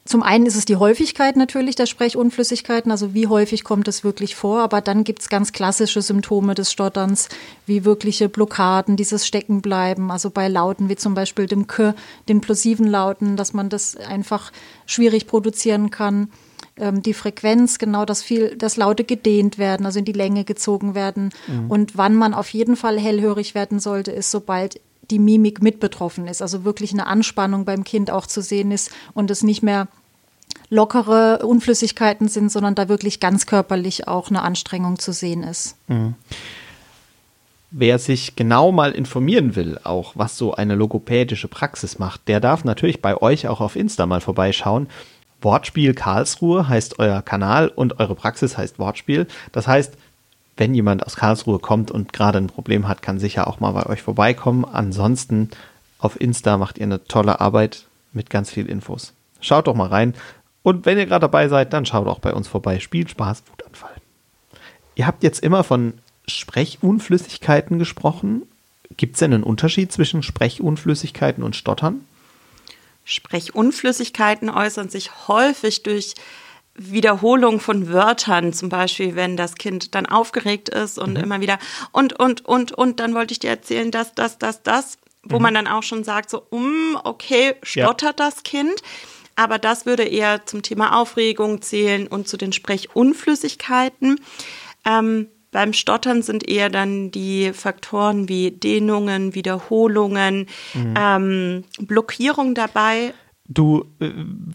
Zum 0.03 0.23
einen 0.23 0.45
ist 0.45 0.55
es 0.55 0.65
die 0.65 0.77
Häufigkeit 0.77 1.37
natürlich 1.37 1.75
der 1.75 1.85
Sprechunflüssigkeiten, 1.85 2.91
also 2.91 3.13
wie 3.13 3.27
häufig 3.27 3.63
kommt 3.63 3.87
es 3.87 4.03
wirklich 4.03 4.35
vor, 4.35 4.59
aber 4.61 4.81
dann 4.81 5.03
gibt 5.03 5.21
es 5.21 5.29
ganz 5.29 5.53
klassische 5.53 6.01
Symptome 6.01 6.55
des 6.55 6.71
Stotterns, 6.71 7.29
wie 7.65 7.85
wirkliche 7.85 8.27
Blockaden, 8.27 8.97
dieses 8.97 9.27
Steckenbleiben, 9.27 10.09
also 10.09 10.29
bei 10.29 10.47
Lauten 10.47 10.89
wie 10.89 10.95
zum 10.95 11.13
Beispiel 11.13 11.45
dem 11.45 11.67
K, 11.67 11.93
den 12.27 12.41
plosiven 12.41 12.87
Lauten, 12.87 13.37
dass 13.37 13.53
man 13.53 13.69
das 13.69 13.95
einfach 13.95 14.51
schwierig 14.85 15.27
produzieren 15.27 15.91
kann 15.91 16.29
ähm, 16.77 17.01
die 17.01 17.13
Frequenz, 17.13 17.77
genau, 17.77 18.05
dass 18.05 18.23
viel, 18.23 18.55
dass 18.55 18.77
Laute 18.77 19.03
gedehnt 19.03 19.57
werden, 19.57 19.85
also 19.85 19.99
in 19.99 20.05
die 20.05 20.11
Länge 20.11 20.43
gezogen 20.43 20.95
werden. 20.95 21.31
Mhm. 21.47 21.69
Und 21.69 21.97
wann 21.97 22.15
man 22.15 22.33
auf 22.33 22.49
jeden 22.49 22.75
Fall 22.75 22.99
hellhörig 22.99 23.55
werden 23.55 23.79
sollte, 23.79 24.11
ist, 24.11 24.31
sobald 24.31 24.79
die 25.09 25.19
Mimik 25.19 25.61
mit 25.61 25.79
betroffen 25.79 26.27
ist, 26.27 26.41
also 26.41 26.63
wirklich 26.63 26.93
eine 26.93 27.07
Anspannung 27.07 27.65
beim 27.65 27.83
Kind 27.83 28.11
auch 28.11 28.25
zu 28.25 28.41
sehen 28.41 28.71
ist 28.71 28.91
und 29.13 29.29
es 29.29 29.43
nicht 29.43 29.61
mehr 29.61 29.87
lockere 30.69 31.45
Unflüssigkeiten 31.45 32.29
sind, 32.29 32.51
sondern 32.51 32.75
da 32.75 32.87
wirklich 32.87 33.19
ganz 33.19 33.45
körperlich 33.45 34.07
auch 34.07 34.29
eine 34.29 34.41
Anstrengung 34.41 34.99
zu 34.99 35.11
sehen 35.11 35.43
ist. 35.43 35.75
Mhm. 35.87 36.15
Wer 37.73 37.99
sich 37.99 38.35
genau 38.35 38.71
mal 38.71 38.91
informieren 38.91 39.55
will, 39.55 39.79
auch 39.83 40.13
was 40.15 40.37
so 40.37 40.53
eine 40.53 40.75
logopädische 40.75 41.47
Praxis 41.47 41.99
macht, 41.99 42.27
der 42.27 42.41
darf 42.41 42.65
natürlich 42.65 43.01
bei 43.01 43.21
euch 43.21 43.47
auch 43.47 43.61
auf 43.61 43.77
Insta 43.77 44.05
mal 44.05 44.19
vorbeischauen. 44.19 44.87
Wortspiel 45.41 45.93
Karlsruhe 45.93 46.67
heißt 46.67 46.99
euer 46.99 47.21
Kanal 47.21 47.67
und 47.67 47.99
eure 47.99 48.15
Praxis 48.15 48.57
heißt 48.57 48.79
Wortspiel. 48.79 49.27
Das 49.51 49.67
heißt, 49.67 49.93
wenn 50.57 50.73
jemand 50.75 51.05
aus 51.05 51.15
Karlsruhe 51.15 51.59
kommt 51.59 51.91
und 51.91 52.13
gerade 52.13 52.37
ein 52.37 52.47
Problem 52.47 52.87
hat, 52.87 53.01
kann 53.01 53.19
sicher 53.19 53.47
auch 53.47 53.59
mal 53.59 53.71
bei 53.71 53.85
euch 53.85 54.01
vorbeikommen. 54.01 54.65
Ansonsten 54.65 55.49
auf 55.99 56.19
Insta 56.19 56.57
macht 56.57 56.77
ihr 56.77 56.85
eine 56.85 57.03
tolle 57.03 57.39
Arbeit 57.39 57.85
mit 58.13 58.29
ganz 58.29 58.51
viel 58.51 58.67
Infos. 58.67 59.13
Schaut 59.39 59.67
doch 59.67 59.75
mal 59.75 59.87
rein. 59.87 60.13
Und 60.63 60.85
wenn 60.85 60.97
ihr 60.97 61.05
gerade 61.05 61.21
dabei 61.21 61.47
seid, 61.47 61.73
dann 61.73 61.85
schaut 61.85 62.07
auch 62.07 62.19
bei 62.19 62.33
uns 62.33 62.47
vorbei. 62.47 62.79
Spiel, 62.79 63.07
Spaß, 63.07 63.43
Wutanfall. 63.49 63.95
Ihr 64.95 65.07
habt 65.07 65.23
jetzt 65.23 65.39
immer 65.39 65.63
von 65.63 65.93
Sprechunflüssigkeiten 66.27 67.79
gesprochen. 67.79 68.43
Gibt 68.97 69.15
es 69.15 69.19
denn 69.19 69.33
einen 69.33 69.43
Unterschied 69.43 69.91
zwischen 69.91 70.21
Sprechunflüssigkeiten 70.21 71.43
und 71.43 71.55
Stottern? 71.55 72.01
Sprechunflüssigkeiten 73.11 74.49
äußern 74.49 74.89
sich 74.89 75.27
häufig 75.27 75.83
durch 75.83 76.15
Wiederholung 76.75 77.59
von 77.59 77.89
Wörtern, 77.89 78.53
zum 78.53 78.69
Beispiel, 78.69 79.15
wenn 79.15 79.35
das 79.35 79.55
Kind 79.55 79.93
dann 79.93 80.05
aufgeregt 80.05 80.69
ist 80.69 80.97
und 80.97 81.11
mhm. 81.11 81.23
immer 81.23 81.41
wieder 81.41 81.59
und, 81.91 82.17
und, 82.17 82.45
und, 82.45 82.71
und, 82.71 82.99
dann 82.99 83.13
wollte 83.13 83.33
ich 83.33 83.39
dir 83.39 83.49
erzählen, 83.49 83.91
dass 83.91 84.15
das, 84.15 84.37
das, 84.37 84.63
das, 84.63 84.97
wo 85.23 85.35
mhm. 85.35 85.41
man 85.43 85.53
dann 85.53 85.67
auch 85.67 85.83
schon 85.83 86.03
sagt, 86.03 86.29
so, 86.29 86.41
um, 86.49 86.97
okay, 87.03 87.55
stottert 87.61 88.19
ja. 88.19 88.25
das 88.25 88.43
Kind. 88.43 88.81
Aber 89.35 89.59
das 89.59 89.85
würde 89.85 90.03
eher 90.03 90.45
zum 90.45 90.61
Thema 90.61 90.99
Aufregung 90.99 91.61
zählen 91.61 92.07
und 92.07 92.27
zu 92.27 92.37
den 92.37 92.53
Sprechunflüssigkeiten. 92.53 94.19
Ähm, 94.85 95.27
beim 95.51 95.73
Stottern 95.73 96.21
sind 96.21 96.47
eher 96.47 96.69
dann 96.69 97.11
die 97.11 97.51
Faktoren 97.53 98.29
wie 98.29 98.51
Dehnungen, 98.51 99.35
Wiederholungen, 99.35 100.47
mhm. 100.73 100.93
ähm, 100.97 101.63
Blockierung 101.79 102.55
dabei. 102.55 103.13
Du 103.47 103.85
äh, 103.99 104.11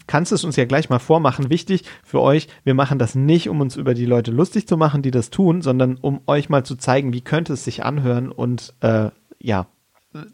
kannst 0.07 0.31
es 0.31 0.43
uns 0.43 0.55
ja 0.55 0.65
gleich 0.65 0.89
mal 0.89 0.99
vormachen. 0.99 1.51
Wichtig 1.51 1.83
für 2.03 2.19
euch, 2.19 2.47
wir 2.63 2.73
machen 2.73 2.97
das 2.97 3.13
nicht, 3.13 3.47
um 3.47 3.61
uns 3.61 3.75
über 3.75 3.93
die 3.93 4.05
Leute 4.05 4.31
lustig 4.31 4.67
zu 4.67 4.75
machen, 4.75 5.03
die 5.03 5.11
das 5.11 5.29
tun, 5.29 5.61
sondern 5.61 5.97
um 6.01 6.21
euch 6.25 6.49
mal 6.49 6.63
zu 6.63 6.75
zeigen, 6.75 7.13
wie 7.13 7.21
könnte 7.21 7.53
es 7.53 7.63
sich 7.63 7.85
anhören 7.85 8.31
und 8.31 8.73
äh, 8.81 9.11
ja, 9.39 9.67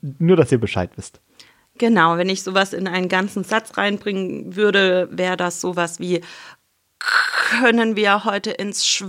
nur, 0.01 0.37
dass 0.37 0.51
ihr 0.51 0.59
Bescheid 0.59 0.91
wisst. 0.95 1.19
Genau, 1.77 2.17
wenn 2.17 2.29
ich 2.29 2.43
sowas 2.43 2.71
in 2.71 2.87
einen 2.87 3.09
ganzen 3.09 3.43
Satz 3.43 3.77
reinbringen 3.77 4.55
würde, 4.55 5.09
wäre 5.11 5.37
das 5.37 5.59
sowas 5.59 5.99
wie 5.99 6.21
können 7.03 7.95
wir 7.95 8.25
heute 8.25 8.51
ins 8.51 8.87
Schwimmbad 8.87 9.07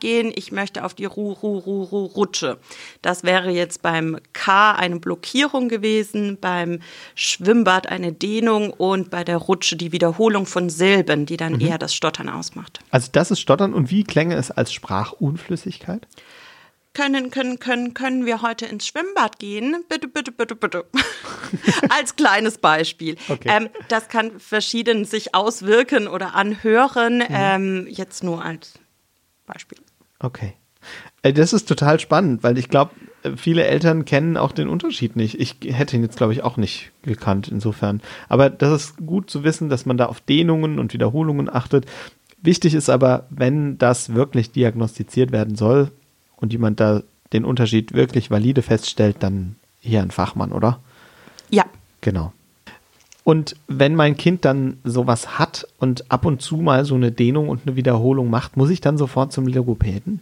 gehen? 0.00 0.32
Ich 0.34 0.52
möchte 0.52 0.84
auf 0.84 0.94
die 0.94 1.06
Ru 1.06 1.32
Ru 1.32 1.58
Ru 1.58 1.82
Ru 1.84 2.04
Rutsche. 2.04 2.58
Das 3.02 3.24
wäre 3.24 3.50
jetzt 3.50 3.82
beim 3.82 4.18
K 4.32 4.72
eine 4.72 5.00
Blockierung 5.00 5.68
gewesen, 5.68 6.38
beim 6.40 6.80
Schwimmbad 7.14 7.88
eine 7.88 8.12
Dehnung 8.12 8.70
und 8.70 9.10
bei 9.10 9.24
der 9.24 9.38
Rutsche 9.38 9.76
die 9.76 9.92
Wiederholung 9.92 10.46
von 10.46 10.68
Silben, 10.70 11.26
die 11.26 11.36
dann 11.36 11.54
mhm. 11.54 11.60
eher 11.62 11.78
das 11.78 11.94
Stottern 11.94 12.28
ausmacht. 12.28 12.80
Also 12.90 13.08
das 13.10 13.30
ist 13.30 13.40
Stottern 13.40 13.72
und 13.74 13.90
wie 13.90 14.04
klänge 14.04 14.36
es 14.36 14.50
als 14.50 14.72
Sprachunflüssigkeit? 14.72 16.06
Können, 16.96 17.30
können, 17.30 17.58
können, 17.58 17.92
können 17.92 18.24
wir 18.24 18.40
heute 18.40 18.64
ins 18.64 18.86
Schwimmbad 18.86 19.38
gehen? 19.38 19.84
Bitte, 19.86 20.08
bitte, 20.08 20.32
bitte, 20.32 20.56
bitte. 20.56 20.86
als 21.90 22.16
kleines 22.16 22.56
Beispiel. 22.56 23.16
Okay. 23.28 23.50
Ähm, 23.52 23.68
das 23.88 24.08
kann 24.08 24.40
verschieden 24.40 25.04
sich 25.04 25.34
auswirken 25.34 26.08
oder 26.08 26.34
anhören. 26.34 27.18
Mhm. 27.18 27.26
Ähm, 27.28 27.86
jetzt 27.90 28.24
nur 28.24 28.42
als 28.42 28.78
Beispiel. 29.44 29.76
Okay. 30.20 30.54
Äh, 31.20 31.34
das 31.34 31.52
ist 31.52 31.68
total 31.68 32.00
spannend, 32.00 32.42
weil 32.42 32.56
ich 32.56 32.70
glaube, 32.70 32.92
viele 33.36 33.64
Eltern 33.64 34.06
kennen 34.06 34.38
auch 34.38 34.52
den 34.52 34.68
Unterschied 34.68 35.16
nicht. 35.16 35.38
Ich 35.38 35.56
hätte 35.66 35.96
ihn 35.96 36.02
jetzt, 36.02 36.16
glaube 36.16 36.32
ich, 36.32 36.42
auch 36.44 36.56
nicht 36.56 36.92
gekannt, 37.02 37.48
insofern. 37.48 38.00
Aber 38.30 38.48
das 38.48 38.72
ist 38.72 38.96
gut 39.04 39.28
zu 39.28 39.44
wissen, 39.44 39.68
dass 39.68 39.84
man 39.84 39.98
da 39.98 40.06
auf 40.06 40.22
Dehnungen 40.22 40.78
und 40.78 40.94
Wiederholungen 40.94 41.54
achtet. 41.54 41.84
Wichtig 42.40 42.72
ist 42.72 42.88
aber, 42.88 43.26
wenn 43.28 43.76
das 43.76 44.14
wirklich 44.14 44.50
diagnostiziert 44.50 45.30
werden 45.30 45.56
soll, 45.56 45.90
und 46.36 46.52
jemand 46.52 46.80
da 46.80 47.02
den 47.32 47.44
Unterschied 47.44 47.92
wirklich 47.92 48.30
valide 48.30 48.62
feststellt, 48.62 49.16
dann 49.20 49.56
hier 49.80 50.02
ein 50.02 50.10
Fachmann, 50.10 50.52
oder? 50.52 50.80
Ja. 51.50 51.64
Genau. 52.00 52.32
Und 53.24 53.56
wenn 53.66 53.96
mein 53.96 54.16
Kind 54.16 54.44
dann 54.44 54.78
sowas 54.84 55.38
hat 55.38 55.66
und 55.78 56.10
ab 56.12 56.24
und 56.24 56.40
zu 56.40 56.58
mal 56.58 56.84
so 56.84 56.94
eine 56.94 57.10
Dehnung 57.10 57.48
und 57.48 57.62
eine 57.66 57.74
Wiederholung 57.74 58.30
macht, 58.30 58.56
muss 58.56 58.70
ich 58.70 58.80
dann 58.80 58.98
sofort 58.98 59.32
zum 59.32 59.48
Logopäden? 59.48 60.20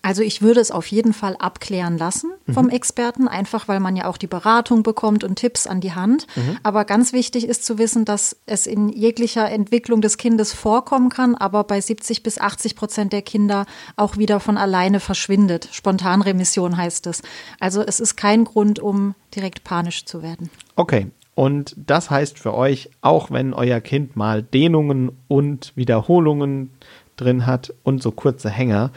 Also 0.00 0.22
ich 0.22 0.42
würde 0.42 0.60
es 0.60 0.70
auf 0.70 0.86
jeden 0.86 1.12
Fall 1.12 1.36
abklären 1.38 1.98
lassen 1.98 2.30
vom 2.48 2.66
mhm. 2.66 2.70
Experten, 2.70 3.26
einfach 3.26 3.66
weil 3.66 3.80
man 3.80 3.96
ja 3.96 4.06
auch 4.06 4.16
die 4.16 4.28
Beratung 4.28 4.84
bekommt 4.84 5.24
und 5.24 5.36
Tipps 5.36 5.66
an 5.66 5.80
die 5.80 5.92
Hand. 5.92 6.26
Mhm. 6.36 6.58
Aber 6.62 6.84
ganz 6.84 7.12
wichtig 7.12 7.48
ist 7.48 7.64
zu 7.64 7.78
wissen, 7.78 8.04
dass 8.04 8.36
es 8.46 8.66
in 8.66 8.88
jeglicher 8.88 9.50
Entwicklung 9.50 10.00
des 10.00 10.16
Kindes 10.16 10.52
vorkommen 10.52 11.08
kann, 11.08 11.34
aber 11.34 11.64
bei 11.64 11.80
70 11.80 12.22
bis 12.22 12.38
80 12.38 12.76
Prozent 12.76 13.12
der 13.12 13.22
Kinder 13.22 13.66
auch 13.96 14.16
wieder 14.16 14.38
von 14.38 14.56
alleine 14.56 15.00
verschwindet. 15.00 15.68
Spontanremission 15.72 16.76
heißt 16.76 17.08
es. 17.08 17.22
Also 17.58 17.82
es 17.82 17.98
ist 17.98 18.16
kein 18.16 18.44
Grund, 18.44 18.78
um 18.78 19.14
direkt 19.34 19.64
panisch 19.64 20.04
zu 20.04 20.22
werden. 20.22 20.48
Okay. 20.76 21.08
Und 21.34 21.76
das 21.76 22.10
heißt 22.10 22.36
für 22.38 22.52
euch, 22.52 22.90
auch 23.00 23.30
wenn 23.30 23.54
euer 23.54 23.80
Kind 23.80 24.16
mal 24.16 24.42
Dehnungen 24.42 25.12
und 25.28 25.72
Wiederholungen 25.76 26.70
drin 27.16 27.46
hat 27.46 27.72
und 27.84 28.02
so 28.02 28.10
kurze 28.10 28.50
Hänger, 28.50 28.90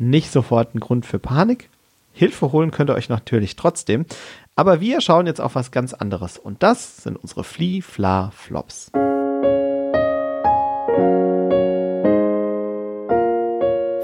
nicht 0.00 0.32
sofort 0.32 0.74
ein 0.74 0.80
Grund 0.80 1.06
für 1.06 1.18
Panik. 1.18 1.68
Hilfe 2.12 2.52
holen 2.52 2.70
könnt 2.70 2.90
ihr 2.90 2.94
euch 2.94 3.08
natürlich 3.08 3.56
trotzdem. 3.56 4.06
Aber 4.56 4.80
wir 4.80 5.00
schauen 5.00 5.26
jetzt 5.26 5.40
auf 5.40 5.54
was 5.54 5.70
ganz 5.70 5.94
anderes. 5.94 6.38
Und 6.38 6.62
das 6.62 6.98
sind 6.98 7.16
unsere 7.16 7.44
Flee-Fla-Flops. 7.44 8.90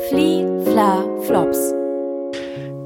Flee-Fla-Flops. 0.09 1.75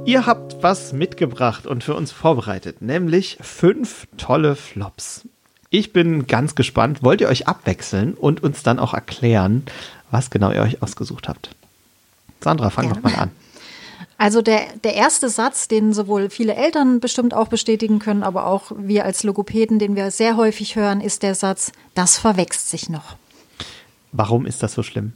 Ihr 0.06 0.26
habt 0.26 0.62
was 0.62 0.92
mitgebracht 0.92 1.66
und 1.66 1.84
für 1.84 1.94
uns 1.94 2.10
vorbereitet, 2.10 2.80
nämlich 2.80 3.36
fünf 3.40 4.08
tolle 4.16 4.56
Flops. 4.56 5.28
Ich 5.68 5.92
bin 5.92 6.26
ganz 6.26 6.54
gespannt. 6.54 7.04
Wollt 7.04 7.20
ihr 7.20 7.28
euch 7.28 7.46
abwechseln 7.46 8.14
und 8.14 8.42
uns 8.42 8.62
dann 8.62 8.78
auch 8.78 8.94
erklären, 8.94 9.64
was 10.10 10.30
genau 10.30 10.50
ihr 10.50 10.62
euch 10.62 10.82
ausgesucht 10.82 11.28
habt? 11.28 11.54
Sandra, 12.42 12.70
fang 12.70 12.88
doch 12.88 13.02
mal 13.02 13.14
an. 13.14 13.30
Also 14.18 14.42
der, 14.42 14.60
der 14.84 14.94
erste 14.94 15.30
Satz, 15.30 15.66
den 15.66 15.94
sowohl 15.94 16.28
viele 16.28 16.54
Eltern 16.54 17.00
bestimmt 17.00 17.32
auch 17.32 17.48
bestätigen 17.48 17.98
können, 17.98 18.22
aber 18.22 18.46
auch 18.46 18.72
wir 18.76 19.04
als 19.06 19.22
Logopäden, 19.22 19.78
den 19.78 19.96
wir 19.96 20.10
sehr 20.10 20.36
häufig 20.36 20.76
hören, 20.76 21.00
ist 21.00 21.22
der 21.22 21.34
Satz, 21.34 21.72
das 21.94 22.18
verwächst 22.18 22.68
sich 22.68 22.90
noch. 22.90 23.16
Warum 24.12 24.44
ist 24.44 24.62
das 24.62 24.74
so 24.74 24.82
schlimm? 24.82 25.14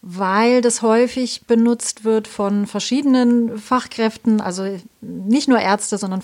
weil 0.00 0.60
das 0.60 0.82
häufig 0.82 1.46
benutzt 1.46 2.04
wird 2.04 2.28
von 2.28 2.66
verschiedenen 2.66 3.58
Fachkräften, 3.58 4.40
also 4.40 4.78
nicht 5.00 5.48
nur 5.48 5.58
Ärzte, 5.58 5.98
sondern 5.98 6.22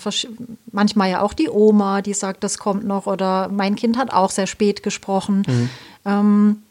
manchmal 0.71 1.11
ja 1.11 1.21
auch 1.21 1.33
die 1.33 1.49
Oma, 1.49 2.01
die 2.01 2.13
sagt, 2.13 2.43
das 2.43 2.57
kommt 2.57 2.85
noch, 2.85 3.05
oder 3.05 3.49
mein 3.49 3.75
Kind 3.75 3.97
hat 3.97 4.13
auch 4.13 4.31
sehr 4.31 4.47
spät 4.47 4.81
gesprochen. 4.81 5.43
Mhm. 5.47 5.69
Ähm, 6.05 6.63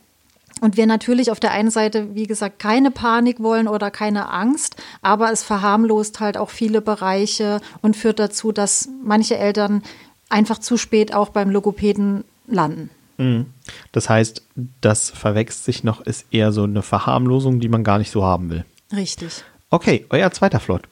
und 0.65 0.79
wir 0.79 0.87
natürlich 0.87 1.31
auf 1.31 1.41
der 1.41 1.51
einen 1.51 1.71
Seite, 1.71 2.15
wie 2.15 2.27
gesagt, 2.27 2.59
keine 2.59 2.91
Panik 2.91 3.39
wollen 3.41 3.69
oder 3.69 3.91
keine 3.91 4.31
Angst, 4.31 4.77
aber 5.03 5.31
es 5.31 5.43
verharmlost 5.43 6.21
halt 6.21 6.39
auch 6.39 6.49
viele 6.49 6.81
Bereiche 6.81 7.61
und 7.83 7.99
führt 7.99 8.19
dazu, 8.19 8.51
dass 8.51 8.89
manche 9.05 9.37
Eltern 9.37 9.83
einfach 10.31 10.59
zu 10.59 10.79
spät 10.79 11.13
auch 11.13 11.29
beim 11.29 11.51
Logopäden 11.51 12.25
landen. 12.47 12.89
Mhm. 13.19 13.45
Das 13.93 14.09
heißt, 14.09 14.43
das 14.81 15.11
verwechselt 15.11 15.65
sich 15.67 15.85
noch, 15.85 16.01
ist 16.01 16.25
eher 16.31 16.51
so 16.51 16.63
eine 16.63 16.81
Verharmlosung, 16.81 17.61
die 17.61 17.69
man 17.69 17.85
gar 17.85 17.99
nicht 17.99 18.11
so 18.11 18.25
haben 18.25 18.49
will. 18.49 18.65
Richtig. 18.91 19.45
Okay, 19.69 20.07
euer 20.09 20.31
zweiter 20.31 20.61
Flop. 20.61 20.89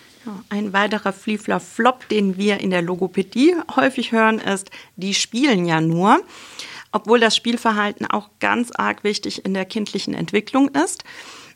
Ein 0.50 0.74
weiterer 0.74 1.14
Fliefler-Flop, 1.14 2.10
den 2.10 2.36
wir 2.36 2.60
in 2.60 2.68
der 2.68 2.82
Logopädie 2.82 3.54
häufig 3.74 4.12
hören, 4.12 4.38
ist, 4.38 4.70
die 4.96 5.14
spielen 5.14 5.64
ja 5.64 5.80
nur. 5.80 6.20
Obwohl 6.92 7.20
das 7.20 7.34
Spielverhalten 7.34 8.06
auch 8.06 8.28
ganz 8.38 8.70
arg 8.70 9.02
wichtig 9.02 9.44
in 9.44 9.54
der 9.54 9.64
kindlichen 9.64 10.14
Entwicklung 10.14 10.68
ist. 10.68 11.04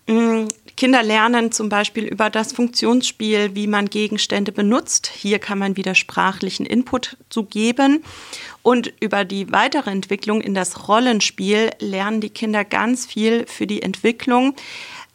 Mm, 0.06 0.46
Kinder 0.76 1.02
lernen 1.02 1.52
zum 1.52 1.68
Beispiel 1.68 2.04
über 2.04 2.30
das 2.30 2.52
Funktionsspiel, 2.52 3.54
wie 3.54 3.66
man 3.66 3.90
Gegenstände 3.90 4.52
benutzt. 4.52 5.10
Hier 5.12 5.38
kann 5.38 5.58
man 5.58 5.76
wieder 5.76 5.94
sprachlichen 5.94 6.66
Input 6.66 7.16
zu 7.30 7.44
geben. 7.44 8.04
Und 8.62 8.92
über 9.00 9.24
die 9.24 9.50
weitere 9.52 9.90
Entwicklung 9.90 10.40
in 10.40 10.54
das 10.54 10.88
Rollenspiel 10.88 11.70
lernen 11.80 12.20
die 12.20 12.30
Kinder 12.30 12.64
ganz 12.64 13.06
viel 13.06 13.46
für 13.46 13.66
die 13.66 13.82
Entwicklung, 13.82 14.54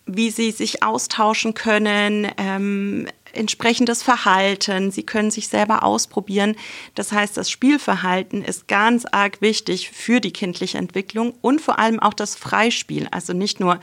wie 0.06 0.30
sie 0.30 0.52
sich 0.52 0.84
austauschen 0.84 1.54
können, 1.54 2.28
ähm, 2.38 3.08
entsprechendes 3.34 4.04
Verhalten. 4.04 4.92
Sie 4.92 5.04
können 5.04 5.32
sich 5.32 5.48
selber 5.48 5.84
ausprobieren. 5.84 6.56
Das 6.96 7.12
heißt, 7.12 7.38
das 7.38 7.50
Spielverhalten 7.50 8.44
ist 8.44 8.68
ganz 8.68 9.06
arg 9.06 9.42
wichtig 9.42 9.90
für 9.90 10.20
die 10.20 10.34
kindliche 10.34 10.78
Entwicklung 10.78 11.34
und 11.42 11.62
vor 11.62 11.80
allem 11.80 12.00
auch 12.00 12.14
das 12.14 12.36
Freispiel. 12.36 13.08
Also 13.12 13.34
nicht 13.34 13.60
nur 13.60 13.80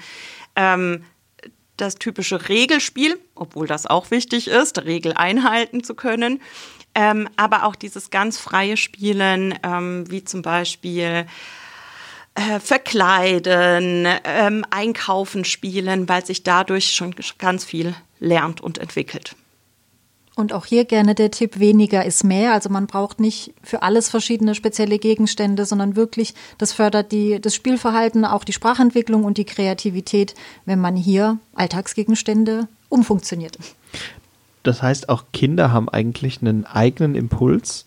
ähm, 0.57 1.05
das 1.76 1.94
typische 1.94 2.49
Regelspiel, 2.49 3.18
obwohl 3.34 3.66
das 3.66 3.86
auch 3.86 4.11
wichtig 4.11 4.49
ist, 4.49 4.84
Regel 4.84 5.12
einhalten 5.14 5.84
zu 5.84 5.94
können, 5.94 6.40
ähm, 6.94 7.28
aber 7.36 7.64
auch 7.64 7.76
dieses 7.76 8.11
ganz 8.11 8.38
freie 8.38 8.76
Spielen, 8.76 9.59
ähm, 9.62 10.11
wie 10.11 10.24
zum 10.24 10.42
Beispiel 10.42 11.26
äh, 12.34 12.61
verkleiden, 12.61 14.07
ähm, 14.24 14.64
einkaufen 14.70 15.44
spielen, 15.44 16.09
weil 16.09 16.24
sich 16.24 16.42
dadurch 16.42 16.92
schon 16.92 17.14
ganz 17.38 17.64
viel 17.64 17.94
lernt 18.20 18.61
und 18.61 18.78
entwickelt. 18.78 19.36
Und 20.39 20.53
auch 20.53 20.66
hier 20.66 20.84
gerne 20.84 21.16
der 21.16 21.32
Tipp, 21.32 21.59
weniger 21.59 22.05
ist 22.05 22.22
mehr. 22.22 22.53
Also 22.53 22.68
man 22.68 22.86
braucht 22.86 23.18
nicht 23.18 23.53
für 23.64 23.82
alles 23.82 24.09
verschiedene 24.09 24.55
spezielle 24.55 25.01
Gegenstände, 25.01 25.64
sondern 25.64 25.97
wirklich, 25.97 26.32
das 26.59 26.72
fördert 26.72 27.11
die, 27.11 27.41
das 27.41 27.57
Spielverhalten, 27.57 28.24
auch 28.24 28.45
die 28.45 28.53
Sprachentwicklung 28.53 29.24
und 29.24 29.36
die 29.36 29.45
Kreativität, 29.45 30.36
wenn 30.64 30.80
man 30.80 30.95
hier 30.95 31.39
Alltagsgegenstände 31.57 32.68
umfunktioniert. 32.89 33.59
Das 34.62 34.80
heißt, 34.80 35.09
auch 35.09 35.24
Kinder 35.32 35.72
haben 35.72 35.89
eigentlich 35.89 36.41
einen 36.41 36.64
eigenen 36.66 37.16
Impuls, 37.16 37.86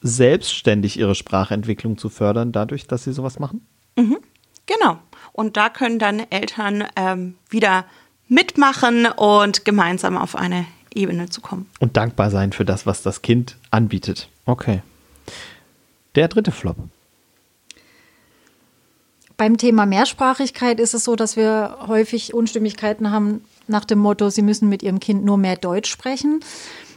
selbstständig 0.00 0.98
ihre 0.98 1.14
Sprachentwicklung 1.14 1.98
zu 1.98 2.08
fördern, 2.08 2.50
dadurch, 2.50 2.88
dass 2.88 3.04
sie 3.04 3.12
sowas 3.12 3.38
machen? 3.38 3.64
Mhm, 3.94 4.18
genau. 4.66 4.98
Und 5.32 5.56
da 5.56 5.68
können 5.68 6.00
dann 6.00 6.18
Eltern 6.30 6.82
ähm, 6.96 7.36
wieder 7.48 7.84
mitmachen 8.26 9.06
und 9.06 9.64
gemeinsam 9.64 10.18
auf 10.18 10.34
eine 10.34 10.66
Ebene 10.96 11.28
zu 11.28 11.40
kommen. 11.40 11.66
Und 11.80 11.96
dankbar 11.96 12.30
sein 12.30 12.52
für 12.52 12.64
das, 12.64 12.86
was 12.86 13.02
das 13.02 13.22
Kind 13.22 13.56
anbietet. 13.70 14.28
Okay. 14.46 14.82
Der 16.14 16.28
dritte 16.28 16.52
Flop. 16.52 16.76
Beim 19.36 19.56
Thema 19.56 19.86
Mehrsprachigkeit 19.86 20.78
ist 20.78 20.94
es 20.94 21.04
so, 21.04 21.16
dass 21.16 21.36
wir 21.36 21.78
häufig 21.88 22.34
Unstimmigkeiten 22.34 23.10
haben 23.10 23.44
nach 23.66 23.84
dem 23.84 23.98
Motto, 23.98 24.30
Sie 24.30 24.42
müssen 24.42 24.68
mit 24.68 24.82
Ihrem 24.82 25.00
Kind 25.00 25.24
nur 25.24 25.38
mehr 25.38 25.56
Deutsch 25.56 25.90
sprechen. 25.90 26.40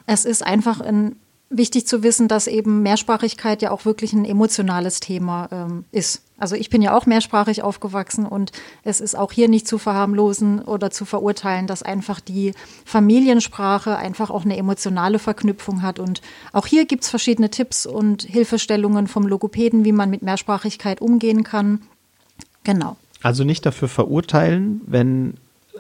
Es 0.06 0.26
ist 0.26 0.46
einfach 0.46 0.82
ein 0.82 1.16
wichtig 1.50 1.88
zu 1.88 2.04
wissen, 2.04 2.28
dass 2.28 2.48
eben 2.48 2.82
Mehrsprachigkeit 2.82 3.62
ja 3.62 3.72
auch 3.72 3.86
wirklich 3.86 4.14
ein 4.14 4.26
emotionales 4.26 5.00
Thema 5.00 5.48
ähm, 5.52 5.86
ist. 5.92 6.22
Also 6.38 6.56
ich 6.56 6.70
bin 6.70 6.82
ja 6.82 6.96
auch 6.96 7.06
mehrsprachig 7.06 7.64
aufgewachsen 7.64 8.26
und 8.26 8.52
es 8.84 9.00
ist 9.00 9.16
auch 9.16 9.32
hier 9.32 9.48
nicht 9.48 9.68
zu 9.68 9.78
verharmlosen 9.78 10.62
oder 10.62 10.92
zu 10.92 11.06
verurteilen, 11.06 11.66
dass 11.66 11.82
einfach 11.82 12.20
die 12.20 12.54
Familiensprache 12.84 13.96
einfach 13.96 14.30
auch 14.30 14.44
eine 14.44 14.58
emotionale 14.58 15.20
Verknüpfung 15.20 15.82
hat. 15.82 16.00
Und 16.00 16.22
auch 16.52 16.68
hier 16.68 16.86
gibt 16.86 17.04
es 17.04 17.10
verschiedene 17.10 17.50
Tipps 17.50 17.86
und 17.86 18.24
Hilfestellungen 18.24 19.08
vom 19.08 19.28
Logopäden, 19.28 19.86
wie 19.86 19.94
man 19.94 20.10
mit 20.10 20.24
Mehrsprachigkeit 20.24 21.00
umgehen 21.00 21.44
kann. 21.44 21.82
Genau. 22.64 22.98
Also 23.22 23.44
nicht 23.44 23.66
dafür 23.66 23.88
verurteilen, 23.88 24.82
wenn 24.86 25.36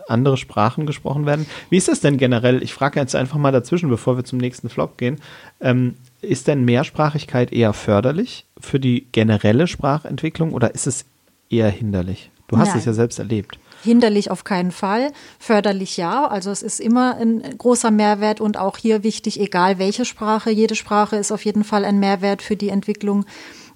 andere 0.07 0.37
Sprachen 0.37 0.85
gesprochen 0.85 1.25
werden. 1.25 1.45
Wie 1.69 1.77
ist 1.77 1.87
das 1.87 1.99
denn 1.99 2.17
generell? 2.17 2.63
Ich 2.63 2.73
frage 2.73 2.99
jetzt 2.99 3.15
einfach 3.15 3.37
mal 3.37 3.51
dazwischen, 3.51 3.89
bevor 3.89 4.17
wir 4.17 4.23
zum 4.23 4.39
nächsten 4.39 4.69
Flop 4.69 4.97
gehen. 4.97 5.19
Ähm, 5.61 5.95
ist 6.21 6.47
denn 6.47 6.65
Mehrsprachigkeit 6.65 7.51
eher 7.51 7.73
förderlich 7.73 8.45
für 8.59 8.79
die 8.79 9.07
generelle 9.11 9.67
Sprachentwicklung 9.67 10.53
oder 10.53 10.73
ist 10.73 10.87
es 10.87 11.05
eher 11.49 11.69
hinderlich? 11.69 12.31
Du 12.47 12.57
hast 12.57 12.69
Nein. 12.69 12.79
es 12.79 12.85
ja 12.85 12.93
selbst 12.93 13.19
erlebt. 13.19 13.57
Hinderlich 13.83 14.31
auf 14.31 14.43
keinen 14.43 14.71
Fall, 14.71 15.11
förderlich 15.39 15.97
ja. 15.97 16.27
Also 16.27 16.51
es 16.51 16.63
ist 16.63 16.79
immer 16.79 17.17
ein 17.17 17.43
großer 17.57 17.91
Mehrwert 17.91 18.41
und 18.41 18.57
auch 18.57 18.77
hier 18.77 19.03
wichtig, 19.03 19.39
egal 19.39 19.79
welche 19.79 20.05
Sprache, 20.05 20.51
jede 20.51 20.75
Sprache 20.75 21.15
ist 21.15 21.31
auf 21.31 21.45
jeden 21.45 21.63
Fall 21.63 21.85
ein 21.85 21.99
Mehrwert 21.99 22.41
für 22.41 22.55
die 22.55 22.69
Entwicklung 22.69 23.25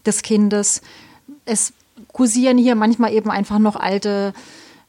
des 0.05 0.21
Kindes. 0.21 0.81
Es 1.45 1.73
kursieren 2.11 2.57
hier 2.57 2.75
manchmal 2.75 3.13
eben 3.13 3.29
einfach 3.29 3.59
noch 3.59 3.75
alte 3.75 4.33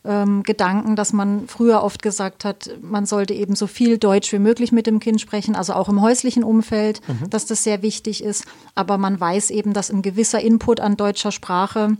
ähm, 0.05 0.43
Gedanken, 0.43 0.97
dass 0.97 1.13
man 1.13 1.47
früher 1.47 1.83
oft 1.83 2.03
gesagt 2.03 2.45
hat, 2.45 2.71
man 2.81 3.07
sollte 3.07 3.35
eben 3.35 3.55
so 3.55 3.67
viel 3.67 3.99
Deutsch 3.99 4.33
wie 4.33 4.39
möglich 4.39 4.73
mit 4.73 4.87
dem 4.87 5.01
Kind 5.01 5.21
sprechen, 5.21 5.55
also 5.55 5.75
auch 5.75 5.89
im 5.89 6.01
häuslichen 6.01 6.43
Umfeld, 6.43 7.01
mhm. 7.07 7.29
dass 7.29 7.47
das 7.47 7.65
sehr 7.65 7.83
wichtig 7.83 8.25
ist. 8.25 8.45
Aber 8.75 8.99
man 8.99 9.21
weiß 9.21 9.51
eben, 9.51 9.73
dass 9.73 9.91
ein 9.91 10.03
gewisser 10.03 10.41
Input 10.41 10.81
an 10.81 10.97
deutscher 10.97 11.33
Sprache 11.33 11.97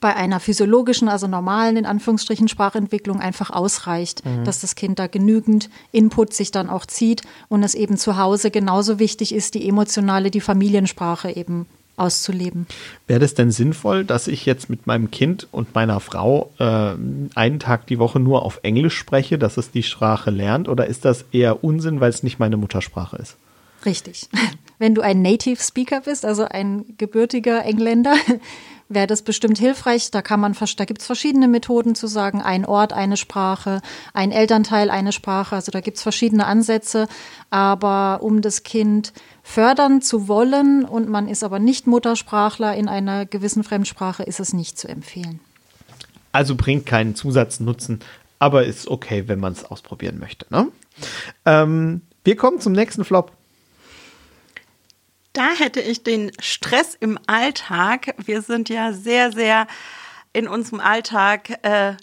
bei 0.00 0.14
einer 0.14 0.38
physiologischen, 0.38 1.08
also 1.08 1.26
normalen, 1.26 1.76
in 1.76 1.86
Anführungsstrichen, 1.86 2.46
Sprachentwicklung 2.46 3.20
einfach 3.20 3.50
ausreicht, 3.50 4.24
mhm. 4.24 4.44
dass 4.44 4.60
das 4.60 4.74
Kind 4.74 4.98
da 4.98 5.06
genügend 5.06 5.70
Input 5.92 6.32
sich 6.32 6.50
dann 6.52 6.68
auch 6.68 6.86
zieht 6.86 7.22
und 7.48 7.62
es 7.62 7.74
eben 7.74 7.96
zu 7.96 8.16
Hause 8.16 8.50
genauso 8.50 8.98
wichtig 8.98 9.34
ist, 9.34 9.54
die 9.54 9.68
emotionale, 9.68 10.30
die 10.30 10.40
Familiensprache 10.40 11.34
eben 11.34 11.66
auszuleben. 12.00 12.66
Wäre 13.06 13.20
das 13.20 13.34
denn 13.34 13.50
sinnvoll, 13.50 14.04
dass 14.04 14.26
ich 14.26 14.46
jetzt 14.46 14.70
mit 14.70 14.86
meinem 14.86 15.10
Kind 15.10 15.46
und 15.52 15.74
meiner 15.74 16.00
Frau 16.00 16.50
äh, 16.58 16.94
einen 17.34 17.60
Tag 17.60 17.86
die 17.86 17.98
Woche 17.98 18.18
nur 18.18 18.44
auf 18.44 18.60
Englisch 18.62 18.96
spreche, 18.96 19.38
dass 19.38 19.56
es 19.56 19.70
die 19.70 19.82
Sprache 19.82 20.30
lernt? 20.30 20.68
Oder 20.68 20.86
ist 20.86 21.04
das 21.04 21.24
eher 21.32 21.62
Unsinn, 21.62 22.00
weil 22.00 22.10
es 22.10 22.22
nicht 22.22 22.38
meine 22.38 22.56
Muttersprache 22.56 23.16
ist? 23.16 23.36
Richtig. 23.84 24.28
Wenn 24.78 24.94
du 24.94 25.02
ein 25.02 25.20
Native 25.20 25.62
Speaker 25.62 26.00
bist, 26.00 26.24
also 26.24 26.44
ein 26.44 26.84
gebürtiger 26.96 27.64
Engländer, 27.64 28.14
wäre 28.88 29.06
das 29.06 29.22
bestimmt 29.22 29.58
hilfreich. 29.58 30.10
Da 30.10 30.22
kann 30.22 30.40
man, 30.40 30.56
da 30.76 30.84
gibt 30.84 31.00
es 31.00 31.06
verschiedene 31.06 31.48
Methoden 31.48 31.94
zu 31.94 32.06
sagen, 32.06 32.42
ein 32.42 32.64
Ort, 32.64 32.92
eine 32.92 33.16
Sprache, 33.16 33.82
ein 34.14 34.32
Elternteil, 34.32 34.90
eine 34.90 35.12
Sprache. 35.12 35.54
Also 35.54 35.70
da 35.70 35.80
gibt 35.80 35.98
es 35.98 36.02
verschiedene 36.02 36.46
Ansätze. 36.46 37.08
Aber 37.50 38.20
um 38.22 38.42
das 38.42 38.62
Kind 38.62 39.12
fördern 39.50 40.00
zu 40.00 40.28
wollen 40.28 40.84
und 40.84 41.08
man 41.08 41.26
ist 41.26 41.42
aber 41.42 41.58
nicht 41.58 41.86
Muttersprachler 41.86 42.76
in 42.76 42.88
einer 42.88 43.26
gewissen 43.26 43.64
Fremdsprache, 43.64 44.22
ist 44.22 44.38
es 44.38 44.52
nicht 44.52 44.78
zu 44.78 44.86
empfehlen. 44.88 45.40
Also 46.30 46.54
bringt 46.54 46.86
keinen 46.86 47.16
Zusatznutzen, 47.16 48.00
aber 48.38 48.64
ist 48.64 48.86
okay, 48.86 49.24
wenn 49.26 49.40
man 49.40 49.52
es 49.52 49.64
ausprobieren 49.64 50.20
möchte. 50.20 50.46
Ne? 50.50 50.68
Ähm, 51.44 52.02
wir 52.22 52.36
kommen 52.36 52.60
zum 52.60 52.72
nächsten 52.72 53.04
Flop. 53.04 53.32
Da 55.32 55.48
hätte 55.58 55.80
ich 55.80 56.04
den 56.04 56.30
Stress 56.38 56.96
im 56.98 57.18
Alltag. 57.26 58.14
Wir 58.24 58.42
sind 58.42 58.68
ja 58.68 58.92
sehr, 58.92 59.32
sehr 59.32 59.66
in 60.32 60.46
unserem 60.46 60.78
Alltag 60.80 61.58
äh, 61.62 61.94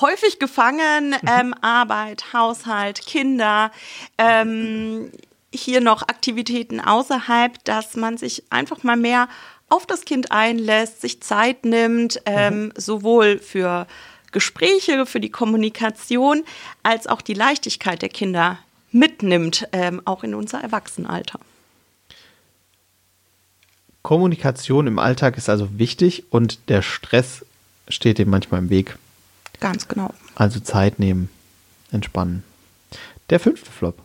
häufig 0.00 0.40
gefangen. 0.40 1.14
Ähm, 1.26 1.54
Arbeit, 1.60 2.32
Haushalt, 2.32 3.06
Kinder. 3.06 3.70
Ähm, 4.18 5.12
hier 5.52 5.80
noch 5.80 6.02
Aktivitäten 6.02 6.80
außerhalb, 6.80 7.62
dass 7.64 7.96
man 7.96 8.16
sich 8.16 8.44
einfach 8.50 8.82
mal 8.82 8.96
mehr 8.96 9.28
auf 9.68 9.86
das 9.86 10.04
Kind 10.04 10.32
einlässt, 10.32 11.00
sich 11.00 11.22
Zeit 11.22 11.64
nimmt, 11.64 12.20
ähm, 12.26 12.64
mhm. 12.64 12.72
sowohl 12.76 13.38
für 13.38 13.86
Gespräche, 14.32 15.06
für 15.06 15.20
die 15.20 15.30
Kommunikation, 15.30 16.44
als 16.82 17.06
auch 17.06 17.22
die 17.22 17.34
Leichtigkeit 17.34 18.02
der 18.02 18.08
Kinder 18.08 18.58
mitnimmt, 18.90 19.68
ähm, 19.72 20.02
auch 20.04 20.24
in 20.24 20.34
unser 20.34 20.60
Erwachsenenalter. 20.60 21.38
Kommunikation 24.02 24.86
im 24.86 24.98
Alltag 24.98 25.38
ist 25.38 25.48
also 25.48 25.78
wichtig 25.78 26.24
und 26.30 26.68
der 26.68 26.82
Stress 26.82 27.46
steht 27.88 28.18
dem 28.18 28.30
manchmal 28.30 28.60
im 28.60 28.70
Weg. 28.70 28.98
Ganz 29.60 29.86
genau. 29.86 30.12
Also 30.34 30.60
Zeit 30.60 30.98
nehmen, 30.98 31.30
entspannen. 31.92 32.42
Der 33.30 33.38
fünfte 33.38 33.70
Flop. 33.70 34.02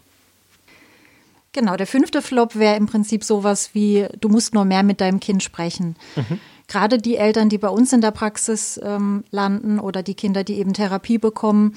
Genau, 1.53 1.75
der 1.75 1.87
fünfte 1.87 2.21
Flop 2.21 2.55
wäre 2.55 2.75
im 2.75 2.85
Prinzip 2.85 3.23
sowas 3.23 3.71
wie, 3.73 4.07
du 4.19 4.29
musst 4.29 4.53
nur 4.53 4.65
mehr 4.65 4.83
mit 4.83 5.01
deinem 5.01 5.19
Kind 5.19 5.43
sprechen. 5.43 5.95
Mhm. 6.15 6.39
Gerade 6.67 6.97
die 6.97 7.15
Eltern, 7.15 7.49
die 7.49 7.57
bei 7.57 7.69
uns 7.69 7.93
in 7.93 8.01
der 8.01 8.11
Praxis 8.11 8.79
ähm, 8.83 9.23
landen 9.31 9.79
oder 9.79 10.03
die 10.03 10.15
Kinder, 10.15 10.43
die 10.43 10.55
eben 10.55 10.73
Therapie 10.73 11.17
bekommen, 11.17 11.73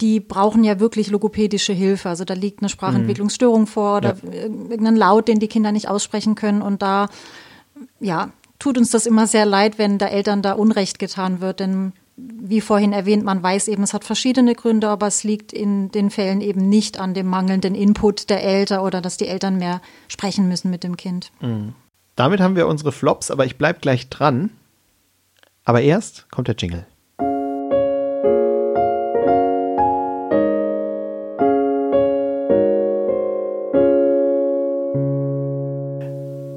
die 0.00 0.20
brauchen 0.20 0.62
ja 0.62 0.78
wirklich 0.78 1.08
logopädische 1.08 1.72
Hilfe. 1.72 2.10
Also 2.10 2.24
da 2.24 2.34
liegt 2.34 2.60
eine 2.60 2.68
Sprachentwicklungsstörung 2.68 3.66
vor 3.66 3.96
oder 3.96 4.16
ja. 4.30 4.42
irgendein 4.42 4.96
Laut, 4.96 5.26
den 5.26 5.38
die 5.38 5.48
Kinder 5.48 5.72
nicht 5.72 5.88
aussprechen 5.88 6.34
können. 6.34 6.60
Und 6.60 6.82
da 6.82 7.08
ja, 7.98 8.30
tut 8.58 8.76
uns 8.76 8.90
das 8.90 9.06
immer 9.06 9.26
sehr 9.26 9.46
leid, 9.46 9.78
wenn 9.78 9.98
der 9.98 10.12
Eltern 10.12 10.42
da 10.42 10.52
Unrecht 10.52 10.98
getan 10.98 11.40
wird, 11.40 11.60
denn 11.60 11.92
wie 12.16 12.62
vorhin 12.62 12.92
erwähnt, 12.92 13.24
man 13.24 13.42
weiß 13.42 13.68
eben, 13.68 13.82
es 13.82 13.92
hat 13.92 14.04
verschiedene 14.04 14.54
Gründe, 14.54 14.88
aber 14.88 15.06
es 15.06 15.22
liegt 15.22 15.52
in 15.52 15.90
den 15.90 16.10
Fällen 16.10 16.40
eben 16.40 16.68
nicht 16.68 16.98
an 16.98 17.12
dem 17.12 17.26
mangelnden 17.26 17.74
Input 17.74 18.30
der 18.30 18.42
Eltern 18.42 18.80
oder 18.80 19.02
dass 19.02 19.18
die 19.18 19.28
Eltern 19.28 19.58
mehr 19.58 19.82
sprechen 20.08 20.48
müssen 20.48 20.70
mit 20.70 20.82
dem 20.82 20.96
Kind. 20.96 21.30
Mhm. 21.40 21.74
Damit 22.14 22.40
haben 22.40 22.56
wir 22.56 22.66
unsere 22.66 22.92
Flops, 22.92 23.30
aber 23.30 23.44
ich 23.44 23.58
bleibe 23.58 23.80
gleich 23.80 24.08
dran. 24.08 24.50
Aber 25.64 25.82
erst 25.82 26.30
kommt 26.30 26.48
der 26.48 26.56
Jingle. 26.56 26.86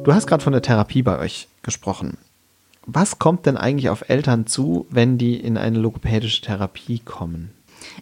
Du 0.05 0.13
hast 0.13 0.27
gerade 0.27 0.43
von 0.43 0.53
der 0.53 0.61
Therapie 0.61 1.03
bei 1.03 1.19
euch 1.19 1.49
gesprochen. 1.61 2.17
Was 2.91 3.19
kommt 3.19 3.45
denn 3.45 3.55
eigentlich 3.55 3.89
auf 3.89 4.09
Eltern 4.09 4.47
zu, 4.47 4.87
wenn 4.89 5.19
die 5.19 5.39
in 5.39 5.57
eine 5.57 5.77
logopädische 5.77 6.41
Therapie 6.41 6.97
kommen? 6.97 7.51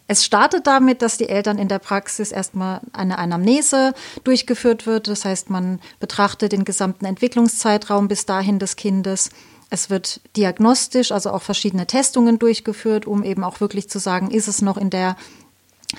Es 0.06 0.24
startet 0.24 0.66
damit, 0.66 1.02
dass 1.02 1.18
die 1.18 1.28
Eltern 1.28 1.58
in 1.58 1.68
der 1.68 1.78
Praxis 1.78 2.32
erstmal 2.32 2.80
eine 2.94 3.18
Anamnese 3.18 3.92
durchgeführt 4.24 4.86
wird. 4.86 5.08
Das 5.08 5.26
heißt, 5.26 5.50
man 5.50 5.78
betrachtet 6.00 6.52
den 6.52 6.64
gesamten 6.64 7.04
Entwicklungszeitraum 7.04 8.08
bis 8.08 8.24
dahin 8.24 8.58
des 8.58 8.76
Kindes. 8.76 9.28
Es 9.68 9.90
wird 9.90 10.22
diagnostisch, 10.38 11.12
also 11.12 11.32
auch 11.32 11.42
verschiedene 11.42 11.86
Testungen 11.86 12.38
durchgeführt, 12.38 13.06
um 13.06 13.22
eben 13.24 13.44
auch 13.44 13.60
wirklich 13.60 13.90
zu 13.90 13.98
sagen, 13.98 14.30
ist 14.30 14.48
es 14.48 14.62
noch 14.62 14.78
in 14.78 14.88
der 14.88 15.16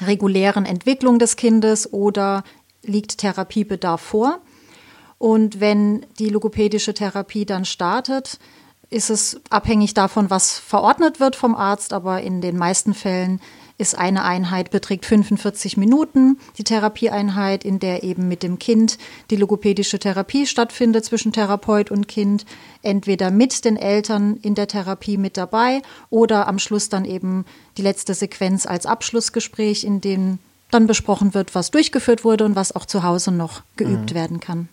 regulären 0.01 0.65
Entwicklung 0.65 1.19
des 1.19 1.35
Kindes 1.35 1.93
oder 1.93 2.43
liegt 2.81 3.19
Therapiebedarf 3.19 4.01
vor. 4.01 4.39
Und 5.19 5.59
wenn 5.59 6.07
die 6.17 6.29
logopädische 6.29 6.95
Therapie 6.95 7.45
dann 7.45 7.65
startet, 7.65 8.39
ist 8.89 9.09
es 9.09 9.39
abhängig 9.49 9.93
davon, 9.93 10.29
was 10.29 10.57
verordnet 10.57 11.19
wird 11.19 11.35
vom 11.35 11.55
Arzt, 11.55 11.93
aber 11.93 12.21
in 12.21 12.41
den 12.41 12.57
meisten 12.57 12.93
Fällen 12.93 13.39
ist 13.79 13.97
eine 13.97 14.25
Einheit 14.25 14.71
beträgt 14.71 15.05
45 15.05 15.77
Minuten, 15.77 16.37
die 16.57 16.65
Therapieeinheit, 16.65 17.63
in 17.63 17.79
der 17.79 18.03
eben 18.03 18.27
mit 18.27 18.43
dem 18.43 18.59
Kind 18.59 18.97
die 19.29 19.37
logopädische 19.37 19.99
Therapie 19.99 20.45
stattfindet 20.45 21.05
zwischen 21.05 21.31
Therapeut 21.31 21.89
und 21.89 22.09
Kind, 22.09 22.45
entweder 22.81 23.31
mit 23.31 23.63
den 23.63 23.77
Eltern 23.77 24.37
in 24.41 24.53
der 24.53 24.67
Therapie 24.67 25.17
mit 25.17 25.37
dabei 25.37 25.81
oder 26.09 26.47
am 26.49 26.59
Schluss 26.59 26.89
dann 26.89 27.05
eben 27.05 27.45
die 27.77 27.81
letzte 27.81 28.13
Sequenz 28.13 28.65
als 28.65 28.85
Abschlussgespräch, 28.85 29.85
in 29.85 30.01
dem 30.01 30.39
dann 30.71 30.85
besprochen 30.85 31.33
wird, 31.33 31.55
was 31.55 31.71
durchgeführt 31.71 32.25
wurde 32.25 32.43
und 32.43 32.57
was 32.57 32.75
auch 32.75 32.85
zu 32.85 33.03
Hause 33.03 33.31
noch 33.31 33.61
geübt 33.77 34.11
mhm. 34.11 34.15
werden 34.15 34.39
kann. 34.41 34.67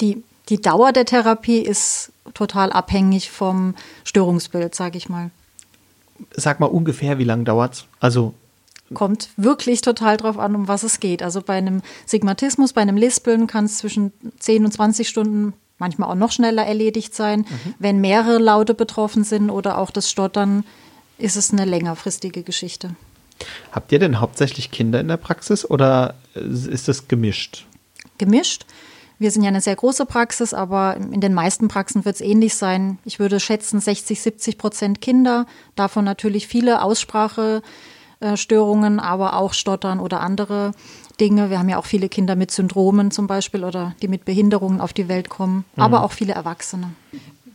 Die, 0.00 0.22
die 0.50 0.60
Dauer 0.60 0.92
der 0.92 1.04
Therapie 1.04 1.60
ist 1.60 2.12
total 2.34 2.72
abhängig 2.72 3.30
vom 3.30 3.74
Störungsbild, 4.04 4.74
sage 4.74 4.98
ich 4.98 5.08
mal. 5.08 5.30
Sag 6.32 6.60
mal 6.60 6.66
ungefähr, 6.66 7.18
wie 7.18 7.24
lange 7.24 7.44
dauert 7.44 7.74
es? 7.74 7.84
Also 8.00 8.34
kommt 8.92 9.30
wirklich 9.36 9.82
total 9.82 10.16
drauf 10.16 10.36
an, 10.38 10.54
um 10.54 10.68
was 10.68 10.82
es 10.82 11.00
geht. 11.00 11.22
Also 11.22 11.42
bei 11.42 11.54
einem 11.54 11.80
Sigmatismus, 12.06 12.72
bei 12.72 12.80
einem 12.80 12.96
Lispeln 12.96 13.46
kann 13.46 13.64
es 13.64 13.78
zwischen 13.78 14.12
10 14.40 14.64
und 14.64 14.72
20 14.72 15.08
Stunden, 15.08 15.52
manchmal 15.78 16.10
auch 16.10 16.16
noch 16.16 16.32
schneller 16.32 16.66
erledigt 16.66 17.14
sein. 17.14 17.40
Mhm. 17.40 17.74
Wenn 17.78 18.00
mehrere 18.00 18.38
Laute 18.38 18.74
betroffen 18.74 19.24
sind 19.24 19.48
oder 19.50 19.78
auch 19.78 19.90
das 19.90 20.10
Stottern, 20.10 20.64
ist 21.18 21.36
es 21.36 21.52
eine 21.52 21.64
längerfristige 21.64 22.42
Geschichte. 22.42 22.96
Habt 23.72 23.92
ihr 23.92 23.98
denn 23.98 24.20
hauptsächlich 24.20 24.70
Kinder 24.70 25.00
in 25.00 25.08
der 25.08 25.16
Praxis 25.16 25.64
oder 25.64 26.14
ist 26.34 26.88
das 26.88 27.08
gemischt? 27.08 27.66
Gemischt. 28.18 28.66
Wir 29.20 29.30
sind 29.30 29.42
ja 29.42 29.48
eine 29.48 29.60
sehr 29.60 29.76
große 29.76 30.06
Praxis, 30.06 30.54
aber 30.54 30.96
in 30.96 31.20
den 31.20 31.34
meisten 31.34 31.68
Praxen 31.68 32.06
wird 32.06 32.14
es 32.14 32.22
ähnlich 32.22 32.54
sein. 32.54 32.98
Ich 33.04 33.18
würde 33.18 33.38
schätzen 33.38 33.78
60, 33.78 34.18
70 34.18 34.56
Prozent 34.56 35.02
Kinder, 35.02 35.44
davon 35.76 36.06
natürlich 36.06 36.46
viele 36.46 36.82
Aussprachestörungen, 36.82 38.98
aber 38.98 39.36
auch 39.36 39.52
Stottern 39.52 40.00
oder 40.00 40.22
andere 40.22 40.72
Dinge. 41.20 41.50
Wir 41.50 41.58
haben 41.58 41.68
ja 41.68 41.76
auch 41.76 41.84
viele 41.84 42.08
Kinder 42.08 42.34
mit 42.34 42.50
Syndromen 42.50 43.10
zum 43.10 43.26
Beispiel 43.26 43.62
oder 43.62 43.94
die 44.00 44.08
mit 44.08 44.24
Behinderungen 44.24 44.80
auf 44.80 44.94
die 44.94 45.08
Welt 45.08 45.28
kommen, 45.28 45.66
mhm. 45.76 45.82
aber 45.82 46.02
auch 46.02 46.12
viele 46.12 46.32
Erwachsene. 46.32 46.88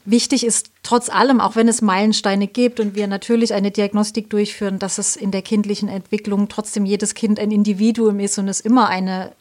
Wichtig 0.06 0.46
ist 0.46 0.70
trotz 0.84 1.10
allem, 1.10 1.42
auch 1.42 1.56
wenn 1.56 1.68
es 1.68 1.82
Meilensteine 1.82 2.46
gibt 2.46 2.80
und 2.80 2.94
wir 2.94 3.08
natürlich 3.08 3.56
eine 3.56 3.72
Diagnostik 3.72 4.30
durchführen, 4.30 4.78
dass 4.78 5.00
es 5.00 5.16
in 5.16 5.32
der 5.32 5.42
kindlichen 5.42 5.90
Entwicklung 5.90 6.48
trotzdem 6.48 6.86
jedes 6.86 7.16
Kind 7.16 7.40
ein 7.40 7.50
Individuum 7.50 8.20
ist 8.20 8.38
und 8.38 8.48
es 8.48 8.60
immer 8.60 8.88
eine 8.88 9.32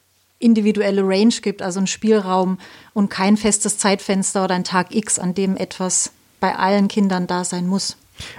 individuelle 0.45 1.03
Range 1.03 1.35
gibt, 1.43 1.63
also 1.63 1.81
einen 1.81 1.87
Spielraum 1.87 2.59
und 2.93 3.09
kein 3.09 3.37
festes 3.37 3.79
Zeitfenster 3.79 4.45
oder 4.45 4.55
ein 4.55 4.65
Tag 4.65 4.95
X, 4.95 5.19
an 5.19 5.35
dem 5.35 5.57
etwas 5.57 6.13
bei 6.39 6.55
allen 6.55 6.89
Kindern 6.89 7.27
da 7.27 7.45
sein 7.45 7.67
muss. 7.67 7.97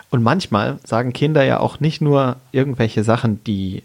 Und 0.10 0.24
manchmal 0.24 0.80
sagen 0.86 1.12
Kinder 1.12 1.44
ja 1.44 1.60
auch 1.60 1.80
nicht 1.80 2.02
nur 2.02 2.38
irgendwelche 2.52 3.04
Sachen, 3.04 3.44
die 3.44 3.84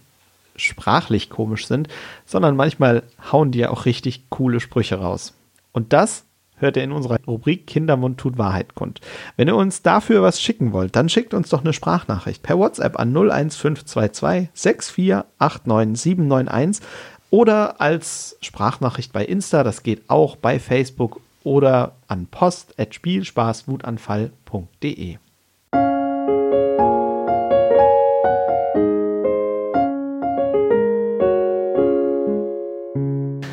sprachlich 0.54 1.30
komisch 1.30 1.66
sind, 1.66 1.88
sondern 2.26 2.54
manchmal 2.54 3.02
hauen 3.32 3.50
die 3.50 3.60
ja 3.60 3.70
auch 3.70 3.86
richtig 3.86 4.28
coole 4.28 4.60
Sprüche 4.60 4.96
raus. 4.96 5.32
Und 5.72 5.92
das 5.92 6.24
hört 6.56 6.76
ihr 6.76 6.84
in 6.84 6.92
unserer 6.92 7.18
Rubrik 7.26 7.66
Kindermund 7.66 8.18
tut 8.18 8.38
Wahrheit 8.38 8.74
kund. 8.74 9.00
Wenn 9.36 9.48
ihr 9.48 9.56
uns 9.56 9.82
dafür 9.82 10.22
was 10.22 10.40
schicken 10.40 10.72
wollt, 10.72 10.94
dann 10.94 11.08
schickt 11.08 11.34
uns 11.34 11.48
doch 11.48 11.62
eine 11.62 11.72
Sprachnachricht 11.72 12.42
per 12.42 12.58
WhatsApp 12.58 12.98
an 12.98 13.16
01522 13.16 14.50
6489791 14.54 16.82
oder 17.30 17.80
als 17.80 18.36
Sprachnachricht 18.40 19.12
bei 19.12 19.24
Insta, 19.24 19.64
das 19.64 19.82
geht 19.82 20.08
auch 20.08 20.36
bei 20.36 20.58
Facebook 20.58 21.20
oder 21.44 21.92
an 22.08 22.26
post.spielspaßwutanfall.de. 22.26 25.16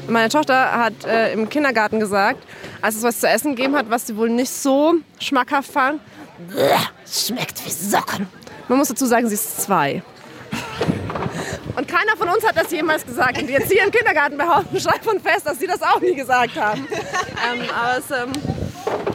Meine 0.09 0.29
Tochter 0.29 0.71
hat 0.71 1.05
äh, 1.05 1.33
im 1.33 1.47
Kindergarten 1.47 1.99
gesagt, 1.99 2.43
als 2.81 2.95
es 2.95 3.03
was 3.03 3.19
zu 3.19 3.27
essen 3.27 3.55
gegeben 3.55 3.75
hat, 3.75 3.89
was 3.89 4.07
sie 4.07 4.17
wohl 4.17 4.29
nicht 4.29 4.51
so 4.51 4.95
schmackhaft 5.19 5.71
fand, 5.71 6.01
schmeckt 7.05 7.63
wie 7.65 7.69
Socken. 7.69 8.27
Man 8.67 8.79
muss 8.79 8.87
dazu 8.87 9.05
sagen, 9.05 9.27
sie 9.27 9.35
ist 9.35 9.61
zwei. 9.61 10.01
Keiner 11.97 12.15
von 12.15 12.29
uns 12.29 12.45
hat 12.45 12.55
das 12.55 12.71
jemals 12.71 13.03
gesagt. 13.03 13.41
Und 13.41 13.49
jetzt 13.49 13.71
hier 13.71 13.83
im 13.83 13.89
Kindergarten 13.89 14.37
behaupten 14.37 14.79
steif 14.79 15.07
und 15.07 15.19
fest, 15.19 15.47
dass 15.47 15.57
sie 15.57 15.65
das 15.65 15.81
auch 15.81 15.99
nie 15.99 16.13
gesagt 16.13 16.55
haben. 16.55 16.87
ähm, 16.91 17.61
aber 17.75 17.97
es, 17.97 18.11
ähm, 18.11 18.31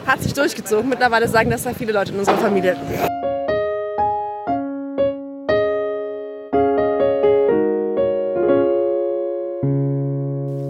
Hat 0.05 0.21
sich 0.21 0.33
durchgezogen. 0.33 0.89
Mittlerweile 0.89 1.29
sagen 1.29 1.49
das 1.49 1.63
ja 1.63 1.73
viele 1.73 1.93
Leute 1.93 2.11
in 2.11 2.19
unserer 2.19 2.37
Familie. 2.37 2.75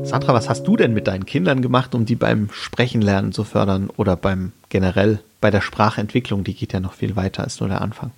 Sandra, 0.05 0.35
was 0.35 0.49
hast 0.49 0.67
du 0.67 0.77
denn 0.77 0.93
mit 0.93 1.07
deinen 1.07 1.25
Kindern 1.25 1.63
gemacht, 1.63 1.95
um 1.95 2.05
die 2.05 2.15
beim 2.15 2.49
Sprechenlernen 2.51 3.31
zu 3.31 3.43
fördern 3.43 3.89
oder 3.97 4.15
beim 4.15 4.51
generell 4.69 5.19
bei 5.41 5.49
der 5.49 5.61
Sprachentwicklung? 5.61 6.43
Die 6.43 6.53
geht 6.53 6.73
ja 6.73 6.79
noch 6.79 6.93
viel 6.93 7.15
weiter 7.15 7.43
als 7.43 7.59
nur 7.59 7.69
der 7.69 7.81
Anfang. 7.81 8.11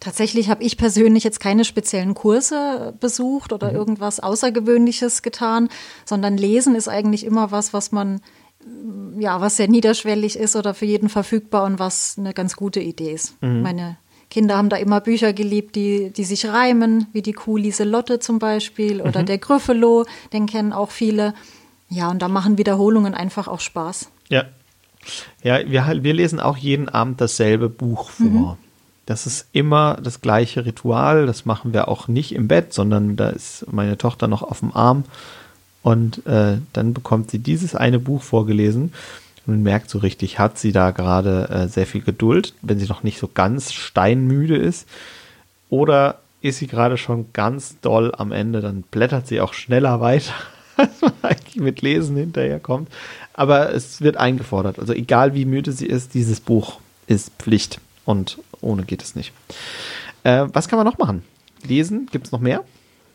Tatsächlich 0.00 0.48
habe 0.48 0.64
ich 0.64 0.78
persönlich 0.78 1.24
jetzt 1.24 1.40
keine 1.40 1.64
speziellen 1.64 2.14
Kurse 2.14 2.94
besucht 3.00 3.52
oder 3.52 3.70
mhm. 3.70 3.76
irgendwas 3.76 4.18
Außergewöhnliches 4.18 5.22
getan, 5.22 5.68
sondern 6.04 6.36
Lesen 6.36 6.74
ist 6.74 6.88
eigentlich 6.88 7.24
immer 7.24 7.52
was, 7.52 7.72
was 7.72 7.92
man 7.92 8.20
ja, 9.18 9.40
was 9.40 9.56
sehr 9.56 9.68
niederschwellig 9.68 10.36
ist 10.36 10.56
oder 10.56 10.74
für 10.74 10.84
jeden 10.84 11.08
verfügbar 11.08 11.64
und 11.64 11.78
was 11.78 12.16
eine 12.18 12.34
ganz 12.34 12.56
gute 12.56 12.80
Idee 12.80 13.12
ist. 13.12 13.40
Mhm. 13.42 13.62
Meine 13.62 13.96
Kinder 14.28 14.56
haben 14.56 14.68
da 14.68 14.76
immer 14.76 15.00
Bücher 15.00 15.32
geliebt, 15.32 15.74
die, 15.76 16.10
die 16.10 16.24
sich 16.24 16.46
reimen, 16.46 17.06
wie 17.12 17.22
die 17.22 17.32
Kuh 17.32 17.56
Lieselotte 17.56 18.20
zum 18.20 18.38
Beispiel 18.38 19.00
oder 19.00 19.22
mhm. 19.22 19.26
der 19.26 19.38
Gryffalo, 19.38 20.04
den 20.32 20.46
kennen 20.46 20.72
auch 20.72 20.90
viele. 20.90 21.34
Ja, 21.88 22.10
und 22.10 22.22
da 22.22 22.28
machen 22.28 22.56
Wiederholungen 22.56 23.14
einfach 23.14 23.48
auch 23.48 23.60
Spaß. 23.60 24.10
Ja. 24.28 24.44
Ja, 25.42 25.58
wir, 25.66 26.02
wir 26.02 26.12
lesen 26.12 26.38
auch 26.38 26.58
jeden 26.58 26.88
Abend 26.88 27.20
dasselbe 27.20 27.68
Buch 27.68 28.10
vor. 28.10 28.26
Mhm. 28.26 28.69
Das 29.10 29.26
ist 29.26 29.48
immer 29.50 29.98
das 30.00 30.20
gleiche 30.20 30.64
Ritual. 30.64 31.26
Das 31.26 31.44
machen 31.44 31.72
wir 31.72 31.88
auch 31.88 32.06
nicht 32.06 32.32
im 32.32 32.46
Bett, 32.46 32.72
sondern 32.72 33.16
da 33.16 33.30
ist 33.30 33.66
meine 33.72 33.98
Tochter 33.98 34.28
noch 34.28 34.44
auf 34.44 34.60
dem 34.60 34.72
Arm 34.72 35.02
und 35.82 36.24
äh, 36.28 36.58
dann 36.72 36.94
bekommt 36.94 37.28
sie 37.32 37.40
dieses 37.40 37.74
eine 37.74 37.98
Buch 37.98 38.22
vorgelesen 38.22 38.92
und 39.48 39.64
merkt 39.64 39.90
so 39.90 39.98
richtig, 39.98 40.38
hat 40.38 40.58
sie 40.58 40.70
da 40.70 40.92
gerade 40.92 41.48
äh, 41.50 41.66
sehr 41.66 41.88
viel 41.88 42.02
Geduld, 42.02 42.54
wenn 42.62 42.78
sie 42.78 42.86
noch 42.86 43.02
nicht 43.02 43.18
so 43.18 43.26
ganz 43.26 43.72
steinmüde 43.72 44.56
ist. 44.56 44.86
Oder 45.70 46.20
ist 46.40 46.58
sie 46.58 46.68
gerade 46.68 46.96
schon 46.96 47.32
ganz 47.32 47.80
doll 47.80 48.12
am 48.16 48.30
Ende, 48.30 48.60
dann 48.60 48.82
blättert 48.82 49.26
sie 49.26 49.40
auch 49.40 49.54
schneller 49.54 50.00
weiter, 50.00 50.34
als 50.76 51.00
man 51.00 51.14
eigentlich 51.22 51.56
mit 51.56 51.82
Lesen 51.82 52.16
hinterherkommt. 52.16 52.88
Aber 53.34 53.74
es 53.74 54.02
wird 54.02 54.18
eingefordert. 54.18 54.78
Also 54.78 54.92
egal 54.92 55.34
wie 55.34 55.46
müde 55.46 55.72
sie 55.72 55.86
ist, 55.86 56.14
dieses 56.14 56.38
Buch 56.38 56.78
ist 57.08 57.32
Pflicht 57.40 57.80
und 58.04 58.38
ohne 58.60 58.84
geht 58.84 59.02
es 59.02 59.14
nicht. 59.14 59.32
Äh, 60.24 60.46
was 60.52 60.68
kann 60.68 60.78
man 60.78 60.86
noch 60.86 60.98
machen? 60.98 61.22
Lesen, 61.62 62.06
gibt 62.10 62.26
es 62.26 62.32
noch 62.32 62.40
mehr? 62.40 62.64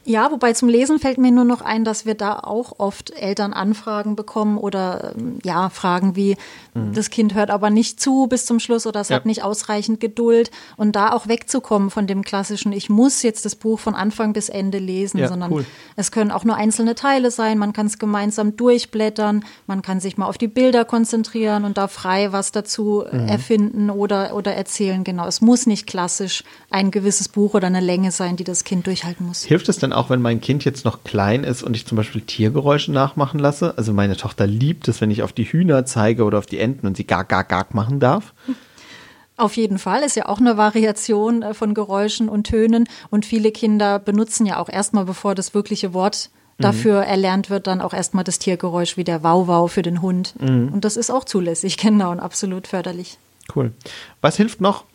Ja, 0.07 0.31
wobei 0.31 0.53
zum 0.53 0.69
Lesen 0.69 0.99
fällt 0.99 1.17
mir 1.17 1.31
nur 1.31 1.45
noch 1.45 1.61
ein, 1.61 1.83
dass 1.83 2.05
wir 2.05 2.13
da 2.13 2.37
auch 2.39 2.73
oft 2.77 3.09
Elternanfragen 3.09 4.15
bekommen 4.15 4.59
oder 4.59 5.15
ähm, 5.17 5.39
ja, 5.43 5.69
Fragen 5.69 6.15
wie, 6.15 6.37
mhm. 6.75 6.93
das 6.93 7.09
Kind 7.09 7.33
hört 7.33 7.49
aber 7.49 7.71
nicht 7.71 7.99
zu 7.99 8.27
bis 8.27 8.45
zum 8.45 8.59
Schluss 8.59 8.85
oder 8.85 9.01
es 9.01 9.09
ja. 9.09 9.15
hat 9.15 9.25
nicht 9.25 9.43
ausreichend 9.43 9.99
Geduld. 9.99 10.51
Und 10.77 10.95
da 10.95 11.11
auch 11.11 11.27
wegzukommen 11.27 11.89
von 11.89 12.05
dem 12.05 12.21
klassischen, 12.21 12.71
ich 12.71 12.87
muss 12.87 13.23
jetzt 13.23 13.45
das 13.45 13.55
Buch 13.55 13.79
von 13.79 13.95
Anfang 13.95 14.33
bis 14.33 14.49
Ende 14.49 14.77
lesen, 14.77 15.17
ja, 15.17 15.27
sondern 15.27 15.51
cool. 15.51 15.65
es 15.95 16.11
können 16.11 16.29
auch 16.29 16.43
nur 16.43 16.55
einzelne 16.55 16.93
Teile 16.93 17.31
sein, 17.31 17.57
man 17.57 17.73
kann 17.73 17.87
es 17.87 17.97
gemeinsam 17.97 18.55
durchblättern, 18.55 19.43
man 19.65 19.81
kann 19.81 19.99
sich 19.99 20.17
mal 20.17 20.27
auf 20.27 20.37
die 20.37 20.47
Bilder 20.47 20.85
konzentrieren 20.85 21.65
und 21.65 21.79
da 21.79 21.87
frei 21.87 22.31
was 22.31 22.51
dazu 22.51 23.03
mhm. 23.11 23.27
erfinden 23.27 23.89
oder, 23.89 24.35
oder 24.35 24.53
erzählen. 24.53 25.03
Genau, 25.03 25.25
es 25.25 25.41
muss 25.41 25.65
nicht 25.65 25.87
klassisch 25.87 26.43
ein 26.69 26.91
gewisses 26.91 27.27
Buch 27.27 27.55
oder 27.55 27.65
eine 27.65 27.79
Länge 27.79 28.11
sein, 28.11 28.35
die 28.35 28.43
das 28.43 28.63
Kind 28.63 28.85
durchhalten 28.85 29.25
muss. 29.25 29.43
Hilft 29.43 29.67
es 29.67 29.79
denn 29.79 29.94
auch 29.95 30.09
wenn 30.09 30.21
mein 30.21 30.41
Kind 30.41 30.65
jetzt 30.65 30.85
noch 30.85 31.03
klein 31.03 31.43
ist 31.43 31.63
und 31.63 31.75
ich 31.75 31.85
zum 31.85 31.95
Beispiel 31.95 32.21
Tiergeräusche 32.21 32.91
nachmachen 32.91 33.39
lasse. 33.39 33.73
Also 33.77 33.93
meine 33.93 34.17
Tochter 34.17 34.47
liebt 34.47 34.87
es, 34.87 35.01
wenn 35.01 35.11
ich 35.11 35.23
auf 35.23 35.33
die 35.33 35.45
Hühner 35.45 35.85
zeige 35.85 36.23
oder 36.23 36.37
auf 36.37 36.45
die 36.45 36.59
Enten 36.59 36.87
und 36.87 36.97
sie 36.97 37.05
gar, 37.05 37.23
gar, 37.23 37.43
gar 37.43 37.65
machen 37.71 37.99
darf. 37.99 38.33
Auf 39.37 39.57
jeden 39.57 39.79
Fall 39.79 40.01
ist 40.03 40.15
ja 40.15 40.27
auch 40.27 40.39
eine 40.39 40.57
Variation 40.57 41.41
äh, 41.41 41.53
von 41.53 41.73
Geräuschen 41.73 42.29
und 42.29 42.45
Tönen 42.45 42.87
und 43.09 43.25
viele 43.25 43.51
Kinder 43.51 43.99
benutzen 43.99 44.45
ja 44.45 44.57
auch 44.57 44.69
erstmal, 44.69 45.05
bevor 45.05 45.35
das 45.35 45.53
wirkliche 45.53 45.93
Wort 45.93 46.29
mhm. 46.57 46.63
dafür 46.63 47.01
mhm. 47.01 47.07
erlernt 47.07 47.49
wird, 47.49 47.67
dann 47.67 47.81
auch 47.81 47.93
erstmal 47.93 48.23
das 48.23 48.39
Tiergeräusch 48.39 48.97
wie 48.97 49.03
der 49.03 49.23
Wauwau 49.23 49.67
für 49.67 49.81
den 49.81 50.01
Hund. 50.01 50.35
Mhm. 50.39 50.69
Und 50.71 50.85
das 50.85 50.95
ist 50.95 51.09
auch 51.09 51.25
zulässig, 51.25 51.77
genau, 51.81 52.11
und 52.11 52.19
absolut 52.19 52.67
förderlich. 52.67 53.17
Cool. 53.53 53.73
Was 54.21 54.37
hilft 54.37 54.61
noch? 54.61 54.85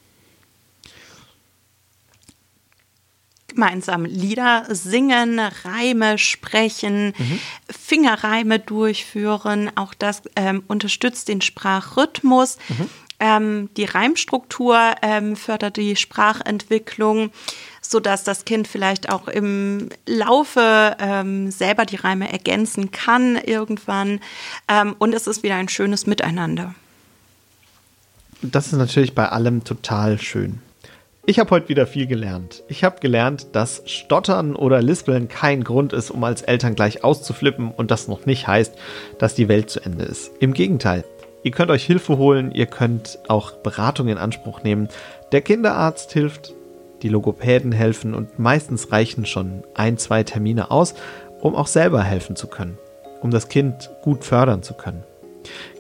Gemeinsam 3.51 4.05
Lieder 4.05 4.67
singen, 4.69 5.39
Reime 5.39 6.19
sprechen, 6.19 7.15
mhm. 7.17 7.41
Fingerreime 7.69 8.59
durchführen. 8.59 9.71
Auch 9.75 9.95
das 9.95 10.23
ähm, 10.37 10.63
unterstützt 10.67 11.29
den 11.29 11.41
Sprachrhythmus. 11.41 12.59
Mhm. 12.69 12.89
Ähm, 13.21 13.69
die 13.77 13.85
Reimstruktur 13.85 14.79
ähm, 15.03 15.37
fördert 15.37 15.77
die 15.77 15.95
Sprachentwicklung, 15.95 17.31
sodass 17.83 18.25
das 18.25 18.47
Kind 18.47 18.67
vielleicht 18.67 19.11
auch 19.11 19.29
im 19.29 19.91
Laufe 20.07 20.97
ähm, 20.99 21.51
selber 21.51 21.85
die 21.85 21.97
Reime 21.97 22.33
ergänzen 22.33 22.91
kann 22.91 23.37
irgendwann. 23.37 24.21
Ähm, 24.69 24.97
und 24.99 25.15
es 25.15 25.27
ist 25.27 25.43
wieder 25.43 25.57
ein 25.57 25.69
schönes 25.69 26.07
Miteinander. 26.07 26.75
Das 28.43 28.69
ist 28.69 28.73
natürlich 28.73 29.15
bei 29.15 29.29
allem 29.29 29.65
total 29.65 30.19
schön. 30.19 30.61
Ich 31.27 31.39
habe 31.39 31.51
heute 31.51 31.69
wieder 31.69 31.87
viel 31.87 32.07
gelernt. 32.07 32.65
Ich 32.69 32.83
habe 32.83 32.99
gelernt, 32.99 33.49
dass 33.53 33.83
Stottern 33.85 34.57
oder 34.57 34.81
Lispeln 34.81 35.29
kein 35.29 35.65
Grund 35.65 35.93
ist, 35.93 36.11
um 36.11 36.25
als 36.25 36.41
Eltern 36.41 36.75
gleich 36.75 37.05
auszuflippen 37.05 37.71
und 37.73 37.91
das 37.91 38.09
noch 38.09 38.25
nicht 38.25 38.49
heißt, 38.49 38.75
dass 39.19 39.35
die 39.35 39.47
Welt 39.47 39.69
zu 39.69 39.81
Ende 39.81 40.05
ist. 40.05 40.33
Im 40.41 40.55
Gegenteil. 40.55 41.05
Ihr 41.43 41.51
könnt 41.51 41.71
euch 41.71 41.85
Hilfe 41.85 42.17
holen, 42.17 42.53
ihr 42.53 42.67
könnt 42.67 43.19
auch 43.29 43.53
Beratung 43.53 44.09
in 44.09 44.17
Anspruch 44.17 44.63
nehmen. 44.63 44.89
Der 45.31 45.43
Kinderarzt 45.43 46.11
hilft, 46.13 46.55
die 47.03 47.09
Logopäden 47.09 47.73
helfen 47.73 48.15
und 48.15 48.39
meistens 48.39 48.91
reichen 48.91 49.27
schon 49.27 49.63
ein, 49.75 49.99
zwei 49.99 50.23
Termine 50.23 50.71
aus, 50.71 50.95
um 51.41 51.55
auch 51.55 51.67
selber 51.67 52.03
helfen 52.03 52.35
zu 52.35 52.47
können, 52.47 52.79
um 53.21 53.31
das 53.31 53.49
Kind 53.49 53.91
gut 54.03 54.25
fördern 54.25 54.63
zu 54.63 54.73
können. 54.73 55.05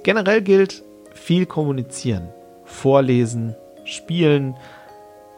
Generell 0.03 0.43
gilt 0.43 0.83
viel 1.15 1.47
kommunizieren, 1.47 2.29
vorlesen, 2.65 3.57
spielen, 3.85 4.55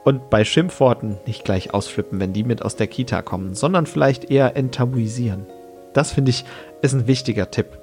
und 0.04 0.30
bei 0.30 0.44
Schimpfworten 0.44 1.18
nicht 1.26 1.44
gleich 1.44 1.74
ausflippen, 1.74 2.20
wenn 2.20 2.32
die 2.32 2.44
mit 2.44 2.62
aus 2.62 2.76
der 2.76 2.86
Kita 2.86 3.22
kommen, 3.22 3.54
sondern 3.54 3.86
vielleicht 3.86 4.30
eher 4.30 4.56
enttabuisieren. 4.56 5.46
Das 5.92 6.12
finde 6.12 6.30
ich 6.30 6.44
ist 6.80 6.94
ein 6.94 7.06
wichtiger 7.06 7.50
Tipp. 7.50 7.78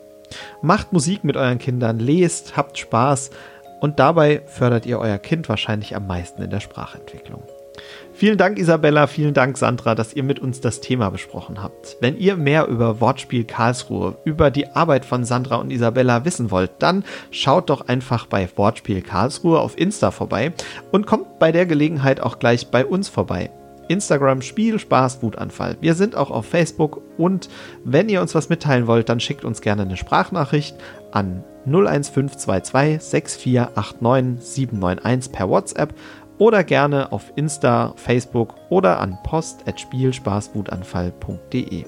Macht 0.61 0.93
Musik 0.93 1.24
mit 1.24 1.38
euren 1.38 1.57
Kindern, 1.57 1.99
lest, 1.99 2.57
habt 2.57 2.78
Spaß 2.78 3.32
und 3.80 3.99
dabei 3.99 4.41
fördert 4.45 4.86
ihr 4.86 4.99
euer 4.99 5.17
Kind 5.17 5.49
wahrscheinlich 5.49 5.95
am 5.95 6.07
meisten 6.07 6.41
in 6.41 6.49
der 6.49 6.59
Sprachentwicklung. 6.59 7.43
Vielen 8.20 8.38
Dank, 8.38 8.59
Isabella, 8.59 9.07
vielen 9.07 9.34
Dank, 9.34 9.57
Sandra, 9.57 9.95
dass 9.95 10.13
ihr 10.13 10.24
mit 10.24 10.41
uns 10.41 10.59
das 10.59 10.82
Thema 10.82 11.09
besprochen 11.09 11.63
habt. 11.63 11.95
Wenn 12.01 12.17
ihr 12.17 12.36
mehr 12.36 12.67
über 12.67 12.99
Wortspiel 12.99 13.45
Karlsruhe, 13.45 14.17
über 14.26 14.51
die 14.51 14.67
Arbeit 14.67 15.05
von 15.05 15.24
Sandra 15.24 15.55
und 15.55 15.72
Isabella 15.72 16.26
wissen 16.26 16.51
wollt, 16.51 16.72
dann 16.80 17.05
schaut 17.32 17.70
doch 17.70 17.88
einfach 17.88 18.26
bei 18.26 18.49
Wortspiel 18.57 19.01
Karlsruhe 19.01 19.61
auf 19.61 19.78
Insta 19.78 20.11
vorbei 20.11 20.51
und 20.91 21.07
kommt 21.07 21.39
bei 21.39 21.53
der 21.53 21.65
Gelegenheit 21.65 22.20
auch 22.20 22.39
gleich 22.39 22.70
bei 22.70 22.86
uns 22.86 23.07
vorbei. 23.07 23.51
Instagram 23.88 24.41
Spiel, 24.41 24.80
Spaß, 24.80 25.24
Wutanfall. 25.24 25.78
Wir 25.80 25.95
sind 25.95 26.17
auch 26.17 26.30
auf 26.30 26.45
Facebook 26.45 27.01
und 27.17 27.47
wenn 27.86 28.09
ihr 28.09 28.22
uns 28.22 28.36
was 28.36 28.49
mitteilen 28.49 28.86
wollt, 28.86 29.07
dann 29.07 29.22
schickt 29.22 29.45
uns 29.45 29.61
gerne 29.61 29.84
eine 29.84 29.95
Sprachnachricht 29.95 30.76
an 31.11 31.45
01522 31.65 33.01
6489 33.01 34.45
791 34.45 35.32
per 35.32 35.49
WhatsApp 35.49 35.93
oder 36.39 36.63
gerne 36.63 37.11
auf 37.11 37.31
Insta, 37.35 37.93
Facebook 37.95 38.55
oder 38.69 38.99
an 38.99 39.19
post.spielspaßwutanfall.de. 39.23 41.85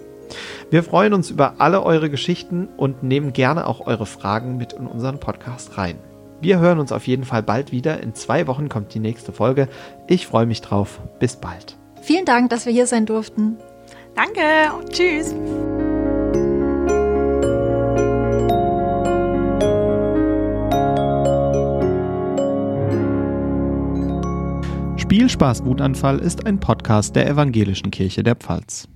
Wir 0.69 0.83
freuen 0.83 1.13
uns 1.13 1.29
über 1.29 1.55
alle 1.57 1.83
eure 1.83 2.09
Geschichten 2.09 2.69
und 2.77 3.03
nehmen 3.03 3.33
gerne 3.33 3.67
auch 3.67 3.85
eure 3.87 4.05
Fragen 4.05 4.55
mit 4.57 4.71
in 4.73 4.87
unseren 4.87 5.19
Podcast 5.19 5.77
rein. 5.77 5.97
Wir 6.41 6.59
hören 6.59 6.79
uns 6.79 6.91
auf 6.91 7.07
jeden 7.07 7.23
Fall 7.23 7.43
bald 7.43 7.71
wieder. 7.71 8.01
In 8.01 8.15
zwei 8.15 8.47
Wochen 8.47 8.67
kommt 8.67 8.93
die 8.93 8.99
nächste 8.99 9.31
Folge. 9.31 9.67
Ich 10.07 10.27
freue 10.27 10.47
mich 10.47 10.61
drauf. 10.61 10.99
Bis 11.19 11.35
bald. 11.35 11.77
Vielen 12.01 12.25
Dank, 12.25 12.49
dass 12.49 12.65
wir 12.65 12.73
hier 12.73 12.87
sein 12.87 13.05
durften. 13.05 13.57
Danke. 14.15 14.41
Tschüss. 14.89 15.35
Spielspaß 25.11 25.65
Wutanfall 25.65 26.19
ist 26.19 26.45
ein 26.45 26.57
Podcast 26.57 27.17
der 27.17 27.27
Evangelischen 27.27 27.91
Kirche 27.91 28.23
der 28.23 28.37
Pfalz. 28.37 28.87